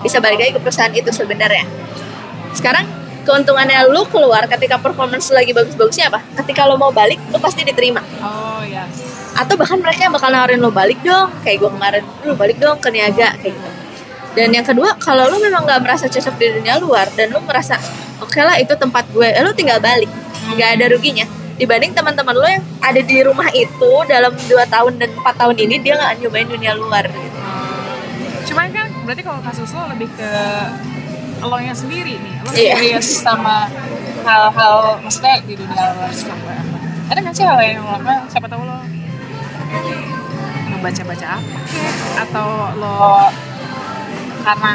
Bisa 0.00 0.20
balik 0.20 0.36
lagi 0.38 0.52
ke 0.52 0.60
perusahaan 0.60 0.92
itu 0.92 1.08
sebenarnya. 1.08 1.64
Sekarang 2.52 2.84
keuntungannya 3.24 3.88
lu 3.88 4.04
keluar 4.04 4.44
ketika 4.44 4.76
performance 4.76 5.32
lu 5.32 5.40
lagi 5.40 5.50
bagus-bagusnya 5.50 6.12
apa? 6.12 6.20
Ketika 6.36 6.68
lo 6.68 6.76
mau 6.76 6.92
balik 6.92 7.16
lu 7.32 7.40
pasti 7.40 7.64
diterima. 7.64 8.04
Oh 8.20 8.60
ya. 8.62 8.84
atau 9.34 9.58
bahkan 9.58 9.82
mereka 9.82 10.06
yang 10.06 10.14
bakal 10.14 10.30
nawarin 10.30 10.62
lo 10.62 10.70
balik 10.70 11.02
dong 11.02 11.26
kayak 11.42 11.58
gue 11.58 11.66
kemarin 11.66 12.02
lu 12.22 12.38
balik 12.38 12.54
dong 12.54 12.78
ke 12.78 12.86
niaga 12.86 13.34
kayak 13.34 13.50
gitu 13.50 13.68
dan 14.34 14.50
yang 14.50 14.66
kedua 14.66 14.98
kalau 14.98 15.30
lu 15.30 15.38
memang 15.38 15.62
nggak 15.62 15.80
merasa 15.82 16.10
cocok 16.10 16.34
di 16.36 16.46
dunia 16.60 16.76
luar 16.82 17.06
dan 17.14 17.30
lu 17.30 17.38
merasa 17.46 17.78
oke 18.18 18.38
lah 18.42 18.58
itu 18.58 18.74
tempat 18.74 19.06
gue 19.14 19.26
eh, 19.26 19.42
lu 19.42 19.54
tinggal 19.54 19.78
balik 19.78 20.10
nggak 20.54 20.70
ada 20.78 20.84
ruginya 20.90 21.26
dibanding 21.54 21.94
teman-teman 21.94 22.34
lo 22.34 22.46
yang 22.50 22.64
ada 22.82 22.98
di 22.98 23.16
rumah 23.22 23.46
itu 23.54 23.92
dalam 24.10 24.34
dua 24.50 24.66
tahun 24.66 24.98
dan 24.98 25.14
empat 25.14 25.34
tahun 25.38 25.54
ini 25.54 25.78
dia 25.86 25.94
nggak 25.94 26.18
nyobain 26.18 26.50
dunia 26.50 26.74
luar 26.74 27.06
gitu. 27.06 27.38
Cuman 28.50 28.74
kan 28.74 28.90
berarti 29.06 29.22
kalau 29.22 29.38
kasus 29.38 29.70
lo 29.70 29.86
lebih 29.86 30.10
ke 30.18 30.30
lo 31.46 31.56
nya 31.62 31.70
sendiri 31.70 32.18
nih. 32.18 32.34
Lo 32.42 32.50
Iya. 32.50 32.74
serius 32.74 33.22
sama 33.22 33.70
hal-hal 34.26 34.98
maksudnya 34.98 35.38
di 35.46 35.54
dunia 35.54 35.94
luar 35.94 36.10
seperti 36.10 36.42
apa? 36.42 36.52
Ada 37.14 37.18
nggak 37.22 37.34
sih 37.38 37.44
hal 37.46 37.58
yang 37.62 37.86
lo 37.86 37.90
lakukan? 38.02 38.18
Siapa 38.26 38.46
tahu 38.50 38.62
lo 38.66 38.78
ngebaca-baca 40.74 41.26
apa 41.38 41.58
atau 42.26 42.48
lo 42.82 42.98
karena 44.44 44.72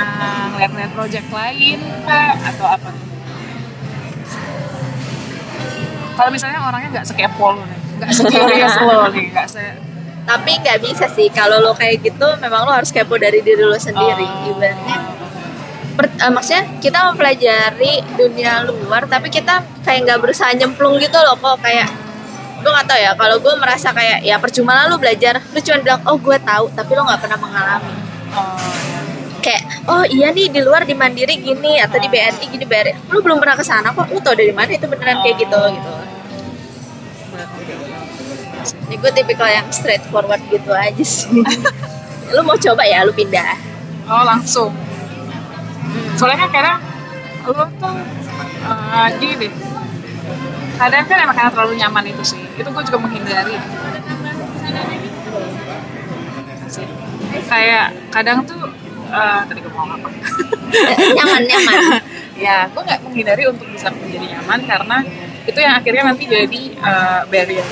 ngeliat-ngeliat 0.50 0.92
project 0.92 1.28
lain 1.30 1.78
kah? 2.04 2.34
atau 2.42 2.66
apa 2.66 2.90
kalau 6.18 6.30
misalnya 6.34 6.60
orangnya 6.60 6.90
nggak 7.00 7.08
sekepo 7.08 7.46
lo 7.56 7.64
nih 7.64 7.80
nggak 8.02 8.12
securious 8.12 8.76
lo 8.82 9.08
nih 9.16 9.26
nggak 9.32 9.48
se 9.48 9.64
tapi 10.26 10.52
nggak 10.62 10.78
bisa 10.84 11.06
sih 11.10 11.32
kalau 11.32 11.64
lo 11.64 11.72
kayak 11.74 12.04
gitu 12.04 12.28
memang 12.38 12.68
lo 12.68 12.72
harus 12.74 12.92
kepo 12.92 13.16
dari 13.16 13.40
diri 13.40 13.64
lo 13.64 13.78
sendiri 13.78 14.26
Oh. 14.26 14.50
ibaratnya 14.52 14.98
per- 15.96 16.16
eh, 16.16 16.32
maksudnya 16.32 16.64
kita 16.80 17.00
mempelajari 17.12 17.94
dunia 18.16 18.64
luar 18.68 19.04
tapi 19.06 19.28
kita 19.28 19.64
kayak 19.84 20.00
nggak 20.06 20.20
berusaha 20.20 20.52
nyemplung 20.54 21.00
gitu 21.00 21.18
loh 21.18 21.36
kok 21.36 21.60
kayak 21.60 21.88
gue 22.60 22.68
nggak 22.68 22.88
tahu 22.88 23.00
ya 23.00 23.12
kalau 23.16 23.40
gue 23.40 23.54
merasa 23.56 23.96
kayak 23.96 24.20
ya 24.20 24.36
percuma 24.36 24.76
lah 24.76 24.92
lo 24.92 25.00
belajar 25.00 25.40
lo 25.40 25.60
cuma 25.60 25.78
bilang 25.80 26.02
oh 26.04 26.20
gue 26.20 26.38
tahu 26.44 26.66
tapi 26.76 26.92
lo 26.92 27.08
nggak 27.08 27.22
pernah 27.24 27.40
mengalami 27.40 27.94
oh, 28.36 28.60
kayak 29.40 29.88
oh 29.88 30.04
iya 30.06 30.30
nih 30.36 30.52
di 30.52 30.60
luar 30.62 30.84
di 30.84 30.94
mandiri 30.94 31.40
gini 31.40 31.80
atau 31.80 31.98
di 31.98 32.08
BRI 32.12 32.46
gini 32.52 32.66
BRI 32.68 32.92
lu 33.10 33.20
belum 33.24 33.40
pernah 33.40 33.56
ke 33.56 33.64
sana 33.66 33.96
kok 33.96 34.08
lu 34.12 34.20
tau 34.20 34.36
dari 34.36 34.52
mana 34.52 34.72
itu 34.76 34.86
beneran 34.86 35.24
kayak 35.24 35.36
gitu 35.42 35.60
gitu. 35.76 35.92
Ini 38.90 38.96
gue 38.98 39.12
tipikal 39.14 39.50
yang 39.50 39.70
straightforward 39.70 40.42
gitu 40.50 40.74
aja 40.74 41.06
sih. 41.06 41.46
Lu 42.34 42.42
mau 42.46 42.58
coba 42.58 42.86
ya 42.86 43.06
lu 43.06 43.14
pindah. 43.14 43.58
Oh 44.10 44.26
langsung. 44.26 44.74
Soalnya 46.18 46.46
kan 46.46 46.50
kadang 46.54 46.78
lo 47.50 47.66
tuh 47.82 47.96
uh, 48.66 49.08
gini 49.18 49.46
deh. 49.46 49.52
Kadang 50.78 51.06
kan 51.06 51.18
emang 51.22 51.36
karena 51.38 51.52
terlalu 51.54 51.74
nyaman 51.78 52.06
itu 52.10 52.24
sih. 52.36 52.42
Itu 52.58 52.70
gue 52.70 52.84
juga 52.86 52.98
menghindari. 53.02 53.58
Kayak 57.50 57.86
kadang 58.14 58.46
tuh 58.46 58.62
uh, 59.10 59.42
tadi 59.46 59.60
gue 59.60 59.74
mau 59.74 59.86
apa? 59.90 60.08
Eh, 60.70 60.98
nyaman 61.18 61.42
nyaman. 61.46 61.80
Ya 62.40 62.72
gue 62.72 62.80
nggak 62.80 63.04
menghindari 63.04 63.44
untuk 63.52 63.68
bisa 63.68 63.92
menjadi 63.92 64.40
nyaman 64.40 64.64
karena 64.64 64.98
itu 65.44 65.60
yang 65.60 65.76
akhirnya 65.76 66.04
nanti 66.08 66.24
jadi 66.24 66.62
uh, 66.80 67.22
barrier. 67.28 67.68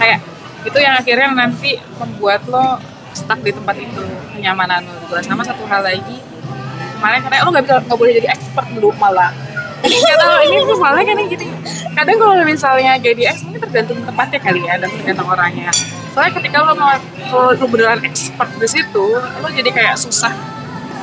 Kayak 0.00 0.24
itu 0.64 0.78
yang 0.80 0.94
akhirnya 0.96 1.28
nanti 1.36 1.76
membuat 2.00 2.48
lo 2.48 2.80
stuck 3.12 3.44
di 3.44 3.52
tempat 3.52 3.76
itu 3.76 4.00
kenyamanan 4.32 4.88
lo. 4.88 5.04
Gitu. 5.04 5.28
sama 5.28 5.44
satu 5.44 5.68
hal 5.68 5.84
lagi 5.84 6.16
kemarin 6.96 7.20
karena 7.24 7.44
lo 7.44 7.50
nggak 7.52 7.64
bisa 7.68 7.76
nggak 7.84 7.98
boleh 8.00 8.12
jadi 8.16 8.28
expert 8.32 8.66
dulu 8.72 8.88
malah 8.96 9.32
ini 9.80 9.96
nggak 9.96 10.18
tahu 10.20 10.36
ini 10.44 10.56
tuh 10.68 10.76
malah 10.76 11.02
kan 11.04 11.16
gini 11.16 11.46
kadang 11.96 12.16
kalau 12.20 12.44
misalnya 12.44 12.92
jadi 13.00 13.22
expert 13.32 13.48
mungkin 13.48 13.60
tergantung 13.64 13.98
tempatnya 14.04 14.38
kali 14.40 14.60
ya 14.64 14.74
dan 14.80 14.88
tergantung 14.88 15.28
orangnya. 15.28 15.68
Soalnya 16.16 16.32
ketika 16.40 16.56
lo 16.64 16.72
mau 16.76 16.96
lo 17.52 17.66
beneran 17.68 18.00
expert 18.04 18.50
di 18.56 18.68
situ 18.68 19.04
lo 19.16 19.48
jadi 19.52 19.70
kayak 19.72 19.96
susah 20.00 20.32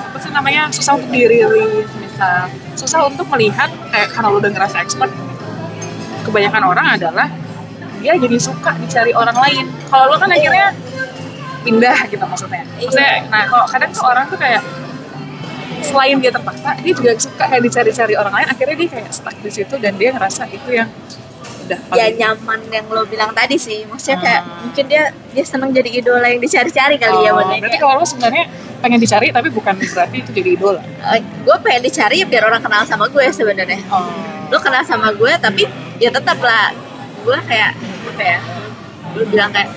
apa 0.07 0.17
sih 0.17 0.31
namanya? 0.31 0.71
Susah 0.71 0.95
untuk 0.95 1.11
dirilis 1.11 1.89
misal. 1.99 2.47
Susah 2.73 2.99
untuk 3.05 3.27
melihat 3.35 3.67
kayak 3.91 4.07
karena 4.15 4.27
lo 4.31 4.37
udah 4.39 4.51
ngerasa 4.51 4.79
expert 4.79 5.11
kebanyakan 6.23 6.63
orang 6.63 6.87
adalah 6.95 7.27
dia 7.99 8.13
jadi 8.15 8.37
suka 8.39 8.71
dicari 8.79 9.11
orang 9.11 9.35
lain. 9.35 9.65
Kalau 9.87 10.11
lo 10.11 10.15
kan 10.15 10.31
akhirnya 10.31 10.71
pindah 11.63 11.97
gitu 12.07 12.23
maksudnya. 12.23 12.63
Maksudnya 12.79 13.27
nah 13.27 13.43
kalau 13.45 13.65
kadang 13.67 13.91
tuh 13.91 14.03
orang 14.07 14.25
tuh 14.27 14.39
kayak 14.39 14.63
selain 15.83 16.17
dia 16.17 16.31
terpaksa 16.33 16.73
dia 16.81 16.93
juga 16.95 17.11
suka 17.19 17.43
kayak 17.47 17.63
dicari-cari 17.67 18.13
orang 18.15 18.33
lain. 18.33 18.47
Akhirnya 18.49 18.75
dia 18.79 18.89
kayak 18.95 19.09
stuck 19.11 19.35
di 19.43 19.51
situ 19.51 19.75
dan 19.77 19.93
dia 19.99 20.09
ngerasa 20.15 20.47
itu 20.49 20.69
yang 20.71 20.89
udah 21.67 21.79
ya 21.99 22.07
nyaman 22.15 22.63
yang 22.71 22.85
lo 22.87 23.03
bilang 23.03 23.35
tadi 23.35 23.59
sih. 23.59 23.83
Maksudnya 23.83 24.17
kayak 24.23 24.41
Hmm. 24.47 24.55
mungkin 24.67 24.85
dia 24.87 25.03
dia 25.35 25.43
seneng 25.43 25.69
jadi 25.75 25.89
idola 25.99 26.27
yang 26.27 26.39
dicari-cari 26.39 26.95
kali 26.95 27.27
ya 27.27 27.31
Oh, 27.35 27.43
bener 27.43 27.59
berarti 27.59 27.77
kalau 27.77 27.99
lo 27.99 28.05
sebenarnya 28.07 28.45
pengen 28.87 29.03
dicari 29.03 29.27
tapi 29.35 29.51
bukan 29.51 29.75
berarti 29.75 30.17
itu 30.23 30.31
jadi 30.31 30.49
idola. 30.55 30.81
Gue 31.43 31.57
pengen 31.59 31.83
dicari 31.83 32.23
ya 32.23 32.25
biar 32.25 32.47
orang 32.47 32.63
kenal 32.63 32.87
sama 32.87 33.11
gue 33.11 33.25
sebenarnya. 33.35 33.83
Oh. 33.91 34.07
lu 34.47 34.55
kenal 34.63 34.79
sama 34.87 35.11
gue 35.11 35.27
tapi 35.43 35.67
ya 35.99 36.07
tetap 36.07 36.39
lah 36.39 36.71
gue 37.27 37.35
kayak 37.51 37.75
apa 38.07 38.23
ya 38.23 38.39
lu 39.19 39.27
bilang 39.27 39.51
kayak 39.51 39.75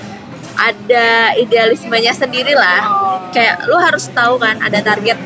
ada 0.54 1.34
idealismenya 1.34 2.14
sendiri 2.14 2.54
lah. 2.54 2.80
Oh. 2.86 3.18
kayak 3.34 3.66
lu 3.66 3.74
harus 3.82 4.06
tahu 4.14 4.38
kan 4.38 4.62
ada 4.62 4.78
target. 4.78 5.18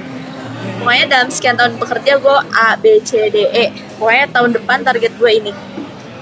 Pokoknya 0.80 1.04
dalam 1.12 1.28
sekian 1.28 1.60
tahun 1.60 1.76
bekerja 1.76 2.16
gue 2.24 2.38
A 2.56 2.80
B 2.80 3.04
C 3.04 3.28
D 3.28 3.52
E. 3.52 3.68
Pokoknya 4.00 4.32
tahun 4.32 4.50
depan 4.56 4.80
target 4.80 5.12
gue 5.12 5.30
ini. 5.44 5.52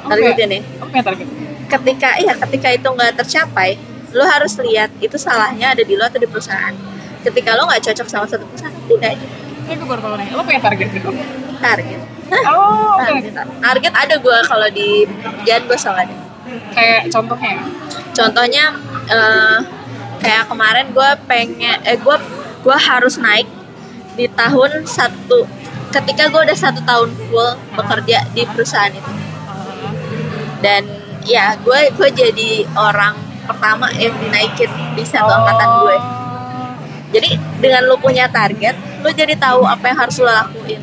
Target 0.02 0.34
Oke. 0.34 0.44
ini. 0.50 0.58
Lo 0.82 0.90
punya 0.90 1.04
target? 1.06 1.26
Ketika 1.70 2.10
iya 2.18 2.34
ketika 2.34 2.68
itu 2.74 2.88
nggak 2.90 3.22
tercapai 3.22 3.78
lu 4.12 4.24
harus 4.28 4.60
lihat 4.60 4.92
itu 5.00 5.16
salahnya 5.16 5.72
ada 5.72 5.82
di 5.86 5.96
lo 5.96 6.04
atau 6.04 6.20
di 6.20 6.28
perusahaan 6.28 6.91
ketika 7.23 7.55
lo 7.55 7.70
nggak 7.70 7.83
cocok 7.83 8.07
sama 8.11 8.27
satu 8.27 8.45
perusahaan 8.47 8.75
tidak. 8.91 9.18
Aja 9.62 9.75
gue 9.79 9.87
baru 9.87 10.01
tahu 10.03 10.14
nih, 10.18 10.29
lo 10.35 10.43
punya 10.43 10.61
target 10.61 10.89
gitu? 10.91 11.11
target. 11.62 12.01
Oh, 12.49 12.99
oke. 12.99 13.07
target, 13.07 13.33
target. 13.62 13.93
Ada 13.95 14.14
gue 14.18 14.39
kalau 14.51 14.68
di 14.75 15.07
jangan 15.47 15.62
gue 15.70 15.79
sama 15.79 15.99
ada 16.03 16.14
Kayak 16.75 17.01
contohnya, 17.14 17.55
contohnya 18.12 18.64
eh, 19.07 19.59
kayak 20.18 20.45
kemarin 20.51 20.87
gue 20.91 21.11
pengen 21.31 21.79
eh 21.87 21.97
gue 21.97 22.16
gue 22.62 22.77
harus 22.77 23.14
naik 23.23 23.47
di 24.18 24.27
tahun 24.29 24.85
satu 24.85 25.47
ketika 25.95 26.29
gue 26.29 26.41
udah 26.43 26.59
satu 26.59 26.83
tahun 26.83 27.14
full 27.31 27.51
bekerja 27.79 28.27
di 28.35 28.43
perusahaan 28.51 28.91
itu. 28.91 29.12
Dan 30.61 30.83
ya 31.23 31.55
gue 31.62 31.95
gue 31.95 32.09
jadi 32.11 32.66
orang 32.75 33.14
pertama 33.47 33.91
yang 33.95 34.14
dinaikin 34.18 34.70
di 34.99 35.05
satu 35.07 35.31
angkatan 35.31 35.68
gue 35.87 35.97
jadi 37.12 37.36
dengan 37.60 37.82
lu 37.86 37.96
punya 38.00 38.26
target 38.32 38.74
lu 39.04 39.12
jadi 39.12 39.36
tahu 39.36 39.68
apa 39.68 39.84
yang 39.92 39.98
harus 40.00 40.16
lo 40.18 40.32
lakuin 40.32 40.80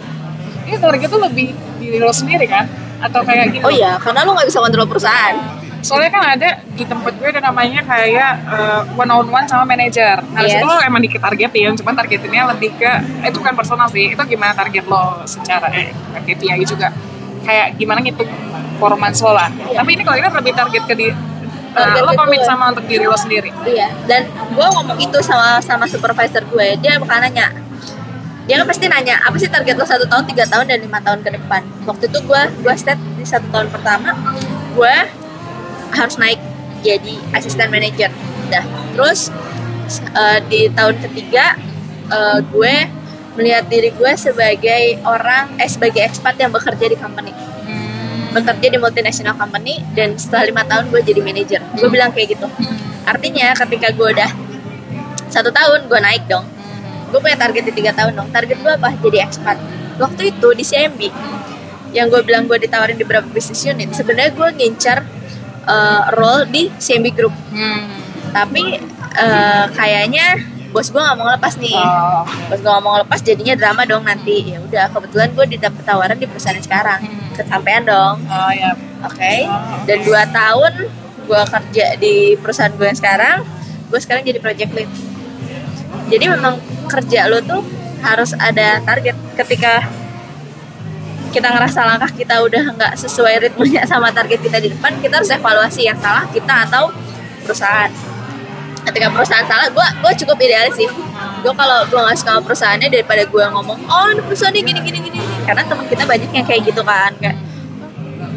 Ini 0.69 0.77
target 0.77 1.09
tuh 1.09 1.17
lebih 1.17 1.57
diri 1.81 1.97
lo 1.97 2.13
sendiri 2.13 2.45
kan? 2.45 2.69
Atau 3.01 3.25
kayak 3.25 3.49
gitu? 3.57 3.65
oh 3.65 3.73
iya 3.73 3.97
karena 3.97 4.21
lu 4.21 4.37
nggak 4.37 4.47
bisa 4.53 4.61
kontrol 4.61 4.85
perusahaan 4.85 5.35
Soalnya 5.79 6.11
kan 6.11 6.23
ada 6.35 6.49
di 6.75 6.83
tempat 6.83 7.15
gue 7.15 7.27
ada 7.31 7.39
namanya 7.39 7.79
kayak 7.87 8.31
uh, 8.51 8.83
one 8.99 9.07
on 9.07 9.27
one 9.31 9.47
sama 9.47 9.63
manajer. 9.63 10.19
Nah, 10.35 10.43
Yes. 10.43 10.51
di 10.51 10.59
situ 10.59 10.65
lo 10.67 10.75
emang 10.83 10.99
dikit 10.99 11.23
targetin, 11.23 11.71
cuman 11.79 11.95
targetinnya 11.95 12.51
lebih 12.51 12.75
ke 12.75 12.91
eh, 13.23 13.31
itu 13.31 13.39
bukan 13.39 13.55
personal 13.55 13.87
sih. 13.87 14.11
Itu 14.11 14.19
gimana 14.27 14.51
target 14.51 14.83
lo 14.91 15.23
secara 15.23 15.71
eh 15.71 15.95
KPI 16.27 16.67
juga. 16.67 16.91
Kayak 17.47 17.79
gimana 17.79 18.03
ngitung 18.03 18.27
performance 18.75 19.23
lo 19.23 19.31
lah. 19.31 19.47
Tapi 19.47 19.89
ini 19.95 20.03
kalau 20.03 20.19
ini 20.19 20.27
lebih 20.27 20.51
target 20.51 20.83
ke 20.83 20.93
di 20.99 21.07
uh, 21.73 21.77
Target 21.77 22.03
lo 22.05 22.11
komit 22.17 22.41
gue. 22.41 22.47
sama 22.47 22.63
untuk 22.73 22.85
diri 22.85 23.05
lo 23.05 23.17
sendiri. 23.17 23.49
Iya, 23.65 23.89
dan 24.05 24.29
gue 24.29 24.67
ngomong 24.75 24.97
itu 25.01 25.17
sama 25.21 25.61
sama 25.61 25.85
supervisor 25.85 26.43
gue, 26.49 26.67
dia 26.81 26.97
bakal 26.97 27.17
nanya, 27.21 27.53
dia 28.49 28.55
kan 28.61 28.65
pasti 28.65 28.85
nanya 28.89 29.21
apa 29.21 29.35
sih 29.37 29.49
target 29.49 29.75
lo 29.77 29.85
satu 29.85 30.05
tahun, 30.09 30.25
tiga 30.29 30.45
tahun 30.49 30.65
dan 30.65 30.79
lima 30.81 30.99
tahun 31.01 31.19
ke 31.21 31.29
depan. 31.37 31.61
Waktu 31.85 32.09
itu 32.09 32.19
gue 32.25 32.41
gue 32.65 32.73
state 32.73 33.01
di 33.17 33.25
satu 33.25 33.47
tahun 33.53 33.67
pertama, 33.69 34.15
gue 34.73 34.95
harus 35.93 36.15
naik 36.17 36.39
jadi 36.81 37.15
asisten 37.35 37.69
manajer. 37.69 38.09
Dah, 38.49 38.65
terus 38.97 39.29
eh, 40.17 40.39
di 40.49 40.69
tahun 40.73 40.97
ketiga 41.05 41.57
eh, 42.09 42.39
gue 42.49 42.75
melihat 43.37 43.71
diri 43.71 43.93
gue 43.95 44.11
sebagai 44.19 44.99
orang 45.07 45.55
eh 45.61 45.69
sebagai 45.69 46.03
expat 46.03 46.35
yang 46.35 46.51
bekerja 46.51 46.91
di 46.91 46.97
company 46.99 47.31
bekerja 48.29 48.67
di 48.69 48.77
multinational 48.77 49.35
company 49.35 49.81
dan 49.97 50.13
setelah 50.15 50.49
lima 50.49 50.63
tahun 50.65 50.93
gue 50.93 51.01
jadi 51.01 51.21
manajer. 51.21 51.61
Gue 51.77 51.89
bilang 51.89 52.13
kayak 52.13 52.37
gitu. 52.37 52.47
Artinya 53.05 53.57
ketika 53.57 53.89
gue 53.93 54.07
udah 54.13 54.31
satu 55.29 55.49
tahun 55.49 55.89
gue 55.89 55.99
naik 55.99 56.23
dong. 56.29 56.45
Gue 57.09 57.19
punya 57.21 57.37
target 57.37 57.69
di 57.69 57.73
tiga 57.73 57.91
tahun 57.93 58.13
dong. 58.13 58.29
Target 58.29 58.57
gue 58.61 58.73
apa? 58.73 58.89
Jadi 59.01 59.17
expat 59.17 59.57
waktu 59.99 60.31
itu 60.31 60.47
di 60.55 60.63
CMB 60.63 61.01
yang 61.91 62.07
gue 62.07 62.21
bilang 62.21 62.45
gue 62.45 62.55
ditawarin 62.55 62.95
di 62.95 63.03
beberapa 63.03 63.27
business 63.33 63.65
unit 63.65 63.89
sebenarnya 63.91 64.31
gue 64.31 64.49
ngincar 64.61 65.03
eh, 65.65 66.03
role 66.15 66.45
di 66.49 66.69
CMB 66.71 67.07
Group. 67.13 67.35
Hmm. 67.49 67.97
tapi 68.29 68.77
eh, 69.17 69.65
kayaknya 69.73 70.37
bos 70.69 70.87
gue 70.93 71.01
nggak 71.01 71.17
mau 71.17 71.25
ngelepas 71.29 71.53
nih. 71.57 71.75
Oh, 71.77 72.23
bos 72.25 72.59
gue 72.61 72.69
nggak 72.69 72.83
mau 72.85 72.91
ngelepas 72.97 73.19
jadinya 73.25 73.53
drama 73.57 73.81
dong 73.89 74.03
nanti. 74.05 74.53
Ya 74.53 74.57
udah 74.61 74.85
kebetulan 74.93 75.29
gue 75.33 75.45
didapet 75.57 75.83
tawaran 75.83 76.17
di 76.17 76.27
perusahaan 76.29 76.61
sekarang. 76.61 76.99
Hmm. 77.01 77.17
kesampaian 77.39 77.83
dong. 77.87 78.19
Oh 78.27 78.51
ya. 78.51 78.75
oke. 79.05 79.33
Oh, 79.47 79.79
dan 79.87 79.97
dua 80.03 80.23
tahun 80.29 80.73
gue 81.29 81.43
kerja 81.45 81.85
di 82.01 82.15
perusahaan 82.41 82.73
gue 82.73 82.87
yang 82.89 82.97
sekarang 82.97 83.37
gue 83.89 83.99
sekarang 83.99 84.21
jadi 84.21 84.39
project 84.41 84.71
lead. 84.77 84.89
Jadi 86.09 86.25
memang 86.29 86.61
kerja 86.89 87.25
lo 87.25 87.41
tuh 87.41 87.61
harus 88.05 88.35
ada 88.37 88.77
target. 88.85 89.17
Ketika 89.33 89.87
kita 91.29 91.45
ngerasa 91.53 91.85
langkah 91.85 92.09
kita 92.09 92.41
udah 92.41 92.73
nggak 92.73 92.93
sesuai 92.97 93.33
ritmenya 93.45 93.85
sama 93.85 94.09
target 94.09 94.41
kita 94.41 94.57
di 94.57 94.73
depan 94.73 94.97
kita 94.97 95.21
harus 95.21 95.29
evaluasi 95.29 95.85
yang 95.85 95.97
salah 96.01 96.25
kita 96.33 96.65
atau 96.65 96.89
perusahaan 97.45 97.93
ketika 98.89 99.07
perusahaan 99.13 99.45
salah 99.45 99.67
gue 99.69 99.87
gue 100.01 100.11
cukup 100.25 100.35
idealis 100.41 100.75
sih. 100.75 100.89
Gue 101.39 101.53
kalau 101.55 101.85
gue 101.87 101.99
nggak 101.99 102.17
suka 102.19 102.31
sama 102.35 102.41
perusahaannya 102.43 102.89
daripada 102.91 103.23
gue 103.23 103.43
ngomong 103.55 103.77
oh 103.87 104.05
ini 104.11 104.21
perusahaannya 104.25 104.61
gini 104.65 104.79
gini 104.83 104.99
gini. 105.05 105.19
Karena 105.45 105.63
teman 105.65 105.85
kita 105.87 106.03
banyak 106.03 106.29
yang 106.33 106.45
kayak 106.45 106.61
gitu 106.67 106.81
kan 106.83 107.13
kayak 107.17 107.37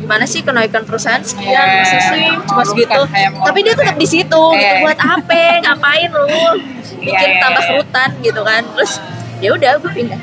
gimana 0.03 0.27
sih 0.27 0.43
kenaikan 0.43 0.83
perusahaan 0.83 1.23
sekian 1.23 1.63
Iya, 1.63 1.79
masa 1.79 1.99
sih 2.11 2.27
cuma 2.43 2.67
bukan 2.67 2.67
segitu. 2.75 3.01
tapi 3.47 3.59
dia 3.63 3.75
tetap 3.79 3.97
di 3.97 4.09
situ 4.11 4.43
Iya, 4.53 4.59
gitu. 4.59 4.75
iya. 4.75 4.83
buat 4.83 4.99
apa? 4.99 5.43
Ngapain 5.63 6.11
lu? 6.11 6.27
Bikin 7.07 7.29
iya, 7.31 7.39
tambah 7.39 7.63
iya. 7.63 7.69
kerutan 7.71 8.11
gitu 8.19 8.41
kan. 8.43 8.63
Terus 8.75 8.93
ya 9.39 9.49
udah 9.55 9.71
gue 9.79 9.93
pindah. 9.95 10.21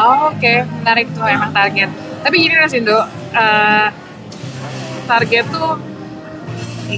Oh, 0.00 0.32
Oke, 0.32 0.64
menarik 0.80 1.12
tuh 1.12 1.28
emang 1.28 1.52
target. 1.52 1.92
Tapi 2.24 2.34
gini 2.40 2.56
lah 2.56 2.68
Sindo, 2.68 2.96
eh, 3.36 3.86
target 5.04 5.44
tuh 5.52 5.76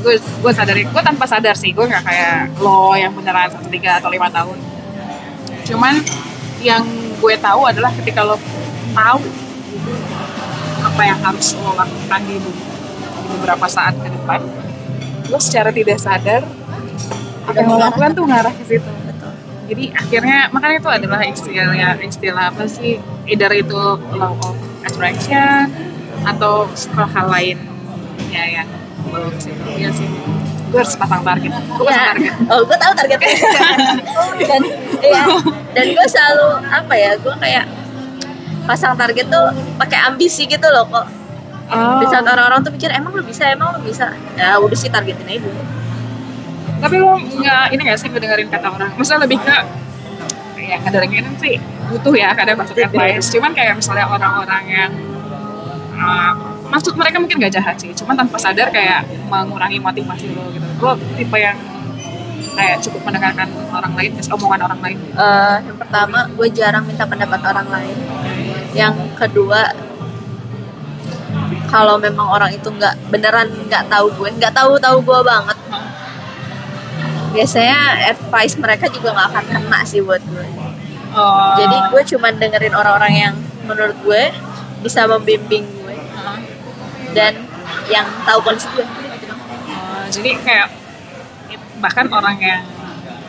gue 0.01 0.15
gue 0.17 0.53
sadar 0.55 0.77
gue 0.79 1.03
tanpa 1.03 1.25
sadar 1.27 1.59
sih 1.59 1.75
gue 1.75 1.85
nggak 1.85 2.05
kayak 2.07 2.55
lo 2.63 2.95
yang 2.97 3.13
beneran 3.13 3.51
satu 3.53 3.69
tiga 3.69 3.99
atau 3.99 4.09
lima 4.09 4.31
tahun. 4.33 4.57
Cuman 5.67 6.01
yang 6.63 6.87
gue 7.19 7.35
tahu 7.37 7.61
adalah 7.67 7.91
ketika 7.99 8.23
lo 8.23 8.39
tahu 8.95 9.21
apa 10.83 11.03
yang 11.03 11.19
harus 11.23 11.55
lo 11.59 11.73
lakukan 11.75 12.21
di, 12.27 12.37
di 12.39 12.53
beberapa 13.37 13.67
saat 13.71 13.95
ke 13.99 14.09
depan 14.11 14.41
lo 15.31 15.39
secara 15.39 15.71
tidak 15.73 15.99
sadar 16.03 16.43
apa 17.49 17.57
yang 17.59 17.69
lo 17.71 17.79
lakukan 17.79 18.11
tuh 18.15 18.25
ngarah 18.27 18.55
ke 18.55 18.65
situ. 18.67 18.91
Betul. 19.09 19.33
Jadi 19.73 19.85
akhirnya 19.95 20.39
makanya 20.51 20.77
itu 20.79 20.91
adalah 20.91 21.21
istilah 21.25 21.97
istilah 22.03 22.45
apa 22.51 22.65
sih? 22.67 22.99
Either 23.27 23.53
itu 23.55 23.83
law 24.19 24.35
of 24.43 24.57
attraction 24.83 25.71
atau 26.23 26.71
hal 26.95 27.27
lainnya 27.31 28.45
yang 28.47 28.69
iya 29.77 29.91
sih. 29.93 30.09
Gue 30.73 30.81
harus 30.81 30.95
pasang 30.97 31.21
target. 31.21 31.53
Gue 31.53 31.91
Ya. 31.91 32.17
target. 32.17 32.33
Oh 32.49 32.61
gue 32.65 32.77
tahu 32.77 32.93
targetnya. 32.97 33.31
Dan 34.49 34.63
ya 35.03 35.25
dan 35.73 35.87
gue 35.89 36.07
selalu 36.07 36.49
apa 36.69 36.95
ya 36.95 37.11
gue 37.19 37.35
kayak 37.41 37.65
pasang 38.65 38.95
target 38.95 39.27
tuh 39.27 39.51
pakai 39.77 39.99
ambisi 40.07 40.47
gitu 40.47 40.67
loh 40.69 40.87
kok. 40.87 41.07
Oh. 41.73 42.05
di 42.05 42.07
saat 42.13 42.29
orang-orang 42.29 42.61
tuh 42.61 42.69
mikir 42.69 42.93
emang 42.93 43.17
lu 43.17 43.25
bisa 43.25 43.49
emang 43.49 43.73
lu 43.73 43.81
bisa? 43.81 44.13
Ya 44.37 44.61
udah 44.61 44.77
sih 44.77 44.93
targetin 44.93 45.25
aja 45.25 45.41
dulu. 45.41 45.63
Tapi 46.85 46.95
lo 47.01 47.17
nggak 47.17 47.65
ini 47.73 47.81
nggak 47.81 47.97
sih 47.97 48.09
ngedengerin 48.13 48.49
kata 48.53 48.69
orang? 48.69 48.93
Maksudnya 48.93 49.25
lebih 49.25 49.41
ke 49.41 49.57
ya 50.61 50.77
ngedengerin 50.85 51.33
sih 51.41 51.57
butuh 51.89 52.13
ya 52.13 52.37
kadang 52.37 52.61
masuk 52.61 52.77
advice. 52.77 53.33
Cuman 53.33 53.57
kayak 53.57 53.81
misalnya 53.81 54.05
orang-orang 54.05 54.63
yang 54.69 54.93
uh, 55.97 56.52
maksud 56.73 56.97
mereka 56.97 57.21
mungkin 57.21 57.37
gak 57.37 57.53
jahat 57.53 57.77
sih 57.77 57.93
cuman 57.93 58.17
tanpa 58.17 58.41
sadar 58.41 58.73
kayak 58.73 59.05
mengurangi 59.29 59.77
motivasi 59.77 60.33
lo 60.33 60.49
gitu. 60.49 60.67
Lo 60.81 60.97
tipe 60.97 61.37
yang 61.37 61.61
kayak 62.57 62.81
cukup 62.81 63.01
mendengarkan 63.05 63.49
orang 63.69 63.93
lain 63.93 64.13
omongan 64.17 64.61
orang 64.65 64.81
lain. 64.81 64.99
Eh, 65.13 65.57
yang 65.69 65.77
pertama 65.77 66.25
gue 66.33 66.49
jarang 66.49 66.85
minta 66.89 67.05
pendapat 67.05 67.41
orang 67.45 67.69
lain. 67.69 67.97
Yang 68.73 68.97
kedua 69.21 69.69
kalau 71.69 72.01
memang 72.01 72.29
orang 72.29 72.57
itu 72.57 72.69
nggak 72.69 73.13
beneran 73.13 73.49
nggak 73.69 73.93
tahu 73.93 74.09
gue 74.17 74.29
nggak 74.41 74.53
tahu 74.57 74.77
tahu 74.77 75.01
gue 75.01 75.21
banget 75.25 75.59
biasanya 77.33 78.13
advice 78.13 78.61
mereka 78.61 78.93
juga 78.93 79.17
nggak 79.17 79.29
akan 79.33 79.45
kena 79.49 79.81
sih 79.89 80.05
buat 80.05 80.21
gue. 80.21 80.47
Oh. 81.13 81.57
jadi 81.61 81.77
gue 81.93 82.03
cuman 82.17 82.37
dengerin 82.41 82.73
orang-orang 82.77 83.13
yang 83.13 83.35
menurut 83.69 83.97
gue 84.05 84.33
bisa 84.85 85.05
membimbing 85.09 85.65
Uh, 85.65 85.82
dan 87.13 87.33
yang 87.87 88.07
tahu 88.25 88.39
kondisi 88.43 88.69
gue 88.71 88.85
uh, 88.85 90.05
jadi 90.09 90.31
kayak 90.39 90.69
bahkan 91.79 92.07
orang 92.09 92.37
yang 92.39 92.63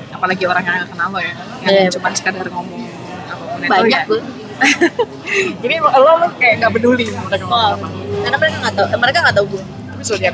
apalagi 0.09 0.43
orang 0.45 0.63
yang 0.63 0.75
gak 0.79 0.89
kenal 0.89 1.07
lo 1.09 1.19
ya 1.19 1.33
yang 1.61 1.73
Iya, 1.73 1.89
cuma 1.89 2.09
sekadar 2.11 2.45
ngomong 2.45 2.81
apa 3.25 3.43
pun 3.43 3.59
itu 3.59 3.71
banyak 3.71 3.91
ya. 3.93 4.03
gue 4.05 4.21
jadi 5.63 5.75
lo, 5.79 5.89
lo 5.89 6.11
kayak 6.37 6.55
gak 6.59 6.71
peduli 6.71 7.05
mereka 7.09 7.35
ngomong 7.41 7.53
Oh, 7.53 7.73
apa. 7.73 7.87
karena 8.21 8.37
mereka 8.37 8.55
nggak 8.59 8.73
tahu 8.73 8.87
mereka 8.95 9.17
nggak 9.19 9.35
tahu 9.35 9.47
gue 9.49 9.63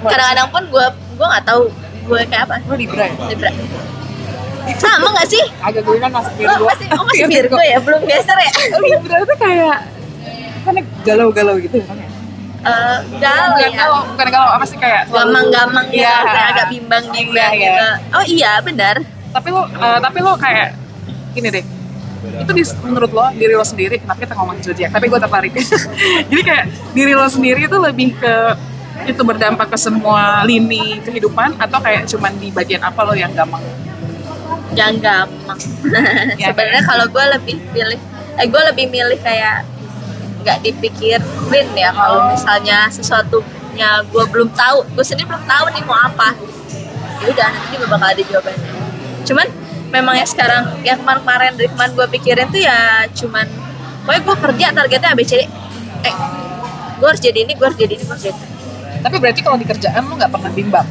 kadang-kadang 0.04 0.48
pun 0.50 0.64
gue 0.68 0.86
gue 1.16 1.28
nggak 1.28 1.46
tahu 1.46 1.62
gue 2.10 2.20
kayak 2.26 2.44
apa. 2.44 2.56
Lo 2.66 2.74
libra 2.74 3.06
ya? 3.06 3.14
Libra. 3.24 3.50
Sama 4.76 5.14
nggak 5.14 5.28
sih? 5.30 5.44
Agak 5.62 5.82
gue 5.82 5.98
kan 5.98 6.10
masuk 6.10 6.34
Oh, 6.34 6.38
Virgo 6.40 6.66
masih, 6.66 6.88
oh 6.90 7.04
masih 7.06 7.22
Iya, 7.22 7.28
Virgo 7.30 7.60
ya? 7.62 7.78
Belum 7.78 8.02
geser 8.04 8.34
ya? 8.36 8.52
Libra 8.76 9.16
itu 9.20 9.36
kayak 9.38 9.78
kan 10.60 10.74
galau-galau 11.02 11.56
gitu 11.58 11.78
kan 11.80 11.96
ya 11.96 12.09
Eh, 12.60 12.98
galau 13.18 13.56
bukan 13.56 13.72
ya? 13.72 13.78
galau 13.80 14.02
bukan 14.06 14.28
galau 14.28 14.50
apa 14.52 14.66
sih 14.66 14.76
kayak 14.76 15.08
Gamang-gamang 15.08 15.86
gitu, 15.88 16.04
Iya. 16.04 16.16
kayak 16.22 16.48
agak 16.50 16.66
bimbang 16.70 17.04
juga 17.08 17.24
Iya, 17.24 17.48
iya. 17.50 17.64
gitu. 17.64 17.88
Oh 18.12 18.26
iya, 18.26 18.52
benar. 18.60 18.96
tapi 19.30 19.48
lo 19.48 19.62
eh, 19.64 20.00
tapi 20.00 20.18
lo 20.20 20.34
kayak 20.36 20.68
gini 21.32 21.48
deh 21.50 21.66
itu 22.20 22.52
di, 22.52 22.64
menurut 22.84 23.12
lo 23.14 23.30
diri 23.32 23.54
lo 23.54 23.64
sendiri 23.64 23.96
kenapa 23.96 24.20
kita 24.20 24.34
ngomongin 24.34 24.60
zodiak 24.62 24.90
tapi 24.90 25.06
gue 25.06 25.16
tertarik 25.16 25.54
jadi 26.34 26.42
kayak 26.42 26.66
diri 26.92 27.14
lo 27.14 27.30
sendiri 27.30 27.64
itu 27.64 27.78
lebih 27.78 28.18
ke 28.18 28.34
itu 29.06 29.22
berdampak 29.22 29.70
ke 29.70 29.78
semua 29.78 30.42
lini 30.44 31.00
kehidupan 31.00 31.56
atau 31.56 31.80
kayak 31.80 32.04
cuman 32.06 32.36
di 32.36 32.50
bagian 32.50 32.82
apa 32.82 33.00
lo 33.02 33.14
yang 33.14 33.32
gampang 33.32 33.62
Yang 34.72 34.94
gampang. 35.00 35.60
Ya, 36.42 36.52
Sebenarnya 36.52 36.84
kalau 36.84 37.06
gue 37.06 37.26
lebih 37.32 37.56
pilih, 37.70 38.00
eh 38.36 38.46
gue 38.46 38.62
lebih 38.68 38.86
milih 38.88 39.18
kayak 39.20 39.62
nggak 40.50 40.66
dipikirin 40.66 41.68
ya 41.78 41.94
kalau 41.94 42.26
misalnya 42.34 42.90
sesuatunya 42.90 44.02
gue 44.10 44.24
belum 44.34 44.50
tahu, 44.58 44.82
gue 44.98 45.06
sendiri 45.06 45.30
belum 45.30 45.46
tahu 45.46 45.66
nih 45.78 45.84
mau 45.86 45.94
apa. 45.94 46.34
Ya 47.22 47.26
udah 47.30 47.48
nanti 47.54 47.68
juga 47.78 47.86
bakal 47.94 48.08
ada 48.18 48.24
jawabannya. 48.26 48.72
Cuman 49.30 49.48
memang 49.94 50.14
ya 50.18 50.26
sekarang 50.26 50.64
yang 50.82 50.98
kemarin-kemarin 51.06 51.54
dari 51.54 51.70
kemarin 51.70 51.92
gue 51.94 52.08
pikirin 52.18 52.48
tuh 52.50 52.62
ya 52.62 53.10
cuman 53.10 53.46
pokoknya 54.06 54.22
gue 54.22 54.36
kerja 54.38 54.66
targetnya 54.70 55.10
ABCD 55.18 55.42
eh 56.06 56.16
gue 57.02 57.08
harus 57.10 57.22
jadi 57.22 57.42
ini 57.42 57.58
gue 57.58 57.66
harus 57.66 57.74
jadi 57.74 57.94
ini 57.98 58.04
gue 58.06 58.14
harus 58.14 58.26
jadi 58.30 58.38
itu. 58.38 58.46
tapi 59.02 59.16
berarti 59.18 59.42
kalau 59.42 59.58
di 59.58 59.66
kerjaan 59.66 60.06
lo 60.06 60.14
nggak 60.14 60.30
pernah 60.30 60.52
bimbang 60.54 60.86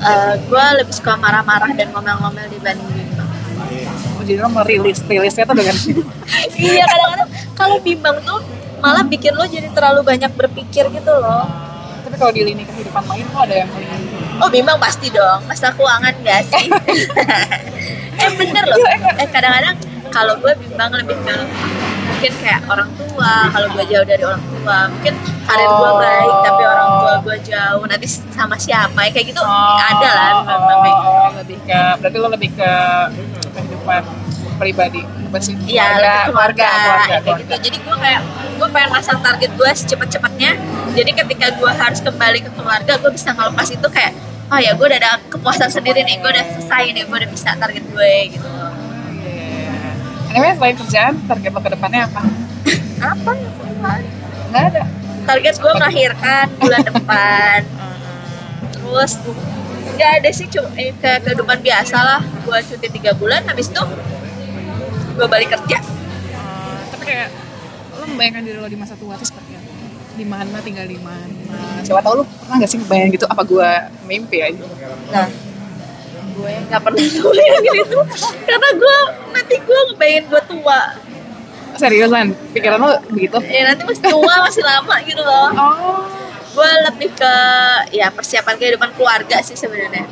Eh, 0.00 0.34
gue 0.48 0.64
lebih 0.80 0.96
suka 0.96 1.12
marah-marah 1.20 1.76
dan 1.76 1.92
ngomel-ngomel 1.92 2.48
dibanding 2.48 2.88
bimbang 2.88 3.28
oh, 3.60 3.68
jadi 4.30 4.46
lo 4.46 4.50
merilis 4.54 5.02
rilisnya 5.10 5.42
tuh 5.42 5.58
dengan 5.58 5.74
iya 6.54 6.86
kadang-kadang 6.86 7.30
kalau 7.58 7.76
bimbang 7.82 8.16
tuh 8.22 8.38
malah 8.78 9.02
bikin 9.02 9.34
lo 9.34 9.42
jadi 9.42 9.66
terlalu 9.74 10.06
banyak 10.06 10.30
berpikir 10.38 10.86
gitu 10.86 11.12
loh. 11.18 11.50
Tapi 12.06 12.14
kalau 12.14 12.30
di 12.30 12.46
lini 12.46 12.62
kehidupan 12.62 13.02
lain 13.10 13.26
lo 13.34 13.38
ada 13.42 13.54
yang 13.58 13.70
lebih 13.74 13.90
oh 14.40 14.48
bimbang 14.48 14.78
pasti 14.78 15.10
dong 15.10 15.42
masa 15.50 15.74
keuangan 15.74 16.14
gak 16.22 16.46
sih? 16.46 16.66
Eh 18.20 18.30
bener 18.36 18.64
loh. 18.68 18.78
Eh 19.18 19.28
kadang-kadang 19.32 19.74
kalau 20.14 20.38
gue 20.38 20.52
bimbang 20.62 20.94
lebih 20.94 21.16
ke 21.26 21.34
mungkin 22.20 22.36
kayak 22.44 22.60
orang 22.68 22.90
tua 23.00 23.48
kalau 23.48 23.68
gue 23.72 23.84
jauh 23.88 24.04
dari 24.04 24.20
orang 24.20 24.44
tua 24.44 24.78
mungkin 24.92 25.14
karir 25.48 25.70
gue 25.72 25.88
Oh. 25.88 25.96
baik 25.96 26.36
tapi 26.44 26.62
orang 26.68 26.88
tua 27.00 27.14
gue 27.24 27.36
jauh 27.48 27.82
nanti 27.88 28.06
sama 28.28 28.60
siapa 28.60 29.08
ya 29.08 29.10
kayak 29.16 29.26
gitu 29.32 29.40
ada 29.40 30.10
lah 30.12 30.32
bimbang 30.44 30.80
gitu 30.84 31.00
oh, 31.08 31.28
lebih 31.40 31.58
ke 31.64 31.80
berarti 31.96 32.16
lo 32.20 32.28
lebih 32.28 32.50
ke 32.52 32.72
kehidupan 33.56 34.02
pribadi 34.60 35.00
apa 35.00 35.38
sih 35.40 35.56
Iya, 35.64 35.88
keluarga, 35.88 36.12
keluarga, 36.28 36.68
keluarga, 36.68 37.00
kayak 37.00 37.22
keluarga. 37.22 37.40
gitu. 37.40 37.54
Jadi 37.64 37.76
gue 37.80 37.96
kayak 37.96 38.20
gue 38.54 38.68
pengen 38.68 38.90
masang 38.92 39.18
target 39.18 39.50
gue 39.50 39.70
secepat-cepatnya. 39.72 40.50
Jadi 40.90 41.10
ketika 41.14 41.46
gue 41.54 41.72
harus 41.72 42.00
kembali 42.00 42.38
ke 42.42 42.50
keluarga, 42.52 42.92
gue 42.94 43.10
bisa 43.10 43.28
ngelepas 43.30 43.68
itu 43.68 43.88
kayak, 43.88 44.12
oh 44.46 44.58
ya 44.58 44.70
gue 44.74 44.84
udah 44.84 44.98
ada 45.00 45.12
kepuasan 45.26 45.70
sendiri 45.70 46.02
nih, 46.02 46.20
gue 46.20 46.28
udah 46.28 46.44
selesai 46.52 46.84
nih, 46.92 47.02
gue 47.02 47.16
udah 47.16 47.30
bisa 47.30 47.48
target 47.56 47.84
gue 47.86 48.12
gitu. 48.30 48.48
Iya. 49.16 49.90
Anyway, 50.30 50.52
selain 50.54 50.76
kerjaan, 50.76 51.14
target 51.24 51.50
lo 51.50 51.60
ke 51.60 51.70
depannya 51.70 52.00
apa? 52.04 52.20
Apa? 53.16 53.32
Nggak 54.50 54.64
ada. 54.68 54.82
Target 55.22 55.54
gue 55.56 55.72
melahirkan 55.72 56.46
bulan 56.58 56.82
depan. 56.90 57.60
Terus 58.70 59.12
nggak 59.90 60.10
ada 60.16 60.30
sih 60.30 60.46
cuma 60.46 60.68
eh, 60.74 60.92
ke 60.92 61.10
kehidupan 61.22 61.58
biasa 61.60 61.96
lah. 61.96 62.20
Gue 62.42 62.58
cuti 62.60 62.88
tiga 62.90 63.12
bulan, 63.12 63.46
habis 63.46 63.68
itu 63.68 63.82
gue 65.20 65.28
balik 65.28 65.52
kerja. 65.52 65.78
Tapi 66.90 67.04
kayak 67.04 67.28
lo 67.92 68.04
membayangkan 68.06 68.40
diri 68.40 68.56
lo 68.56 68.64
di 68.66 68.74
masa 68.74 68.96
tua 68.96 69.12
itu 69.14 69.28
seperti 69.28 69.52
apa? 69.52 69.68
Di 70.10 70.24
mana 70.24 70.58
tinggal 70.60 70.86
di 70.86 70.96
mana? 70.96 71.28
Siapa 71.84 72.00
tahu 72.00 72.20
lo 72.20 72.24
pernah 72.24 72.56
nggak 72.56 72.70
sih 72.72 72.80
bayangin 72.82 73.12
gitu? 73.14 73.26
Apa 73.28 73.44
gua 73.44 73.68
mimpi 74.04 74.40
aja? 74.40 74.64
Nah, 75.12 75.28
gue 76.30 76.52
nggak 76.66 76.80
pernah 76.80 77.00
ngebayangin 77.04 77.74
itu 77.78 77.98
karena 78.42 78.68
gue 78.72 78.96
nanti 79.30 79.54
gue 79.58 79.78
ngebayangin 79.86 80.24
gue 80.26 80.42
tua 80.48 80.80
Seriusan, 81.70 82.34
pikiran 82.50 82.76
lo 82.76 82.92
begitu? 83.08 83.38
ya 83.40 83.62
nanti 83.66 83.86
masih 83.86 84.02
tua 84.02 84.34
masih 84.42 84.60
lama 84.60 84.94
gitu 85.00 85.22
loh 85.22 85.48
Oh. 85.54 86.02
gue 86.50 86.70
lebih 86.82 87.08
ke 87.14 87.34
ya 87.92 88.10
persiapan 88.10 88.58
kehidupan 88.58 88.90
keluarga 88.92 89.38
sih 89.38 89.54
sebenarnya 89.54 90.02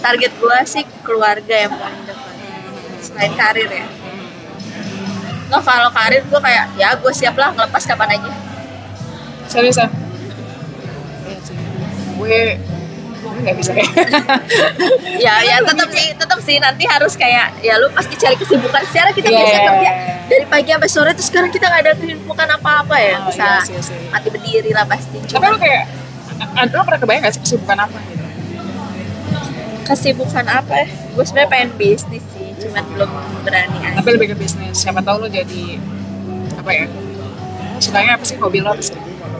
target 0.00 0.32
gue 0.34 0.56
sih 0.66 0.82
keluarga 1.00 1.54
yang 1.54 1.72
paling 1.72 2.02
depan 2.02 2.25
selain 3.06 3.32
karir 3.34 3.70
ya 3.70 3.86
Nah 5.46 5.62
kalau 5.62 5.90
karir 5.94 6.26
gue 6.26 6.40
kayak 6.42 6.74
ya 6.74 6.90
gue 6.98 7.12
siap 7.14 7.38
lah 7.38 7.54
ngelepas 7.54 7.86
kapan 7.86 8.18
aja 8.18 8.30
Seriusan? 9.46 9.86
Iya 11.22 11.38
sih. 11.38 11.54
Gue 12.18 12.58
gue 13.22 13.40
nggak 13.42 13.56
bisa 13.58 13.70
ya. 13.74 13.86
ya 15.26 15.34
ya 15.44 15.56
tetap 15.62 15.88
sih 15.90 16.06
tetap 16.14 16.38
sih 16.42 16.56
nanti 16.58 16.82
harus 16.82 17.14
kayak 17.14 17.54
ya 17.62 17.78
lu 17.78 17.86
pasti 17.94 18.14
cari 18.16 18.34
kesibukan 18.34 18.82
secara 18.90 19.10
kita 19.14 19.28
Iya, 19.28 19.38
biasa 19.38 19.50
iya, 19.52 19.62
kerja 19.66 19.82
iya. 19.82 19.92
dari 20.26 20.44
pagi 20.46 20.70
sampai 20.74 20.90
sore 20.90 21.10
terus 21.14 21.28
sekarang 21.30 21.50
kita 21.50 21.66
nggak 21.68 21.82
ada 21.84 21.92
kesibukan 21.94 22.48
apa-apa 22.58 22.96
ya 22.98 23.14
Oh, 23.18 23.30
bisa 23.30 23.46
iya 23.46 23.60
sih, 23.62 23.74
sih. 23.92 23.98
mati 24.10 24.28
berdiri 24.30 24.70
lah 24.74 24.86
pasti 24.86 25.18
Tapi 25.22 25.46
lo 25.46 25.58
kayak, 25.58 25.82
lo 26.70 26.82
pernah 26.82 27.00
kebayang 27.02 27.22
gak 27.22 27.34
sih 27.38 27.42
kesibukan 27.42 27.78
apa 27.86 27.98
gitu? 28.08 28.24
kesibukan 29.86 30.44
apa 30.50 30.74
ya 30.82 30.86
gue 30.90 31.24
sebenarnya 31.24 31.50
pengen 31.50 31.70
bisnis 31.78 32.24
cuman 32.56 32.84
belum 32.88 33.10
berani 33.42 33.78
aja 33.80 33.96
Tapi 33.98 34.08
lebih 34.12 34.28
ke 34.32 34.36
bisnis. 34.36 34.74
Siapa 34.74 35.00
tahu 35.00 35.16
lo 35.20 35.28
jadi 35.28 35.64
apa 36.56 36.70
ya? 36.70 36.84
Sukanya 37.76 38.16
apa 38.16 38.24
sih 38.24 38.36
hobi 38.36 38.58
lo 38.60 38.72
apa 38.72 38.82
sih? 38.82 38.96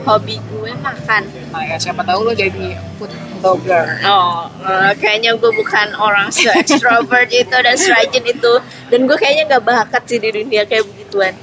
hobi 0.07 0.39
gue 0.39 0.71
makan 0.79 1.23
Nah 1.51 1.67
ya 1.67 1.75
siapa 1.77 1.99
tahu 2.01 2.23
lo 2.23 2.33
jadi 2.33 2.79
food 2.95 3.11
blogger. 3.43 3.99
Oh, 4.03 4.47
eh, 4.63 4.95
kayaknya 4.97 5.35
gue 5.35 5.51
bukan 5.51 5.99
orang 5.99 6.31
se 6.31 6.47
extrovert 6.49 7.27
itu 7.43 7.57
dan 7.57 7.75
serajin 7.75 8.23
itu 8.23 8.53
dan 8.87 9.01
gue 9.03 9.17
kayaknya 9.17 9.45
nggak 9.51 9.65
bakat 9.67 10.03
sih 10.07 10.19
di 10.19 10.31
dunia 10.31 10.63
kayak 10.63 10.87
begituan. 10.87 11.35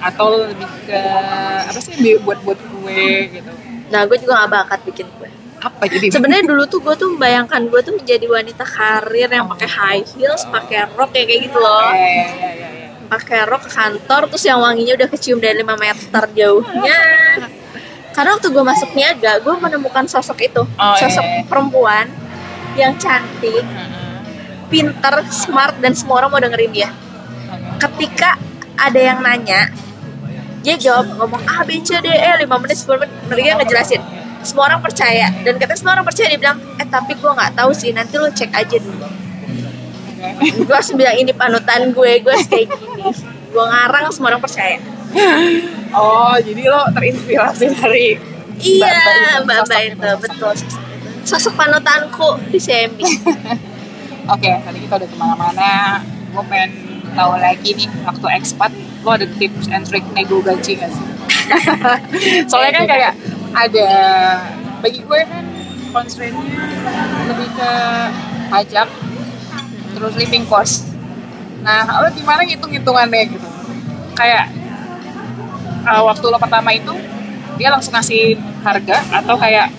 Atau 0.00 0.40
lebih 0.40 0.64
ke 0.88 1.00
apa 1.62 1.78
sih 1.78 2.00
bi- 2.00 2.16
buat-buat 2.18 2.58
kue 2.72 3.04
gitu? 3.28 3.50
Nah, 3.88 4.04
gue 4.04 4.16
juga 4.16 4.40
nggak 4.40 4.52
bakat 4.52 4.80
bikin 4.88 5.06
kue. 5.16 5.28
Apa 5.58 5.90
jadi? 5.90 6.06
Sebenarnya 6.14 6.46
dulu 6.46 6.62
tuh 6.70 6.78
gue 6.78 6.94
tuh 6.94 7.08
membayangkan 7.18 7.66
gue 7.66 7.80
tuh 7.82 7.94
menjadi 7.98 8.26
wanita 8.30 8.62
karir 8.62 9.26
yang 9.26 9.46
pakai 9.50 9.68
high 9.68 10.04
heels, 10.06 10.46
pakai 10.46 10.86
rok 10.94 11.10
kayak 11.10 11.26
kayak 11.26 11.40
gitu 11.50 11.58
loh. 11.58 11.90
Ya, 11.90 11.98
ya, 11.98 12.06
ya, 12.06 12.50
ya, 12.54 12.68
ya. 12.70 12.88
Pakai 13.10 13.38
rok 13.42 13.66
ke 13.66 13.70
kantor 13.74 14.22
terus 14.30 14.44
yang 14.46 14.62
wanginya 14.62 14.94
udah 14.94 15.08
kecium 15.10 15.38
dari 15.42 15.58
5 15.60 15.74
meter 15.74 16.22
jauhnya. 16.30 16.98
Karena 18.14 18.34
waktu 18.34 18.48
gue 18.50 18.64
masuk 18.66 18.90
niaga, 18.94 19.38
gue 19.38 19.54
menemukan 19.58 20.04
sosok 20.06 20.38
itu, 20.42 20.62
Oh, 20.62 20.94
sosok 20.98 21.22
iya. 21.22 21.42
perempuan 21.46 22.06
yang 22.74 22.94
cantik, 22.98 23.62
pinter, 24.68 25.14
smart 25.30 25.74
dan 25.78 25.94
semua 25.94 26.22
orang 26.22 26.30
mau 26.30 26.40
dengerin 26.42 26.70
dia. 26.70 26.90
ketika 27.78 28.34
ada 28.74 28.98
yang 28.98 29.22
nanya 29.22 29.70
dia 30.62 30.74
jawab 30.74 31.14
ngomong 31.14 31.38
A 31.46 31.62
B 31.62 31.78
C 31.78 31.94
D 32.02 32.10
E 32.10 32.30
5 32.42 32.50
menit 32.58 32.74
10 32.74 32.98
menit 32.98 33.12
mereka 33.30 33.50
ngejelasin 33.62 34.02
semua 34.42 34.70
orang 34.70 34.80
percaya. 34.82 35.30
Dan 35.42 35.58
ketika 35.58 35.74
semua 35.78 35.98
orang 35.98 36.06
percaya 36.06 36.28
dia 36.30 36.40
bilang 36.40 36.58
eh 36.78 36.86
tapi 36.86 37.12
gue 37.14 37.30
nggak 37.30 37.52
tahu 37.58 37.70
sih 37.74 37.90
nanti 37.94 38.14
lo 38.18 38.28
cek 38.30 38.50
aja 38.54 38.76
dulu. 38.78 39.06
Gue 40.66 40.74
harus 40.74 40.90
bilang 40.94 41.16
ini 41.16 41.32
panutan 41.34 41.90
gue 41.94 42.12
gue 42.22 42.34
kayak 42.46 42.68
gini. 42.70 43.10
Gue 43.48 43.64
ngarang 43.64 44.10
semua 44.12 44.34
orang 44.34 44.42
percaya. 44.42 44.78
Oh, 45.96 46.36
jadi 46.36 46.62
lo 46.68 46.84
terinspirasi 46.92 47.64
dari 47.80 48.20
iya 48.60 49.40
mbak 49.40 49.64
itu, 49.64 49.72
mbak 49.72 49.80
itu 49.88 50.10
betul. 50.20 50.52
Sosok 51.24 51.54
panutanku 51.60 52.40
di 52.48 52.56
CMB 52.56 53.00
Oke, 54.32 54.50
tadi 54.60 54.78
kita 54.84 55.00
udah 55.00 55.08
ke 55.08 55.16
mana-mana. 55.16 55.72
Gue 56.36 56.44
pengen 56.52 56.70
tahu 57.16 57.32
lagi 57.40 57.70
nih 57.72 57.88
waktu 58.04 58.26
ekspat, 58.36 58.70
lo 59.00 59.16
ada 59.16 59.24
tips 59.40 59.72
and 59.72 59.88
trick 59.88 60.04
nego 60.12 60.44
gaji 60.44 60.76
gak 60.76 60.92
sih? 60.92 61.04
Soalnya 62.52 62.72
kan 62.76 62.84
kayak 62.84 63.12
ada 63.54 63.90
bagi 64.78 65.00
gue 65.02 65.20
kan 65.24 65.44
constraint-nya 65.88 66.60
lebih 67.32 67.48
ke 67.56 67.72
pajak, 68.48 68.88
terus 69.96 70.14
living 70.16 70.44
cost. 70.46 70.88
Nah, 71.64 71.84
lo 72.04 72.08
gimana 72.12 72.44
ngitung-ngitungannya 72.44 73.22
gitu? 73.34 73.48
Kayak 74.14 74.52
uh, 75.84 76.02
waktu 76.06 76.24
lo 76.28 76.38
pertama 76.38 76.70
itu 76.72 76.94
dia 77.58 77.74
langsung 77.74 77.96
ngasih 77.96 78.38
harga 78.62 79.02
atau 79.10 79.34
kayak 79.34 79.72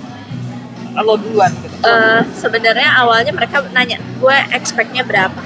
lo 1.00 1.16
duluan 1.16 1.54
gitu? 1.64 1.76
Eh, 1.80 2.22
sebenarnya 2.36 2.90
awalnya 3.00 3.32
mereka 3.32 3.64
nanya 3.72 4.02
gue 4.20 4.38
expectnya 4.52 5.06
berapa 5.06 5.40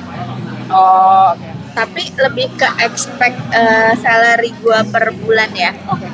Oh, 0.74 1.36
oke. 1.38 1.46
tapi 1.78 2.10
lebih 2.18 2.50
ke 2.58 2.66
expect 2.82 3.38
eh, 3.54 3.94
salary 4.02 4.50
gue 4.64 4.80
per 4.90 5.14
bulan 5.14 5.52
ya 5.54 5.70
Oke. 5.92 6.08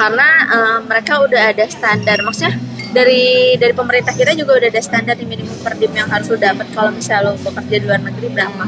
Karena 0.00 0.28
eh, 0.48 0.78
mereka 0.88 1.20
udah 1.20 1.42
ada 1.52 1.64
standar 1.68 2.24
maksudnya 2.24 2.56
dari 2.96 3.54
dari 3.60 3.76
pemerintah 3.76 4.16
kita 4.16 4.32
juga 4.32 4.56
udah 4.56 4.68
ada 4.72 4.82
standar 4.82 5.14
di 5.14 5.28
minimum 5.28 5.60
per 5.60 5.76
diem 5.76 5.92
yang 5.92 6.08
harus 6.08 6.32
lo 6.32 6.40
dapat 6.40 6.66
kalau 6.72 6.88
misalnya 6.88 7.30
lo 7.30 7.38
bekerja 7.38 7.76
di 7.76 7.86
luar 7.86 8.00
negeri 8.00 8.28
berapa 8.32 8.64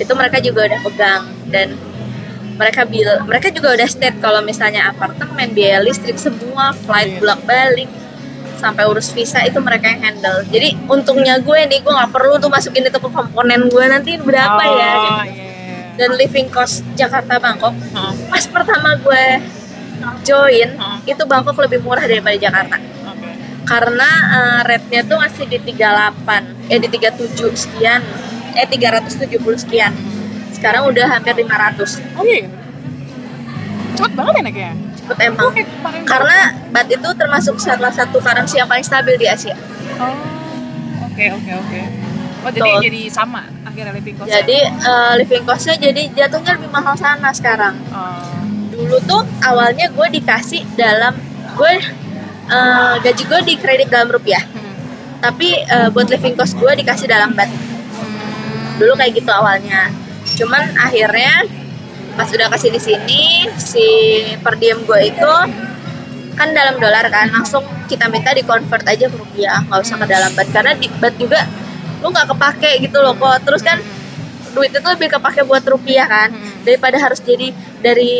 itu 0.00 0.12
mereka 0.16 0.38
juga 0.40 0.60
udah 0.72 0.80
pegang 0.80 1.22
dan 1.52 1.68
mereka 2.56 2.88
bil 2.88 3.08
mereka 3.28 3.48
juga 3.52 3.76
udah 3.76 3.88
state 3.88 4.16
kalau 4.18 4.40
misalnya 4.40 4.88
apartemen 4.88 5.52
biaya 5.52 5.84
listrik 5.84 6.16
semua 6.16 6.72
flight 6.72 7.16
Iya. 7.16 7.18
bolak 7.20 7.40
balik 7.44 7.90
sampai 8.56 8.88
urus 8.88 9.12
visa 9.12 9.44
itu 9.44 9.60
mereka 9.60 9.92
yang 9.92 10.00
handle 10.00 10.40
jadi 10.48 10.72
untungnya 10.88 11.36
gue 11.44 11.60
nih 11.68 11.84
gue 11.84 11.92
nggak 11.92 12.08
perlu 12.08 12.40
tuh 12.40 12.48
masukin 12.48 12.88
itu 12.88 12.96
ke 12.96 13.08
komponen 13.12 13.68
gue 13.68 13.84
nanti 13.84 14.16
berapa 14.16 14.56
oh, 14.64 14.72
ya 14.72 14.92
gitu. 14.96 15.20
iya. 15.36 15.52
dan 16.00 16.10
living 16.16 16.48
cost 16.48 16.80
Jakarta 16.96 17.36
Bangkok 17.36 17.76
pas 18.32 18.44
pertama 18.48 18.96
gue 18.96 19.24
join 20.22 20.68
Hmm. 20.72 20.98
itu 21.04 21.22
Bangkok 21.22 21.56
lebih 21.58 21.80
murah 21.80 22.02
daripada 22.02 22.36
Jakarta 22.36 22.76
Oke. 23.06 23.30
karena 23.64 24.08
eh, 24.28 24.60
rate-nya 24.64 25.00
tuh 25.02 25.16
masih 25.16 25.44
di 25.46 25.58
38 25.60 26.42
eh 26.66 26.78
di 26.78 26.88
37 26.88 27.26
sekian 27.56 28.00
eh 28.52 28.66
370 28.66 29.26
sekian 29.58 29.92
sekarang 30.50 30.86
udah 30.86 31.06
hampir 31.10 31.34
500 31.34 32.00
Oh 32.14 32.24
iya. 32.24 32.48
Cepet 33.92 34.12
banget 34.12 34.32
ya 34.34 34.42
naiknya. 34.42 34.72
cepet 34.94 35.16
emang 35.22 35.48
kemarin 35.52 36.00
karena 36.04 36.38
bat 36.68 36.86
itu 36.86 37.08
termasuk 37.14 37.56
salah 37.56 37.88
satu 37.90 38.18
currency 38.18 38.56
yang 38.56 38.66
paling 38.66 38.82
stabil 38.82 39.16
di 39.16 39.26
Asia 39.26 39.56
Oh. 39.96 40.12
Oke, 41.06 41.32
oke, 41.32 41.52
oke. 41.56 41.80
Oh, 42.38 42.50
jadi 42.50 42.68
Betul. 42.68 42.82
jadi 42.84 43.00
sama 43.08 43.42
akhirnya 43.62 43.90
living 43.90 44.14
cost. 44.14 44.28
jadi 44.28 44.58
eh, 44.68 45.12
living 45.16 45.42
cost-nya 45.42 45.74
jadi 45.78 46.02
jatuhnya 46.14 46.52
lebih 46.54 46.68
mahal 46.68 46.92
sana 46.94 47.32
sekarang 47.32 47.72
Oh. 47.88 48.35
Dulu 48.76 48.96
tuh 49.08 49.22
awalnya 49.40 49.88
gue 49.88 50.06
dikasih 50.20 50.62
dalam 50.76 51.16
gue 51.56 51.72
eh, 52.52 52.94
gaji 53.00 53.22
gue 53.24 53.40
di 53.48 53.54
kredit 53.56 53.88
dalam 53.88 54.12
rupiah. 54.12 54.44
Hmm. 54.44 54.74
tapi 55.24 55.48
eh, 55.64 55.88
buat 55.90 56.12
living 56.12 56.36
cost 56.36 56.60
gue 56.60 56.72
dikasih 56.84 57.08
dalam 57.08 57.32
bat 57.32 57.48
dulu 58.76 58.92
kayak 59.00 59.16
gitu 59.16 59.32
awalnya. 59.32 59.88
Cuman 60.36 60.76
akhirnya 60.76 61.48
pas 62.16 62.28
udah 62.28 62.48
kasih 62.52 62.72
di 62.72 62.80
sini 62.80 63.48
si 63.56 63.86
per 64.40 64.60
diem 64.60 64.84
gue 64.84 65.00
itu 65.08 65.32
kan 66.36 66.48
dalam 66.52 66.76
dolar 66.76 67.08
kan 67.08 67.32
langsung 67.32 67.64
kita 67.88 68.12
minta 68.12 68.36
di 68.36 68.44
convert 68.44 68.84
aja 68.84 69.08
ke 69.08 69.16
rupiah 69.16 69.64
nggak 69.64 69.80
usah 69.80 69.96
ke 69.96 70.06
dalam 70.08 70.30
bat 70.36 70.48
karena 70.52 70.72
di 70.76 70.88
bat 71.00 71.16
juga 71.16 71.48
lu 72.04 72.12
nggak 72.12 72.28
kepake 72.36 72.70
gitu 72.84 73.00
loh 73.00 73.16
kok. 73.16 73.40
Terus 73.48 73.64
kan 73.64 73.80
duit 74.52 74.72
itu 74.72 74.88
lebih 74.88 75.08
kepake 75.12 75.44
buat 75.44 75.64
rupiah 75.64 76.08
kan 76.08 76.32
daripada 76.64 76.96
harus 76.96 77.20
jadi 77.20 77.52
dari 77.86 78.14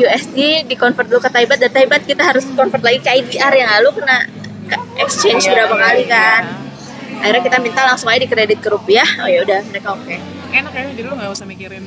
USD 0.00 0.64
di 0.64 0.74
convert 0.80 1.04
dulu 1.12 1.20
ke 1.20 1.28
Thai 1.28 1.44
baht 1.44 1.60
dan 1.60 1.68
Thai 1.68 1.84
baht 1.84 2.08
kita 2.08 2.24
harus 2.24 2.48
convert 2.48 2.80
lagi 2.80 3.04
ke 3.04 3.10
IDR 3.20 3.52
yang 3.52 3.70
lalu 3.80 4.00
kena 4.00 4.24
ke 4.64 4.76
exchange 5.04 5.44
Iya, 5.44 5.52
berapa 5.60 5.74
iya, 5.76 5.84
kali 5.84 6.04
iya. 6.08 6.12
kan 6.12 6.42
akhirnya 7.20 7.42
kita 7.44 7.58
minta 7.60 7.80
langsung 7.84 8.08
aja 8.12 8.20
di 8.20 8.28
kredit 8.28 8.58
ke 8.60 8.68
rupiah 8.68 9.06
oh 9.20 9.28
ya 9.28 9.44
udah 9.44 9.60
mereka 9.68 9.88
oke 9.96 10.16
Enak 10.54 10.72
ya, 10.72 10.82
jadi 10.94 11.08
lu 11.08 11.14
nggak 11.18 11.30
usah 11.34 11.46
mikirin 11.50 11.84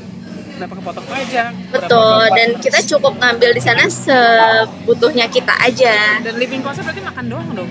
berapa 0.57 0.74
kepotong 0.74 1.05
pajak. 1.05 1.51
berapa 1.70 1.86
betul 1.86 2.24
dan 2.34 2.49
kita 2.57 2.80
cukup 2.95 3.13
ngambil 3.22 3.49
di 3.53 3.61
sana 3.61 3.86
sebutuhnya 3.86 5.30
kita 5.30 5.53
aja 5.61 6.18
dan 6.26 6.34
living 6.41 6.65
cost 6.65 6.82
berarti 6.82 7.01
makan 7.05 7.26
doang 7.30 7.47
dong. 7.53 7.70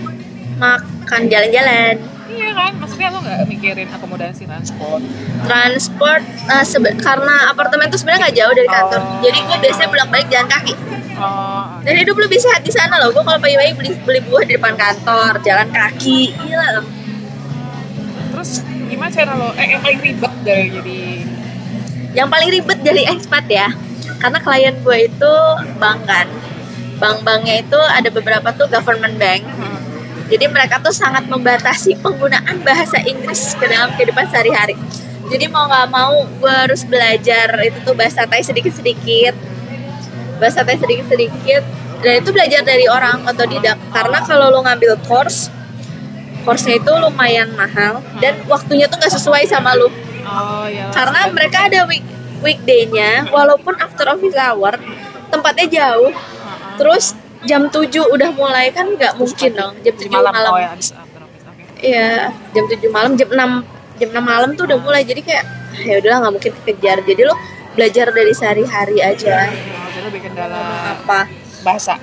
makan 0.62 1.20
jalan-jalan 1.26 1.94
Iya 2.26 2.50
kan, 2.58 2.72
maksudnya 2.82 3.08
lu 3.14 3.18
nggak 3.22 3.38
mikirin 3.46 3.88
akomodasi 3.94 4.50
transport. 4.50 5.02
transport 5.46 6.22
eh, 6.26 6.64
sebe- 6.66 6.98
karena 6.98 7.54
apartemen 7.54 7.86
itu 7.86 8.02
sebenarnya 8.02 8.26
nggak 8.26 8.36
jauh 8.42 8.54
dari 8.58 8.70
kantor. 8.70 9.00
Oh. 9.00 9.20
jadi 9.22 9.38
gue 9.46 9.56
biasanya 9.62 9.88
bolak-balik 9.94 10.26
jalan 10.26 10.48
kaki. 10.50 10.74
Oh, 11.16 11.64
dan 11.86 11.94
hidup 11.96 12.16
lebih 12.18 12.38
sehat 12.42 12.60
di 12.66 12.72
sana 12.74 12.98
loh. 12.98 13.14
Gue 13.14 13.22
kalau 13.22 13.38
pagi-pagi 13.38 13.72
beli 13.78 13.90
beli 14.02 14.20
buah 14.26 14.42
di 14.42 14.52
depan 14.58 14.74
kantor 14.74 15.38
jalan 15.46 15.68
kaki. 15.70 16.34
Gila 16.34 16.66
loh. 16.76 16.86
Terus 18.34 18.50
gimana 18.90 19.10
cara 19.14 19.32
lo? 19.38 19.48
Eh, 19.54 19.66
yang 19.70 19.80
paling 19.80 20.00
ribet 20.02 20.34
dari 20.42 20.64
jadi? 20.74 20.98
Yang 22.10 22.28
paling 22.28 22.48
ribet 22.52 22.78
dari 22.82 23.02
expat 23.06 23.44
ya. 23.46 23.68
Karena 24.18 24.38
klien 24.42 24.74
gue 24.82 24.98
itu 25.06 25.34
bank 25.78 26.00
kan 26.10 26.26
bank-banknya 26.96 27.60
itu 27.60 27.76
ada 27.76 28.08
beberapa 28.08 28.48
tuh 28.56 28.66
government 28.72 29.20
bank 29.20 29.44
Jadi 30.26 30.44
mereka 30.50 30.82
tuh 30.82 30.90
sangat 30.90 31.30
membatasi 31.30 32.02
penggunaan 32.02 32.62
bahasa 32.66 32.98
Inggris 33.06 33.54
ke 33.54 33.66
dalam 33.70 33.94
kehidupan 33.94 34.26
sehari-hari. 34.26 34.74
Jadi 35.26 35.46
mau 35.50 35.66
nggak 35.66 35.86
mau 35.90 36.22
gue 36.26 36.54
harus 36.54 36.82
belajar 36.86 37.50
itu 37.62 37.78
tuh 37.82 37.94
bahasa 37.94 38.26
Thai 38.26 38.42
sedikit-sedikit, 38.42 39.34
bahasa 40.38 40.66
Thai 40.66 40.78
sedikit-sedikit. 40.78 41.62
Dan 41.96 42.20
itu 42.20 42.28
belajar 42.30 42.60
dari 42.62 42.86
orang 42.86 43.24
otodidak. 43.24 43.80
Karena 43.90 44.20
kalau 44.22 44.52
lo 44.52 44.60
ngambil 44.62 45.00
course, 45.08 45.48
course-nya 46.44 46.78
itu 46.78 46.92
lumayan 46.94 47.50
mahal 47.56 48.04
dan 48.22 48.38
waktunya 48.46 48.86
tuh 48.86 49.00
nggak 49.00 49.14
sesuai 49.16 49.48
sama 49.50 49.74
lo. 49.74 49.90
Oh 50.26 50.66
iya. 50.66 50.90
Karena 50.94 51.30
mereka 51.30 51.66
ada 51.66 51.86
week 51.90 52.04
weekday-nya, 52.44 53.32
walaupun 53.32 53.74
after 53.80 54.06
office 54.12 54.36
hour, 54.36 54.76
tempatnya 55.32 55.66
jauh. 55.66 56.12
Terus 56.76 57.16
jam 57.46 57.62
7 57.66 57.86
udah 58.04 58.30
mulai 58.34 58.68
kan 58.70 58.86
nggak 58.90 59.14
mungkin 59.16 59.50
dong 59.54 59.74
jam 59.80 59.94
7 59.94 60.10
malam, 60.10 60.32
malam. 60.34 60.52
Oh 60.52 60.58
ya, 60.58 60.68
habis 60.74 60.90
after 60.92 61.22
office. 61.22 61.44
Oke. 61.46 61.62
Iya, 61.80 62.34
jam 62.52 62.64
7 62.66 62.90
malam, 62.90 63.10
jam 63.14 63.28
6 63.30 63.64
jam 63.96 64.08
6 64.12 64.20
malam 64.20 64.50
tuh 64.52 64.64
udah 64.66 64.78
mulai 64.78 65.02
jadi 65.02 65.20
kayak 65.22 65.44
"Ah, 65.46 65.82
ya 65.82 65.94
udahlah 66.00 66.18
nggak 66.26 66.34
mungkin 66.36 66.52
kejar. 66.64 66.98
Jadi 67.00 67.22
lo 67.22 67.34
belajar 67.76 68.06
dari 68.10 68.32
sehari-hari 68.32 68.98
aja. 69.00 69.48
Oh, 69.48 69.88
jadi 69.88 70.04
lebih 70.08 70.20
kendala 70.24 70.60
Apa 70.98 71.28
bahasa. 71.62 71.94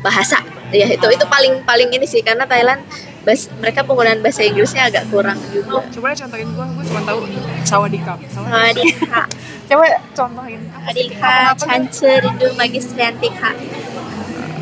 bahasa. 0.00 0.38
Ya 0.70 0.86
itu 0.86 1.06
itu 1.06 1.26
paling 1.26 1.60
paling 1.62 1.90
ini 1.90 2.06
sih 2.06 2.22
karena 2.22 2.46
Thailand 2.46 2.80
mereka 3.60 3.84
penggunaan 3.84 4.24
bahasa 4.24 4.40
Inggrisnya 4.40 4.88
agak 4.88 5.12
kurang 5.12 5.36
juga. 5.52 5.84
Coba 5.92 6.14
deh 6.14 6.18
contohin 6.24 6.48
gua, 6.56 6.66
gua 6.72 6.84
cuma 6.88 7.00
tahu 7.04 7.18
sawadikap. 7.68 8.16
Sawadika, 8.32 9.22
Coba 9.68 9.84
contohin. 10.16 10.60
Sawadika, 10.72 11.28
Apa 11.52 11.52
tuh? 11.52 11.66
Chance, 11.68 12.10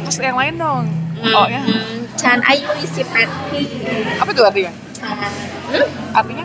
Terus 0.09 0.25
yang 0.25 0.41
lain 0.41 0.57
dong. 0.57 0.85
Oh 1.21 1.45
ya. 1.45 1.61
Hmm, 1.61 2.09
Chan 2.17 2.41
Ayu 2.41 2.65
isi 2.81 3.05
peti. 3.05 3.69
Apa 4.17 4.33
tuh 4.33 4.49
artinya? 4.49 4.73
Hmm? 5.69 5.85
Artinya? 6.17 6.45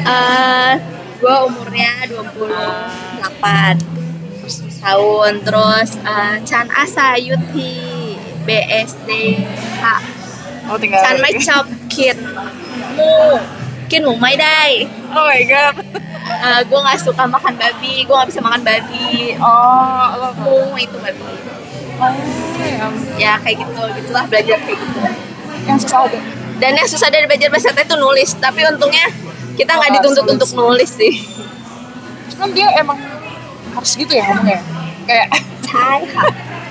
Eh, 0.00 0.72
gue 1.16 1.36
umurnya 1.48 2.04
28 2.04 3.80
tahun 4.80 5.32
terus 5.40 5.90
eh, 6.00 6.36
Chan 6.44 6.68
Asa 6.68 7.16
Yuti 7.16 8.16
BSD 8.44 9.08
H 9.80 9.84
Oh 10.68 10.76
tinggal. 10.76 11.00
Chan 11.00 11.16
Mai 11.16 11.32
Chop 11.40 11.64
Kin 11.88 12.16
Mu 12.96 13.40
Kin 13.88 14.04
Mu 14.04 14.16
Mai 14.16 14.36
Dai 14.36 14.84
Oh 15.12 15.24
my 15.24 15.42
god. 15.44 15.80
Eh, 16.30 16.60
gue 16.64 16.78
nggak 16.78 17.00
suka 17.00 17.24
makan 17.24 17.56
babi 17.56 18.04
gue 18.04 18.14
nggak 18.14 18.28
bisa 18.28 18.40
makan 18.40 18.60
babi 18.60 19.32
Oh, 19.40 20.04
lo 20.16 20.28
Mu 20.44 20.76
itu 20.76 20.96
babi 20.96 21.20
Oh, 22.00 22.12
ya. 22.64 22.86
ya 23.20 23.32
kayak 23.44 23.56
gitu 23.60 23.80
gitulah 24.00 24.24
belajar 24.24 24.58
kayak 24.64 24.78
gitu 24.80 24.98
Yang 25.68 25.78
susah 25.84 26.08
ada. 26.08 26.18
dan 26.56 26.72
yang 26.72 26.88
susah 26.88 27.08
dari 27.12 27.28
belajar 27.28 27.48
bahasa 27.52 27.76
itu 27.76 27.96
nulis 27.96 28.30
tapi 28.40 28.64
untungnya 28.64 29.06
kita 29.52 29.76
nggak 29.76 29.90
Oh, 29.92 29.96
dituntut 30.00 30.24
sulit 30.24 30.34
untuk 30.40 30.50
nulis 30.56 30.90
sih 30.96 31.14
Cuman 32.32 32.56
dia 32.56 32.72
emang 32.80 32.96
harus 33.70 33.92
gitu 33.94 34.12
ya 34.16 34.24
ngomongnya. 34.32 34.64
Kayak. 35.04 35.28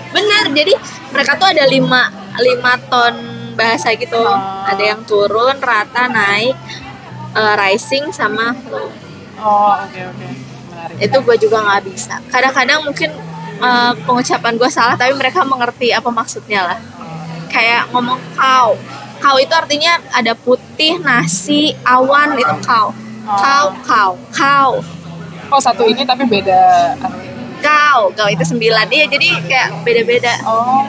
Bener, 0.10 0.44
jadi 0.52 0.74
mereka 1.14 1.38
tuh 1.38 1.48
ada 1.54 1.64
lima, 1.70 2.10
lima 2.42 2.74
ton 2.90 3.14
bahasa 3.54 3.94
gitu. 3.94 4.18
Oh. 4.18 4.66
Ada 4.66 4.82
yang 4.96 5.02
turun, 5.06 5.62
rata, 5.62 6.10
naik, 6.10 6.58
eh, 7.38 7.54
rising 7.54 8.10
sama 8.10 8.58
low. 8.66 8.90
Oh, 9.40 9.78
oke 9.78 10.00
oke. 10.10 10.28
Menarik. 10.74 10.96
Itu 11.06 11.18
gue 11.22 11.36
juga 11.38 11.58
nggak 11.62 11.82
bisa. 11.86 12.18
Kadang-kadang 12.28 12.84
mungkin 12.84 13.14
eh, 13.60 13.94
pengucapan 14.04 14.54
gue 14.56 14.70
salah, 14.72 14.96
tapi 14.96 15.14
mereka 15.16 15.44
mengerti 15.44 15.92
apa 15.92 16.10
maksudnya 16.10 16.66
lah. 16.66 16.80
Kayak 17.52 17.90
ngomong 17.92 18.20
kau. 18.34 18.78
Kau 19.20 19.36
itu 19.36 19.52
artinya 19.52 20.00
ada 20.16 20.32
putih, 20.32 20.96
nasi, 21.04 21.76
awan 21.84 22.40
itu 22.40 22.56
kau. 22.64 22.96
Kau, 23.30 23.68
kau, 23.86 24.12
kau, 24.34 24.72
Oh, 25.50 25.58
satu 25.62 25.86
ini 25.90 26.06
tapi 26.06 26.30
beda 26.30 26.94
kau, 27.60 28.10
kau 28.16 28.30
itu 28.32 28.44
sembilan. 28.46 28.88
Iya, 28.88 29.06
jadi 29.12 29.28
kayak 29.44 29.70
beda-beda. 29.84 30.34
Oh. 30.48 30.86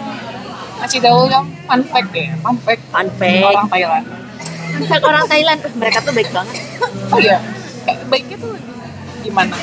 Masih 0.80 1.02
tahu 1.02 1.28
yang 1.28 1.44
fun 1.68 1.82
fact 1.84 2.08
ya, 2.14 2.32
fun 2.40 2.56
fact 2.64 2.80
Fun 2.88 3.08
fact. 3.18 3.44
orang 3.44 3.68
Thailand. 3.68 4.04
Kayak 4.80 5.04
orang 5.04 5.24
Thailand, 5.28 5.58
uh, 5.60 5.72
mereka 5.76 5.98
tuh 6.00 6.12
baik 6.14 6.30
banget. 6.32 6.56
Oh 7.12 7.18
iya. 7.20 7.38
Baiknya 8.08 8.36
tuh 8.38 8.54
gimana? 9.20 9.56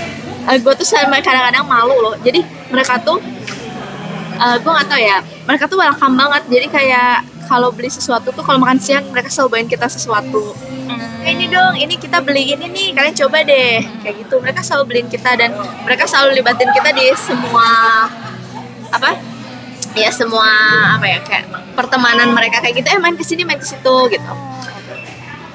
gue 0.47 0.73
tuh 0.79 0.87
sama 0.87 1.19
kadang-kadang 1.19 1.67
malu 1.67 1.91
loh 1.99 2.15
jadi 2.23 2.39
mereka 2.71 2.99
tuh 3.01 3.19
gue 4.37 4.71
nggak 4.71 4.89
tahu 4.89 5.01
ya. 5.01 5.17
Mereka 5.49 5.63
tuh 5.65 5.77
welcome 5.81 6.15
banget. 6.15 6.43
Jadi 6.45 6.67
kayak 6.69 7.25
kalau 7.49 7.71
beli 7.73 7.89
sesuatu 7.89 8.29
tuh 8.29 8.43
kalau 8.43 8.59
makan 8.61 8.77
siang 8.77 9.07
mereka 9.09 9.31
selalu 9.31 9.49
bawain 9.55 9.69
kita 9.71 9.87
sesuatu. 9.89 10.53
"Eh, 11.25 11.33
ini 11.33 11.49
dong 11.49 11.73
ini 11.79 11.95
kita 11.97 12.21
beli 12.21 12.53
ini 12.53 12.69
nih 12.69 12.87
kalian 12.93 13.15
coba 13.17 13.41
deh. 13.41 13.81
Kayak 14.03 14.15
gitu. 14.27 14.35
Mereka 14.37 14.61
selalu 14.61 14.83
beliin 14.93 15.09
kita 15.09 15.31
dan 15.39 15.55
mereka 15.87 16.03
selalu 16.05 16.37
libatin 16.43 16.69
kita 16.69 16.89
di 16.93 17.05
semua 17.17 17.67
apa? 18.93 19.17
Ya 19.97 20.13
semua 20.13 20.45
apa 20.99 21.05
ya 21.09 21.19
kayak 21.25 21.73
pertemanan 21.73 22.29
mereka 22.29 22.61
kayak 22.61 22.83
gitu. 22.83 22.87
Eh 22.93 22.99
main 23.01 23.17
ke 23.17 23.25
sini 23.25 23.41
main 23.41 23.57
ke 23.57 23.65
situ 23.65 23.95
gitu 24.13 24.33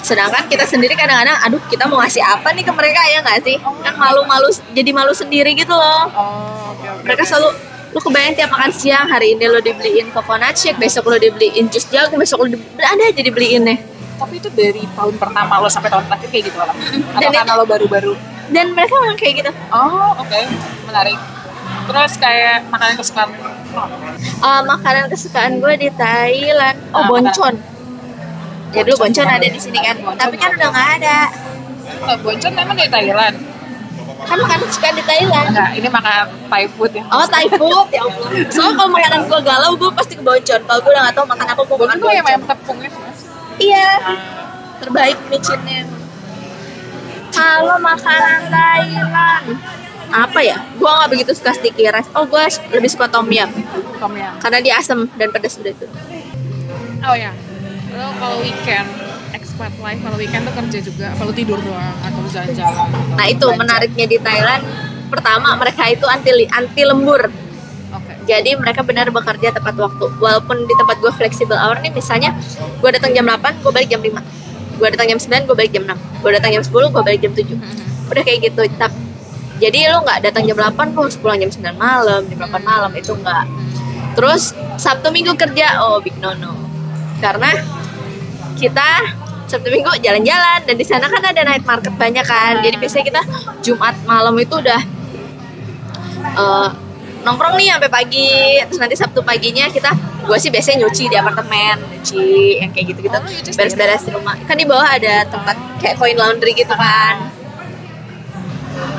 sedangkan 0.03 0.45
kita 0.47 0.65
sendiri 0.65 0.93
kadang-kadang 0.93 1.39
aduh 1.41 1.63
kita 1.65 1.87
mau 1.87 1.99
ngasih 1.99 2.21
apa 2.21 2.51
nih 2.51 2.63
ke 2.63 2.73
mereka 2.73 3.01
ya 3.07 3.19
nggak 3.21 3.39
sih 3.41 3.57
kan 3.57 3.95
malu-malu 3.97 4.47
jadi 4.71 4.91
malu 4.91 5.13
sendiri 5.13 5.55
gitu 5.55 5.71
loh 5.73 6.11
Oh, 6.11 6.73
oke 6.73 6.83
oke. 6.83 7.03
mereka 7.03 7.23
selalu 7.25 7.49
lu 7.89 8.01
kebayang 8.01 8.35
tiap 8.35 8.49
makan 8.49 8.73
siang 8.73 9.05
hari 9.05 9.33
ini 9.33 9.45
lo 9.47 9.59
dibeliin 9.59 10.11
coconut 10.11 10.55
shake 10.55 10.77
besok 10.77 11.07
lo 11.07 11.17
dibeliin 11.17 11.69
jus 11.69 11.87
jagung 11.87 12.17
besok 12.17 12.41
lo 12.41 12.49
dibeliin 12.51 12.83
ada 12.83 13.03
aja 13.07 13.23
dibeliin 13.23 13.63
nih 13.65 13.79
Tapi 14.15 14.39
itu 14.39 14.49
dari 14.51 14.83
tahun 14.89 15.15
pertama 15.17 15.59
lo 15.59 15.67
sampai 15.67 15.89
tahun 15.89 16.07
terakhir 16.07 16.29
kayak 16.31 16.45
gitu 16.47 16.57
lah. 16.57 16.71
Atau 16.71 17.21
Dan 17.21 17.31
karena 17.33 17.53
lo 17.53 17.65
baru-baru? 17.65 18.13
dan 18.49 18.71
mereka 18.71 18.95
memang 18.97 19.17
kayak 19.17 19.35
gitu 19.37 19.51
Oh, 19.69 20.15
oke. 20.15 20.41
Menarik. 20.85 21.19
Terus 21.83 22.13
kayak 22.17 22.69
makanan 22.69 22.95
kesukaan 22.95 23.29
lo? 23.35 23.51
Eh, 24.21 24.61
makanan 24.65 25.05
kesukaan 25.09 25.59
gue 25.59 25.75
di 25.77 25.89
Thailand 25.91 26.77
oh 26.91 26.97
Ah, 26.97 27.05
boncon 27.05 27.55
ya 28.73 28.81
dulu 28.83 28.97
Boncon 28.99 29.29
ada 29.29 29.47
di 29.47 29.61
sini 29.61 29.79
kan 29.79 29.97
Boncon 30.01 30.19
tapi 30.19 30.37
kan 30.37 30.51
udah 30.57 30.69
nggak 30.73 30.91
ada 31.01 31.19
Oh, 32.03 32.17
boncon 32.19 32.53
memang 32.55 32.75
dari 32.75 32.91
Thailand. 32.91 33.37
kan 34.23 34.39
makanan 34.39 34.65
kesukaan 34.65 34.95
di 34.95 35.03
Thailand 35.03 35.51
Enggak, 35.51 35.71
ini 35.77 35.89
makan 35.91 36.31
Thai 36.47 36.65
food 36.71 36.91
ya. 36.95 37.03
Oh 37.11 37.27
Thai 37.27 37.47
food 37.51 37.89
ya 37.91 38.03
Allah. 38.07 38.29
Soalnya 38.55 38.75
kalau 38.79 38.91
makanan 38.91 39.21
gue 39.27 39.41
galau 39.43 39.71
gue 39.75 39.91
pasti 39.93 40.15
ke 40.15 40.23
boncon. 40.23 40.61
Kalau 40.63 40.79
gue 40.79 40.93
udah 40.95 41.03
gak 41.11 41.15
tau 41.15 41.27
makan 41.27 41.47
apa 41.47 41.61
gue 41.63 41.77
makan 41.77 41.99
Boncon 41.99 42.15
yang 42.15 42.27
ayam 42.27 42.43
tepung 42.43 42.79
itu. 42.81 42.99
Mas. 42.99 43.19
Iya. 43.59 43.89
Nah, 43.99 44.19
terbaik 44.79 45.19
micinnya 45.27 45.81
kalau 47.31 47.77
makanan 47.79 48.41
Thailand 48.47 49.45
apa 50.13 50.39
ya 50.45 50.57
gue 50.77 50.91
nggak 50.91 51.09
begitu 51.09 51.33
suka 51.33 51.57
sticky 51.57 51.89
rice 51.89 52.11
oh 52.13 52.29
gue 52.29 52.43
lebih 52.69 52.91
suka 52.91 53.09
tom 53.09 53.25
yum 53.33 53.49
tom 53.97 54.13
yum. 54.13 54.35
karena 54.37 54.59
dia 54.61 54.75
asam 54.77 55.09
dan 55.17 55.33
pedas 55.33 55.57
udah 55.57 55.73
itu 55.73 55.87
Oh 57.03 57.17
ya. 57.19 57.35
Lo 57.93 58.09
kalau 58.17 58.41
weekend 58.41 58.89
expat 59.33 59.73
life 59.81 60.01
kalau 60.01 60.17
weekend 60.17 60.45
tuh 60.49 60.55
kerja 60.57 60.79
juga, 60.81 61.07
kalau 61.17 61.33
tidur 61.33 61.59
doang 61.61 61.97
atau 62.05 62.21
jalan-jalan. 62.29 62.89
nah 63.17 63.27
itu 63.29 63.45
belanja. 63.45 63.61
menariknya 63.61 64.07
di 64.09 64.19
Thailand. 64.21 64.63
Pertama 65.13 65.57
mereka 65.61 65.89
itu 65.93 66.05
anti 66.09 66.31
anti 66.49 66.83
lembur. 66.89 67.29
Oke. 67.93 68.13
jadi 68.25 68.57
mereka 68.57 68.81
benar 68.81 69.13
bekerja 69.13 69.53
tepat 69.53 69.77
waktu. 69.77 70.05
Walaupun 70.17 70.65
di 70.65 70.75
tempat 70.77 70.97
gue 71.05 71.13
flexible 71.13 71.57
hour 71.61 71.77
nih 71.85 71.93
misalnya 71.93 72.33
gue 72.81 72.91
datang 72.93 73.13
jam 73.13 73.29
8 73.29 73.61
gue 73.61 73.73
balik 73.73 73.89
jam 73.93 74.01
5 74.01 74.81
gue 74.81 74.89
datang 74.89 75.07
jam 75.13 75.21
9 75.21 75.45
gue 75.45 75.57
balik 75.57 75.73
jam 75.77 75.85
6 75.85 76.25
gue 76.25 76.31
datang 76.33 76.51
jam 76.57 76.63
10 76.65 76.73
gue 76.73 77.03
balik 77.05 77.21
jam 77.21 77.33
7 77.37 78.09
udah 78.09 78.23
kayak 78.25 78.41
gitu. 78.49 78.63
Tap- 78.81 79.01
jadi 79.61 79.93
lo 79.93 80.01
nggak 80.01 80.33
datang 80.33 80.49
jam 80.49 80.57
8 80.57 80.97
lo 80.97 81.01
harus 81.05 81.17
pulang 81.21 81.37
jam 81.37 81.53
9 81.53 81.77
malam 81.77 82.21
jam 82.25 82.39
8 82.41 82.65
malam. 82.65 82.91
Itu 82.97 83.13
nggak. 83.21 83.45
Terus 84.17 84.57
Sabtu 84.81 85.13
Minggu 85.13 85.37
kerja. 85.37 85.85
Oh 85.85 86.01
big 86.01 86.17
no 86.17 86.33
no 86.41 86.73
karena 87.23 87.51
kita 88.57 88.89
Sabtu 89.49 89.69
Minggu 89.69 89.93
jalan-jalan 90.01 90.65
dan 90.65 90.75
di 90.81 90.87
sana 90.87 91.13
kan 91.13 91.21
ada 91.21 91.45
night 91.45 91.65
market 91.69 91.93
banyak 92.01 92.25
kan. 92.25 92.65
Jadi 92.65 92.77
biasanya 92.81 93.05
kita 93.05 93.23
Jumat 93.61 93.93
malam 94.09 94.33
itu 94.41 94.55
udah 94.57 94.81
eh, 96.41 96.69
nongkrong 97.23 97.55
nih 97.61 97.77
sampai 97.77 97.91
pagi. 97.93 98.33
Terus 98.65 98.81
nanti 98.81 98.97
Sabtu 98.97 99.21
paginya 99.21 99.69
kita 99.69 99.93
gue 100.23 100.39
sih 100.39 100.49
biasanya 100.55 100.87
nyuci 100.87 101.05
di 101.11 101.17
apartemen 101.19 101.77
nyuci 101.83 102.63
yang 102.63 102.71
kayak 102.71 102.95
gitu 102.95 103.01
gitu 103.11 103.19
Oh, 103.19 103.53
beres-beres 103.59 104.03
di 104.07 104.11
rumah. 104.15 104.39
Kan 104.49 104.57
di 104.57 104.65
bawah 104.65 104.89
ada 104.89 105.27
tempat 105.29 105.57
kayak 105.83 106.01
coin 106.01 106.17
laundry 106.17 106.57
gitu 106.57 106.73
kan. 106.73 107.29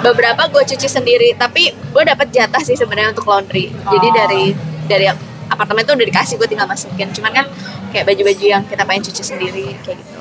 Beberapa 0.06 0.52
gue 0.52 0.64
cuci 0.70 0.86
sendiri 0.86 1.34
tapi 1.34 1.72
gue 1.74 2.04
dapat 2.04 2.30
jatah 2.30 2.62
sih 2.62 2.78
sebenarnya 2.78 3.16
untuk 3.16 3.26
laundry. 3.26 3.72
Jadi 3.72 4.08
Oh. 4.08 4.14
dari 4.14 4.46
dari 4.86 5.06
apartemen 5.54 5.82
tuh 5.84 5.94
udah 5.94 6.08
dikasih 6.08 6.36
gue 6.36 6.48
tinggal 6.48 6.66
masukin 6.66 7.08
cuman 7.10 7.32
kan 7.32 7.46
kayak 7.90 8.06
baju-baju 8.06 8.46
yang 8.50 8.64
kita 8.66 8.84
pengen 8.84 9.04
cuci 9.06 9.24
sendiri 9.24 9.66
kayak 9.82 9.98
gitu 9.98 10.18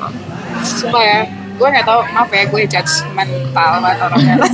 Sumpah 0.62 1.02
ya, 1.02 1.18
gue 1.52 1.66
nggak 1.66 1.82
tahu, 1.82 2.00
maaf 2.12 2.30
ya, 2.30 2.46
gue 2.46 2.60
judge 2.66 2.94
mental 3.12 3.72
banget 3.80 3.98
orangnya. 4.00 4.34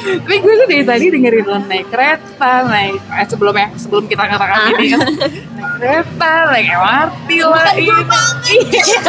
Tapi 0.00 0.36
gue 0.36 0.52
tuh 0.54 0.66
dari 0.66 0.80
tadi 0.82 1.04
dengerin 1.08 1.44
lo 1.44 1.56
naik 1.60 1.88
kereta, 1.88 2.64
naik 2.64 2.96
eh, 3.00 3.24
sebelumnya 3.24 3.68
sebelum 3.74 4.04
kita 4.04 4.24
katakan 4.26 4.56
Ah. 4.58 4.68
ini 4.74 4.86
kan 4.90 5.00
naik 5.00 5.70
kereta, 5.76 6.32
naik 6.48 6.68
MRT 6.72 7.28
lah 7.40 7.68
ini. 7.72 8.02
Iya. 8.50 9.00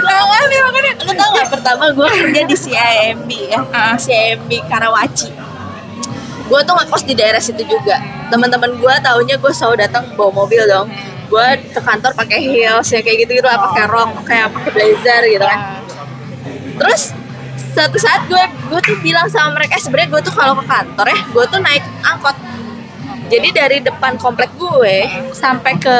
Makanya 0.00 0.58
makanya. 0.64 0.92
Lo 0.98 1.12
tau 1.12 1.30
gak 1.30 1.48
pertama 1.50 1.84
gue 1.92 2.08
kerja 2.08 2.40
di 2.44 2.56
CIMB 2.56 3.30
ya 3.48 3.60
Ah. 3.68 3.94
CIMB 3.96 4.50
Karawaci 4.64 5.28
Gue 6.48 6.60
tuh 6.64 6.74
ngekos 6.80 7.04
di 7.04 7.14
daerah 7.14 7.38
situ 7.38 7.60
juga. 7.68 8.00
Teman-teman 8.32 8.80
gue 8.80 8.94
taunya 9.04 9.36
gue 9.36 9.52
selalu 9.52 9.84
datang 9.84 10.08
bawa 10.16 10.32
mobil 10.32 10.64
dong. 10.64 10.88
Gue 11.28 11.46
ke 11.60 11.80
kantor 11.84 12.16
pakai 12.16 12.40
heels 12.40 12.88
ya 12.88 13.04
kayak 13.04 13.28
gitu 13.28 13.36
gitu 13.36 13.46
lah 13.46 13.60
pakai 13.68 13.84
rok 13.84 14.24
kayak 14.24 14.48
pakai 14.56 14.70
blazer 14.72 15.22
gitu 15.28 15.44
kan. 15.44 15.60
Terus 16.80 17.12
satu 17.76 18.00
saat 18.00 18.24
gue 18.32 18.42
gue 18.72 18.80
tuh 18.80 18.96
bilang 19.04 19.28
sama 19.28 19.60
mereka 19.60 19.76
"Eh, 19.76 19.82
sebenarnya 19.84 20.08
gue 20.08 20.20
tuh 20.24 20.34
kalau 20.34 20.56
ke 20.56 20.64
kantor 20.64 21.06
ya 21.12 21.20
gue 21.28 21.44
tuh 21.52 21.60
naik 21.60 21.84
angkot. 22.00 22.36
Jadi 23.28 23.48
dari 23.52 23.78
depan 23.84 24.16
komplek 24.16 24.48
gue 24.56 25.04
sampai 25.36 25.76
ke 25.76 25.96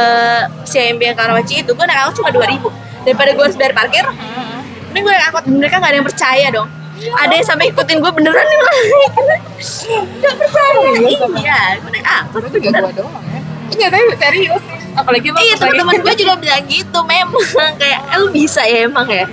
CIMB 0.65 1.13
yang 1.13 1.17
Karawaci 1.17 1.61
itu 1.61 1.77
gue 1.77 1.85
naik 1.85 2.09
angkot 2.09 2.25
cuma 2.25 2.33
2000 2.33 3.05
daripada 3.05 3.31
gue 3.37 3.45
harus 3.45 3.57
bayar 3.61 3.77
parkir 3.77 4.05
ini 4.97 4.99
gue 5.05 5.13
naik 5.13 5.27
angkot. 5.29 5.45
Mereka 5.45 5.75
gak 5.77 5.91
ada 5.93 5.97
yang 6.01 6.09
percaya 6.09 6.47
dong 6.49 6.78
ada 6.99 7.33
yang 7.33 7.47
sampai 7.47 7.71
ikutin 7.71 8.03
gue 8.03 8.13
beneran 8.13 8.43
nih 8.43 8.59
gak 10.19 10.35
percaya. 10.35 10.89
Iya 11.39 11.61
gue 11.79 11.91
naik 11.95 12.07
angkot. 12.07 12.43
Itu 12.51 12.59
gak 12.59 12.73
gue 12.83 12.95
doang 12.99 13.25
ya. 13.31 13.41
Enggak, 13.69 13.89
tapi 13.93 14.17
serius. 14.19 14.63
Apalagi 14.99 15.29
lo 15.31 15.39
iya 15.39 15.55
teman-teman 15.55 15.95
gue 16.03 16.15
juga 16.19 16.35
bilang 16.35 16.65
gitu 16.67 16.99
memang 17.07 17.45
kayak 17.81 18.01
eh, 18.11 18.19
lu 18.19 18.29
bisa 18.35 18.63
ya 18.67 18.91
emang 18.91 19.07
ya? 19.07 19.27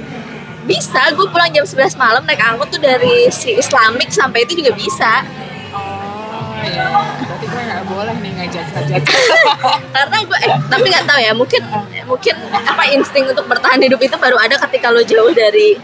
Bisa 0.65 1.01
gue 1.13 1.25
pulang 1.29 1.49
jam 1.49 1.65
11 1.65 1.97
malam 1.97 2.21
naik 2.25 2.41
angkot 2.41 2.69
tuh 2.69 2.81
dari 2.81 3.29
si 3.33 3.57
Islamik 3.57 4.13
sampai 4.13 4.45
itu 4.45 4.61
juga 4.61 4.73
bisa. 4.77 5.25
Oh 5.73 6.61
iya, 6.61 6.85
berarti 7.17 7.45
gue 7.49 7.61
gak 7.65 7.83
boleh 7.89 8.15
nih 8.21 8.31
ngajak 8.37 8.65
ngajak. 8.73 9.01
karena 9.95 10.17
gue 10.21 10.37
eh, 10.45 10.53
tapi 10.69 10.85
nggak 10.89 11.05
tahu 11.09 11.19
ya 11.21 11.31
mungkin 11.33 11.61
mungkin 12.05 12.35
apa 12.53 12.83
insting 12.93 13.25
untuk 13.25 13.45
bertahan 13.49 13.81
hidup 13.81 14.01
itu 14.01 14.15
baru 14.21 14.37
ada 14.37 14.57
ketika 14.61 14.93
lo 14.93 15.01
jauh 15.01 15.33
dari 15.33 15.77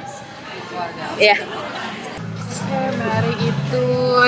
ya 1.18 1.36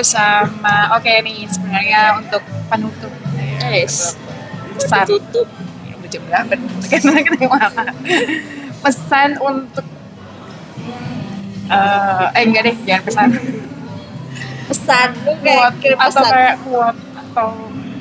sama 0.06 0.96
oke 0.96 1.12
nih 1.24 1.48
sebenarnya 1.52 2.20
untuk 2.20 2.44
penutup. 2.72 3.14
Guys 3.60 4.18
pesan. 4.78 5.06
Tutup 5.08 5.48
ya 5.86 5.94
udah 5.98 6.10
jam 6.10 6.22
berapa 6.28 6.54
pesan 8.84 9.30
untuk 9.40 9.86
eh 11.72 12.26
eh 12.36 12.44
enggak 12.44 12.64
deh 12.68 12.76
jangan 12.84 13.04
pesan. 13.08 13.30
Pesan 14.64 15.08
lu 15.24 15.34
kayak 15.44 15.72
atau 16.00 16.24
pesan. 16.24 16.32
kayak 16.34 16.56
kuat 16.68 16.96
atau 17.16 17.48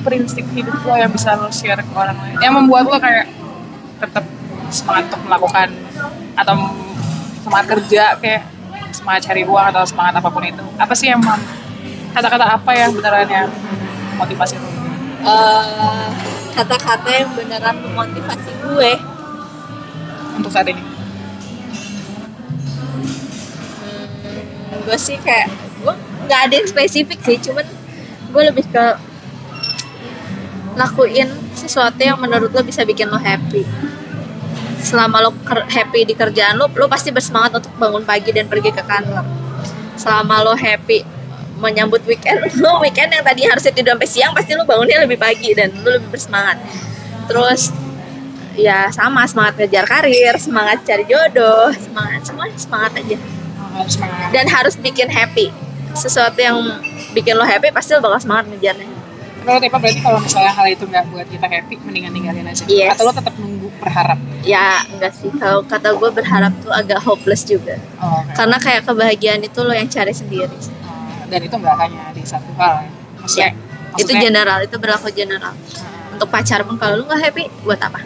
prinsip 0.02 0.44
hidup 0.50 0.76
lo 0.82 0.94
yang 0.98 1.12
bisa 1.14 1.38
lo 1.38 1.48
share 1.54 1.78
ke 1.78 1.94
orang 1.94 2.16
lain. 2.18 2.36
Yang 2.42 2.52
membuat 2.58 2.84
lo 2.90 2.98
kayak 2.98 3.26
tetap 4.02 4.24
semangat 4.72 5.04
untuk 5.12 5.22
melakukan 5.28 5.68
atau 6.34 6.54
semangat 7.44 7.66
kerja 7.78 8.04
kayak 8.18 8.42
semangat 8.90 9.20
cari 9.30 9.42
uang 9.46 9.66
atau 9.70 9.82
semangat 9.86 10.18
apa 10.18 10.28
pun 10.28 10.42
itu. 10.42 10.64
Apa 10.74 10.94
sih 10.98 11.06
yang 11.12 11.22
kata-kata 12.12 12.44
apa 12.60 12.70
yang 12.76 12.90
beneran 12.92 13.28
yang 13.28 13.48
motivasi 14.20 14.56
lo 14.60 14.82
Eh, 15.22 16.06
kata-kata 16.50 17.06
yang 17.14 17.30
beneran 17.38 17.78
memotivasi 17.78 18.50
gue. 18.58 18.92
Untuk 20.34 20.50
saat 20.50 20.66
ini? 20.66 20.82
Hmm, 23.78 24.82
gue 24.82 24.98
sih 24.98 25.14
kayak 25.22 25.46
gue 25.78 25.94
nggak 26.26 26.40
ada 26.50 26.54
yang 26.58 26.66
spesifik 26.66 27.22
sih 27.22 27.38
cuman 27.38 27.62
gue 28.34 28.42
lebih 28.42 28.66
ke 28.66 28.84
lakuin 30.74 31.30
sesuatu 31.54 32.02
yang 32.02 32.18
menurut 32.18 32.50
lo 32.50 32.66
bisa 32.66 32.82
bikin 32.82 33.06
lo 33.06 33.22
happy. 33.22 33.62
Selama 34.82 35.22
lo 35.22 35.30
happy 35.46 36.02
di 36.02 36.18
kerjaan 36.18 36.58
lo 36.58 36.66
lo 36.66 36.90
pasti 36.90 37.14
bersemangat 37.14 37.62
untuk 37.62 37.70
bangun 37.78 38.02
pagi 38.02 38.34
dan 38.34 38.50
pergi 38.50 38.74
ke 38.74 38.82
kantor. 38.82 39.22
Selama 39.94 40.42
lo 40.42 40.58
happy 40.58 41.11
menyambut 41.62 42.02
weekend 42.02 42.42
lo 42.62 42.76
weekend 42.78 43.08
yang 43.08 43.22
tadi 43.22 43.46
harusnya 43.46 43.70
tidur 43.70 43.94
sampai 43.94 44.10
siang 44.10 44.32
pasti 44.34 44.52
lo 44.52 44.66
bangunnya 44.66 44.98
lebih 45.00 45.16
pagi 45.16 45.54
dan 45.54 45.70
lo 45.78 45.94
lebih 45.94 46.10
bersemangat 46.10 46.58
terus 47.24 47.70
ya 48.52 48.90
sama 48.90 49.24
semangat 49.24 49.56
ngejar 49.56 49.86
karir 49.86 50.34
semangat 50.36 50.82
cari 50.82 51.06
jodoh 51.06 51.70
semangat 51.72 52.20
semua 52.22 52.44
semangat 52.52 52.92
aja 52.98 53.16
semangat 53.86 54.28
dan 54.30 54.44
harus 54.46 54.74
bikin 54.76 55.08
happy 55.08 55.48
sesuatu 55.94 56.36
yang 56.36 56.58
bikin 57.10 57.32
lo 57.32 57.44
happy 57.44 57.70
pasti 57.70 57.92
lo 57.92 58.02
bakal 58.02 58.20
semangat 58.20 58.50
ngejarnya 58.50 58.90
Kalau 59.42 59.58
tipe 59.58 59.74
berarti 59.74 59.98
kalau 59.98 60.22
misalnya 60.22 60.54
hal 60.54 60.70
itu 60.70 60.86
nggak 60.86 61.02
buat 61.10 61.26
kita 61.26 61.42
happy, 61.42 61.74
mendingan 61.82 62.14
tinggalin 62.14 62.46
aja. 62.46 62.62
Yes. 62.62 62.94
Atau 62.94 63.10
lo 63.10 63.12
tetap 63.12 63.34
nunggu 63.34 63.74
berharap. 63.74 64.14
ya 64.46 64.86
enggak 64.86 65.18
sih 65.18 65.34
kalau 65.34 65.66
kata 65.66 65.98
gue 65.98 66.10
berharap 66.14 66.54
tuh 66.62 66.70
agak 66.70 67.02
hopeless 67.02 67.42
juga 67.42 67.74
Oh, 67.98 68.22
oke. 68.22 68.38
karena 68.38 68.54
kayak 68.62 68.86
kebahagiaan 68.86 69.42
itu 69.42 69.58
lo 69.58 69.74
yang 69.74 69.90
cari 69.90 70.14
sendiri 70.14 70.46
Oh, 70.46 70.62
dan 71.32 71.40
itu 71.40 71.56
nggak 71.56 71.76
hanya 71.80 72.12
di 72.12 72.22
satu 72.28 72.52
hal. 72.60 72.84
ya. 72.84 72.90
Maksudnya, 73.16 73.50
Ya, 73.92 74.00
itu 74.00 74.12
general 74.16 74.58
itu 74.64 74.76
berlaku 74.80 75.12
general 75.12 75.52
uh, 75.52 76.14
untuk 76.16 76.28
pacar 76.32 76.64
pun 76.64 76.80
kalau 76.80 77.00
lu 77.00 77.04
nggak 77.04 77.20
happy 77.28 77.44
buat 77.64 77.80
apa 77.80 78.00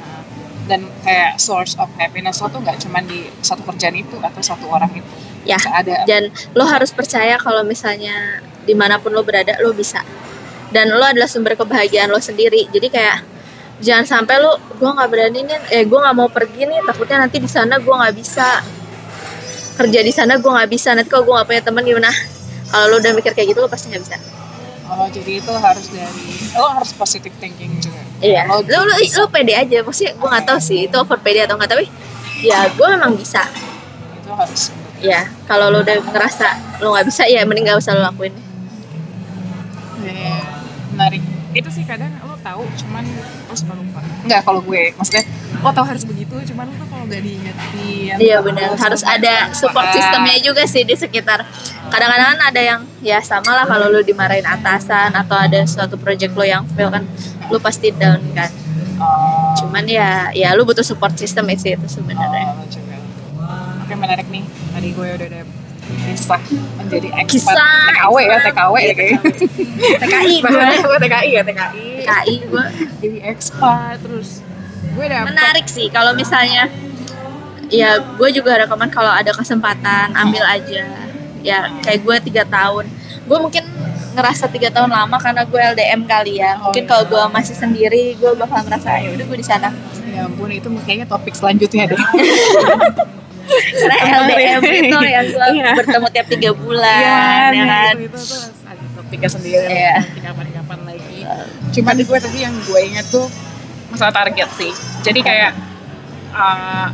dan 0.67 0.83
kayak 1.07 1.39
source 1.39 1.79
of 1.79 1.87
happiness 1.95 2.43
lo 2.43 2.51
tuh 2.51 2.59
nggak 2.59 2.83
cuma 2.83 2.99
di 3.07 3.31
satu 3.39 3.63
kerjaan 3.63 3.95
itu 3.95 4.19
atau 4.19 4.43
satu 4.43 4.67
orang 4.67 4.91
itu. 4.99 5.07
ya 5.47 5.55
ada. 5.63 6.03
dan 6.11 6.35
lo 6.59 6.67
harus 6.67 6.91
percaya 6.91 7.39
kalau 7.39 7.63
misalnya 7.63 8.43
di 8.67 8.75
mana 8.75 8.99
pun 8.99 9.15
lo 9.15 9.23
berada 9.23 9.55
lo 9.63 9.71
bisa 9.71 10.03
dan 10.75 10.91
lo 10.91 11.07
adalah 11.07 11.31
sumber 11.31 11.55
kebahagiaan 11.55 12.11
lo 12.11 12.19
sendiri 12.19 12.67
jadi 12.75 12.91
kayak 12.91 13.19
jangan 13.79 14.07
sampai 14.27 14.43
lo 14.43 14.59
gue 14.75 14.91
nggak 14.91 15.07
berani 15.07 15.47
nih 15.47 15.59
eh 15.71 15.83
gue 15.87 15.99
nggak 16.03 16.17
mau 16.19 16.27
pergi 16.27 16.67
nih 16.67 16.83
takutnya 16.83 17.23
nanti 17.23 17.39
di 17.39 17.47
sana 17.47 17.79
gue 17.79 17.95
nggak 17.95 18.15
bisa 18.19 18.59
kerja 19.79 20.01
di 20.03 20.11
sana 20.11 20.35
gue 20.43 20.51
nggak 20.51 20.71
bisa 20.73 20.99
nanti 20.99 21.07
kalau 21.07 21.31
gue 21.31 21.35
nggak 21.39 21.47
punya 21.47 21.63
teman 21.63 21.87
gimana 21.87 22.11
kalau 22.67 22.87
lo 22.89 22.97
udah 22.97 23.13
mikir 23.13 23.33
kayak 23.33 23.49
gitu 23.51 23.61
lo 23.61 23.69
pasti 23.69 23.89
nggak 23.89 24.03
bisa 24.03 24.19
Oh, 24.87 25.03
jadi 25.05 25.43
itu 25.43 25.51
harus 25.51 25.91
dari 25.91 26.27
lo 26.55 26.71
harus 26.71 26.95
positive 26.95 27.35
thinking 27.37 27.75
juga. 27.77 27.99
iya 28.19 28.47
Lo, 28.47 28.63
lo 28.63 28.87
lo, 28.87 28.95
lo 28.95 29.27
pede 29.27 29.51
aja 29.53 29.83
maksudnya 29.83 30.15
gue 30.15 30.29
nggak 30.31 30.47
tahu 30.47 30.59
sih 30.59 30.87
itu 30.87 30.95
over 30.95 31.19
pede 31.19 31.43
atau 31.43 31.59
nggak 31.59 31.67
tapi 31.69 31.91
ya 32.39 32.71
gue 32.71 32.87
memang 32.89 33.13
bisa 33.13 33.43
itu 34.15 34.31
harus 34.31 34.71
ya 34.97 35.27
kalau 35.45 35.69
lo 35.69 35.83
udah 35.83 35.91
ngerasa 35.99 36.47
lo 36.79 36.95
nggak 36.95 37.03
bisa 37.05 37.27
ya 37.27 37.43
mending 37.43 37.67
gak 37.67 37.77
usah 37.77 37.93
lo 37.93 38.03
lakuin 38.05 38.31
Ya, 39.99 40.39
menarik. 40.93 41.23
Itu 41.51 41.67
sih 41.67 41.83
kadang 41.83 42.13
lo 42.21 42.37
tahu, 42.39 42.63
cuman 42.77 43.03
lo 43.43 43.55
suka 43.57 43.75
lupa. 43.75 44.05
Enggak 44.23 44.45
kalau 44.45 44.61
gue, 44.61 44.93
maksudnya 44.93 45.25
lo 45.57 45.73
tahu 45.73 45.83
harus 45.83 46.05
begitu, 46.05 46.37
cuman 46.47 46.69
lo 46.69 46.75
tuh 46.77 46.87
kalau 46.87 47.05
nggak 47.09 47.23
diingetin. 47.23 48.15
Iya 48.15 48.39
benar, 48.39 48.77
harus 48.77 49.03
ada 49.03 49.51
support 49.51 49.89
sistemnya 49.91 50.37
juga 50.39 50.63
sih 50.63 50.85
di 50.85 50.95
sekitar. 50.95 51.43
Kadang-kadang 51.97 52.29
kan 52.37 52.41
ada 52.53 52.61
yang 52.61 52.81
ya 53.01 53.25
sama 53.25 53.57
lah 53.57 53.65
kalau 53.65 53.89
lu 53.89 54.05
dimarahin 54.05 54.45
atasan 54.45 55.17
atau 55.17 55.33
ada 55.33 55.65
suatu 55.65 55.97
project 55.97 56.37
lo 56.37 56.45
yang 56.45 56.69
fail 56.77 56.93
kan, 56.93 57.09
lu 57.49 57.57
pasti 57.57 57.89
down 57.89 58.21
kan. 58.37 58.53
Cuman 59.57 59.89
ya 59.89 60.29
ya 60.37 60.53
lu 60.53 60.69
butuh 60.69 60.85
support 60.85 61.17
system 61.17 61.49
sih 61.57 61.73
itu 61.73 61.89
sebenarnya. 61.89 62.53
oh, 62.53 62.69
juga. 62.69 63.01
Oke 63.81 63.97
menarik 63.97 64.29
nih. 64.29 64.45
Tadi 64.45 64.89
gue 64.93 65.09
udah 65.09 65.29
ada 65.33 65.41
kisah 66.13 66.43
menjadi 66.77 67.09
expert 67.17 67.57
Kisah, 67.57 67.81
TKW 67.97 68.17
ya, 68.21 68.39
TKW 68.45 68.75
ya 68.77 68.93
kayaknya. 68.93 69.21
TKI 70.05 70.35
gue, 70.45 70.97
TKI 71.01 71.31
ya, 71.33 71.43
TKI. 71.49 71.89
TKI 72.05 72.35
gue 72.45 72.65
Jadi 73.01 73.19
expert 73.25 73.97
terus. 74.05 74.45
Gue 74.93 75.07
dapet 75.09 75.33
menarik 75.33 75.65
sih 75.65 75.89
kalau 75.89 76.13
misalnya 76.13 76.69
ya 77.73 77.99
gue 77.99 78.29
juga 78.37 78.61
rekomen 78.61 78.93
kalau 78.93 79.11
ada 79.11 79.33
kesempatan 79.33 80.13
ambil 80.13 80.45
aja 80.45 81.06
ya 81.47 81.71
kayak 81.81 82.03
gue 82.03 82.17
tiga 82.27 82.43
tahun 82.45 82.85
gue 83.23 83.39
mungkin 83.39 83.63
ngerasa 84.13 84.49
tiga 84.49 84.69
tahun 84.69 84.89
lama 84.89 85.17
karena 85.17 85.43
gue 85.43 85.61
LDM 85.77 86.01
kali 86.05 86.41
ya 86.41 86.57
Oh, 86.57 86.69
mungkin 86.69 86.83
iya. 86.83 86.91
kalau 86.91 87.05
gue 87.05 87.23
masih 87.31 87.55
sendiri 87.55 88.05
gue 88.15 88.33
bakal 88.35 88.65
ngerasa 88.65 88.91
ya 88.99 89.09
udah 89.13 89.25
gue 89.25 89.39
di 89.39 89.47
sana 89.47 89.71
Ya 90.09 90.25
ampun 90.25 90.49
itu 90.49 90.65
kayaknya 90.83 91.05
topik 91.05 91.37
selanjutnya 91.37 91.85
deh. 91.87 92.01
karena 93.77 93.97
LDM 94.25 94.61
itu 94.65 94.99
ya 94.99 95.21
gue 95.23 95.47
Iya. 95.57 95.71
bertemu 95.77 96.07
tiap 96.11 96.27
tiga 96.29 96.51
bulan 96.53 97.51
ya 97.53 97.63
nah, 97.63 97.77
kan 97.85 97.95
itu, 98.01 98.09
itu 98.09 98.19
tuh 98.19 98.41
ada 98.65 98.85
topiknya 98.97 99.31
sendiri 99.31 99.69
Iya. 99.69 99.95
nanti 100.01 100.21
kapan-kapan 100.21 100.79
lagi. 100.83 101.17
Cuman 101.71 101.95
gue 102.01 102.19
tadi 102.19 102.39
yang 102.41 102.55
gue 102.59 102.81
inget 102.83 103.07
tuh 103.07 103.27
masalah 103.87 104.15
target 104.15 104.49
sih. 104.57 104.73
Jadi 105.03 105.21
kayak 105.21 105.53
uh, 106.33 106.89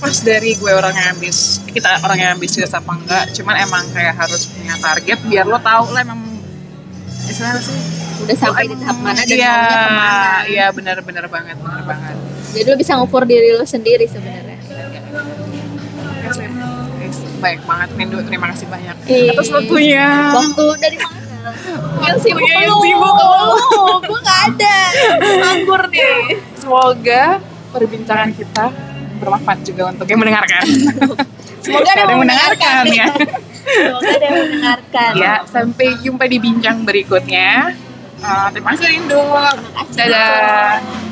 terlepas 0.00 0.24
dari 0.24 0.56
gue 0.56 0.72
orang 0.72 0.96
yang 0.96 1.12
ambis, 1.12 1.60
kita 1.68 2.00
orang 2.00 2.16
yang 2.16 2.30
ambisius 2.32 2.72
apa 2.72 2.88
enggak, 2.88 3.36
cuman 3.36 3.52
emang 3.60 3.84
kayak 3.92 4.16
harus 4.16 4.48
punya 4.48 4.72
target 4.80 5.18
biar 5.28 5.44
lo 5.44 5.60
tahu 5.60 5.92
lah 5.92 6.00
emang 6.00 6.40
istilahnya 7.28 7.60
sih 7.60 7.76
udah 8.24 8.36
sampai 8.40 8.64
di 8.64 8.76
tahap 8.80 8.96
mana 8.96 9.20
dan 9.20 9.36
iya, 9.36 9.52
maunya 9.52 9.76
ke 9.76 9.90
mana 9.92 10.28
Iya 10.48 10.66
benar-benar 10.72 11.24
banget, 11.28 11.56
benar 11.60 11.82
banget. 11.84 12.16
jadi 12.56 12.68
lo 12.72 12.76
bisa 12.80 12.92
ngukur 12.96 13.28
diri 13.28 13.52
lo 13.52 13.64
sendiri 13.68 14.08
sebenarnya 14.08 14.56
Baik 17.40 17.60
banget 17.68 17.88
Nindu, 18.00 18.24
terima 18.24 18.52
kasih 18.56 18.68
banyak 18.72 18.96
Oke. 19.04 19.32
atas 19.32 19.48
waktunya. 19.48 20.32
Waktu 20.32 20.64
dari 20.76 20.96
mana? 21.00 21.20
Yang 22.04 22.16
sibuk 22.20 22.44
Iya, 22.44 22.56
yang 22.68 22.76
sibuk 22.84 23.16
lu. 23.16 23.40
Gue 24.04 24.20
gak 24.20 24.40
ada. 24.52 24.76
Nganggur 25.40 25.82
nih. 25.88 26.36
Semoga 26.60 27.40
perbincangan 27.72 28.36
kita 28.36 28.89
bermanfaat 29.20 29.60
juga 29.62 29.92
untuk 29.92 30.08
yang 30.08 30.20
mendengarkan. 30.20 30.64
Semoga 31.64 31.90
ada 31.92 32.08
yang 32.08 32.22
mendengarkan. 32.24 32.82
ya. 32.88 33.06
Semoga 33.60 34.08
ada 34.08 34.24
yang 34.24 34.38
mendengarkan. 34.48 35.10
ya, 35.20 35.34
sampai 35.44 35.86
jumpa 36.00 36.24
di 36.24 36.38
bincang 36.40 36.82
berikutnya. 36.82 37.76
Uh, 38.20 38.48
terima 38.52 38.76
kasih 38.76 38.88
Rindu. 38.88 39.20
kasih. 39.20 39.56
Dadah. 39.96 41.08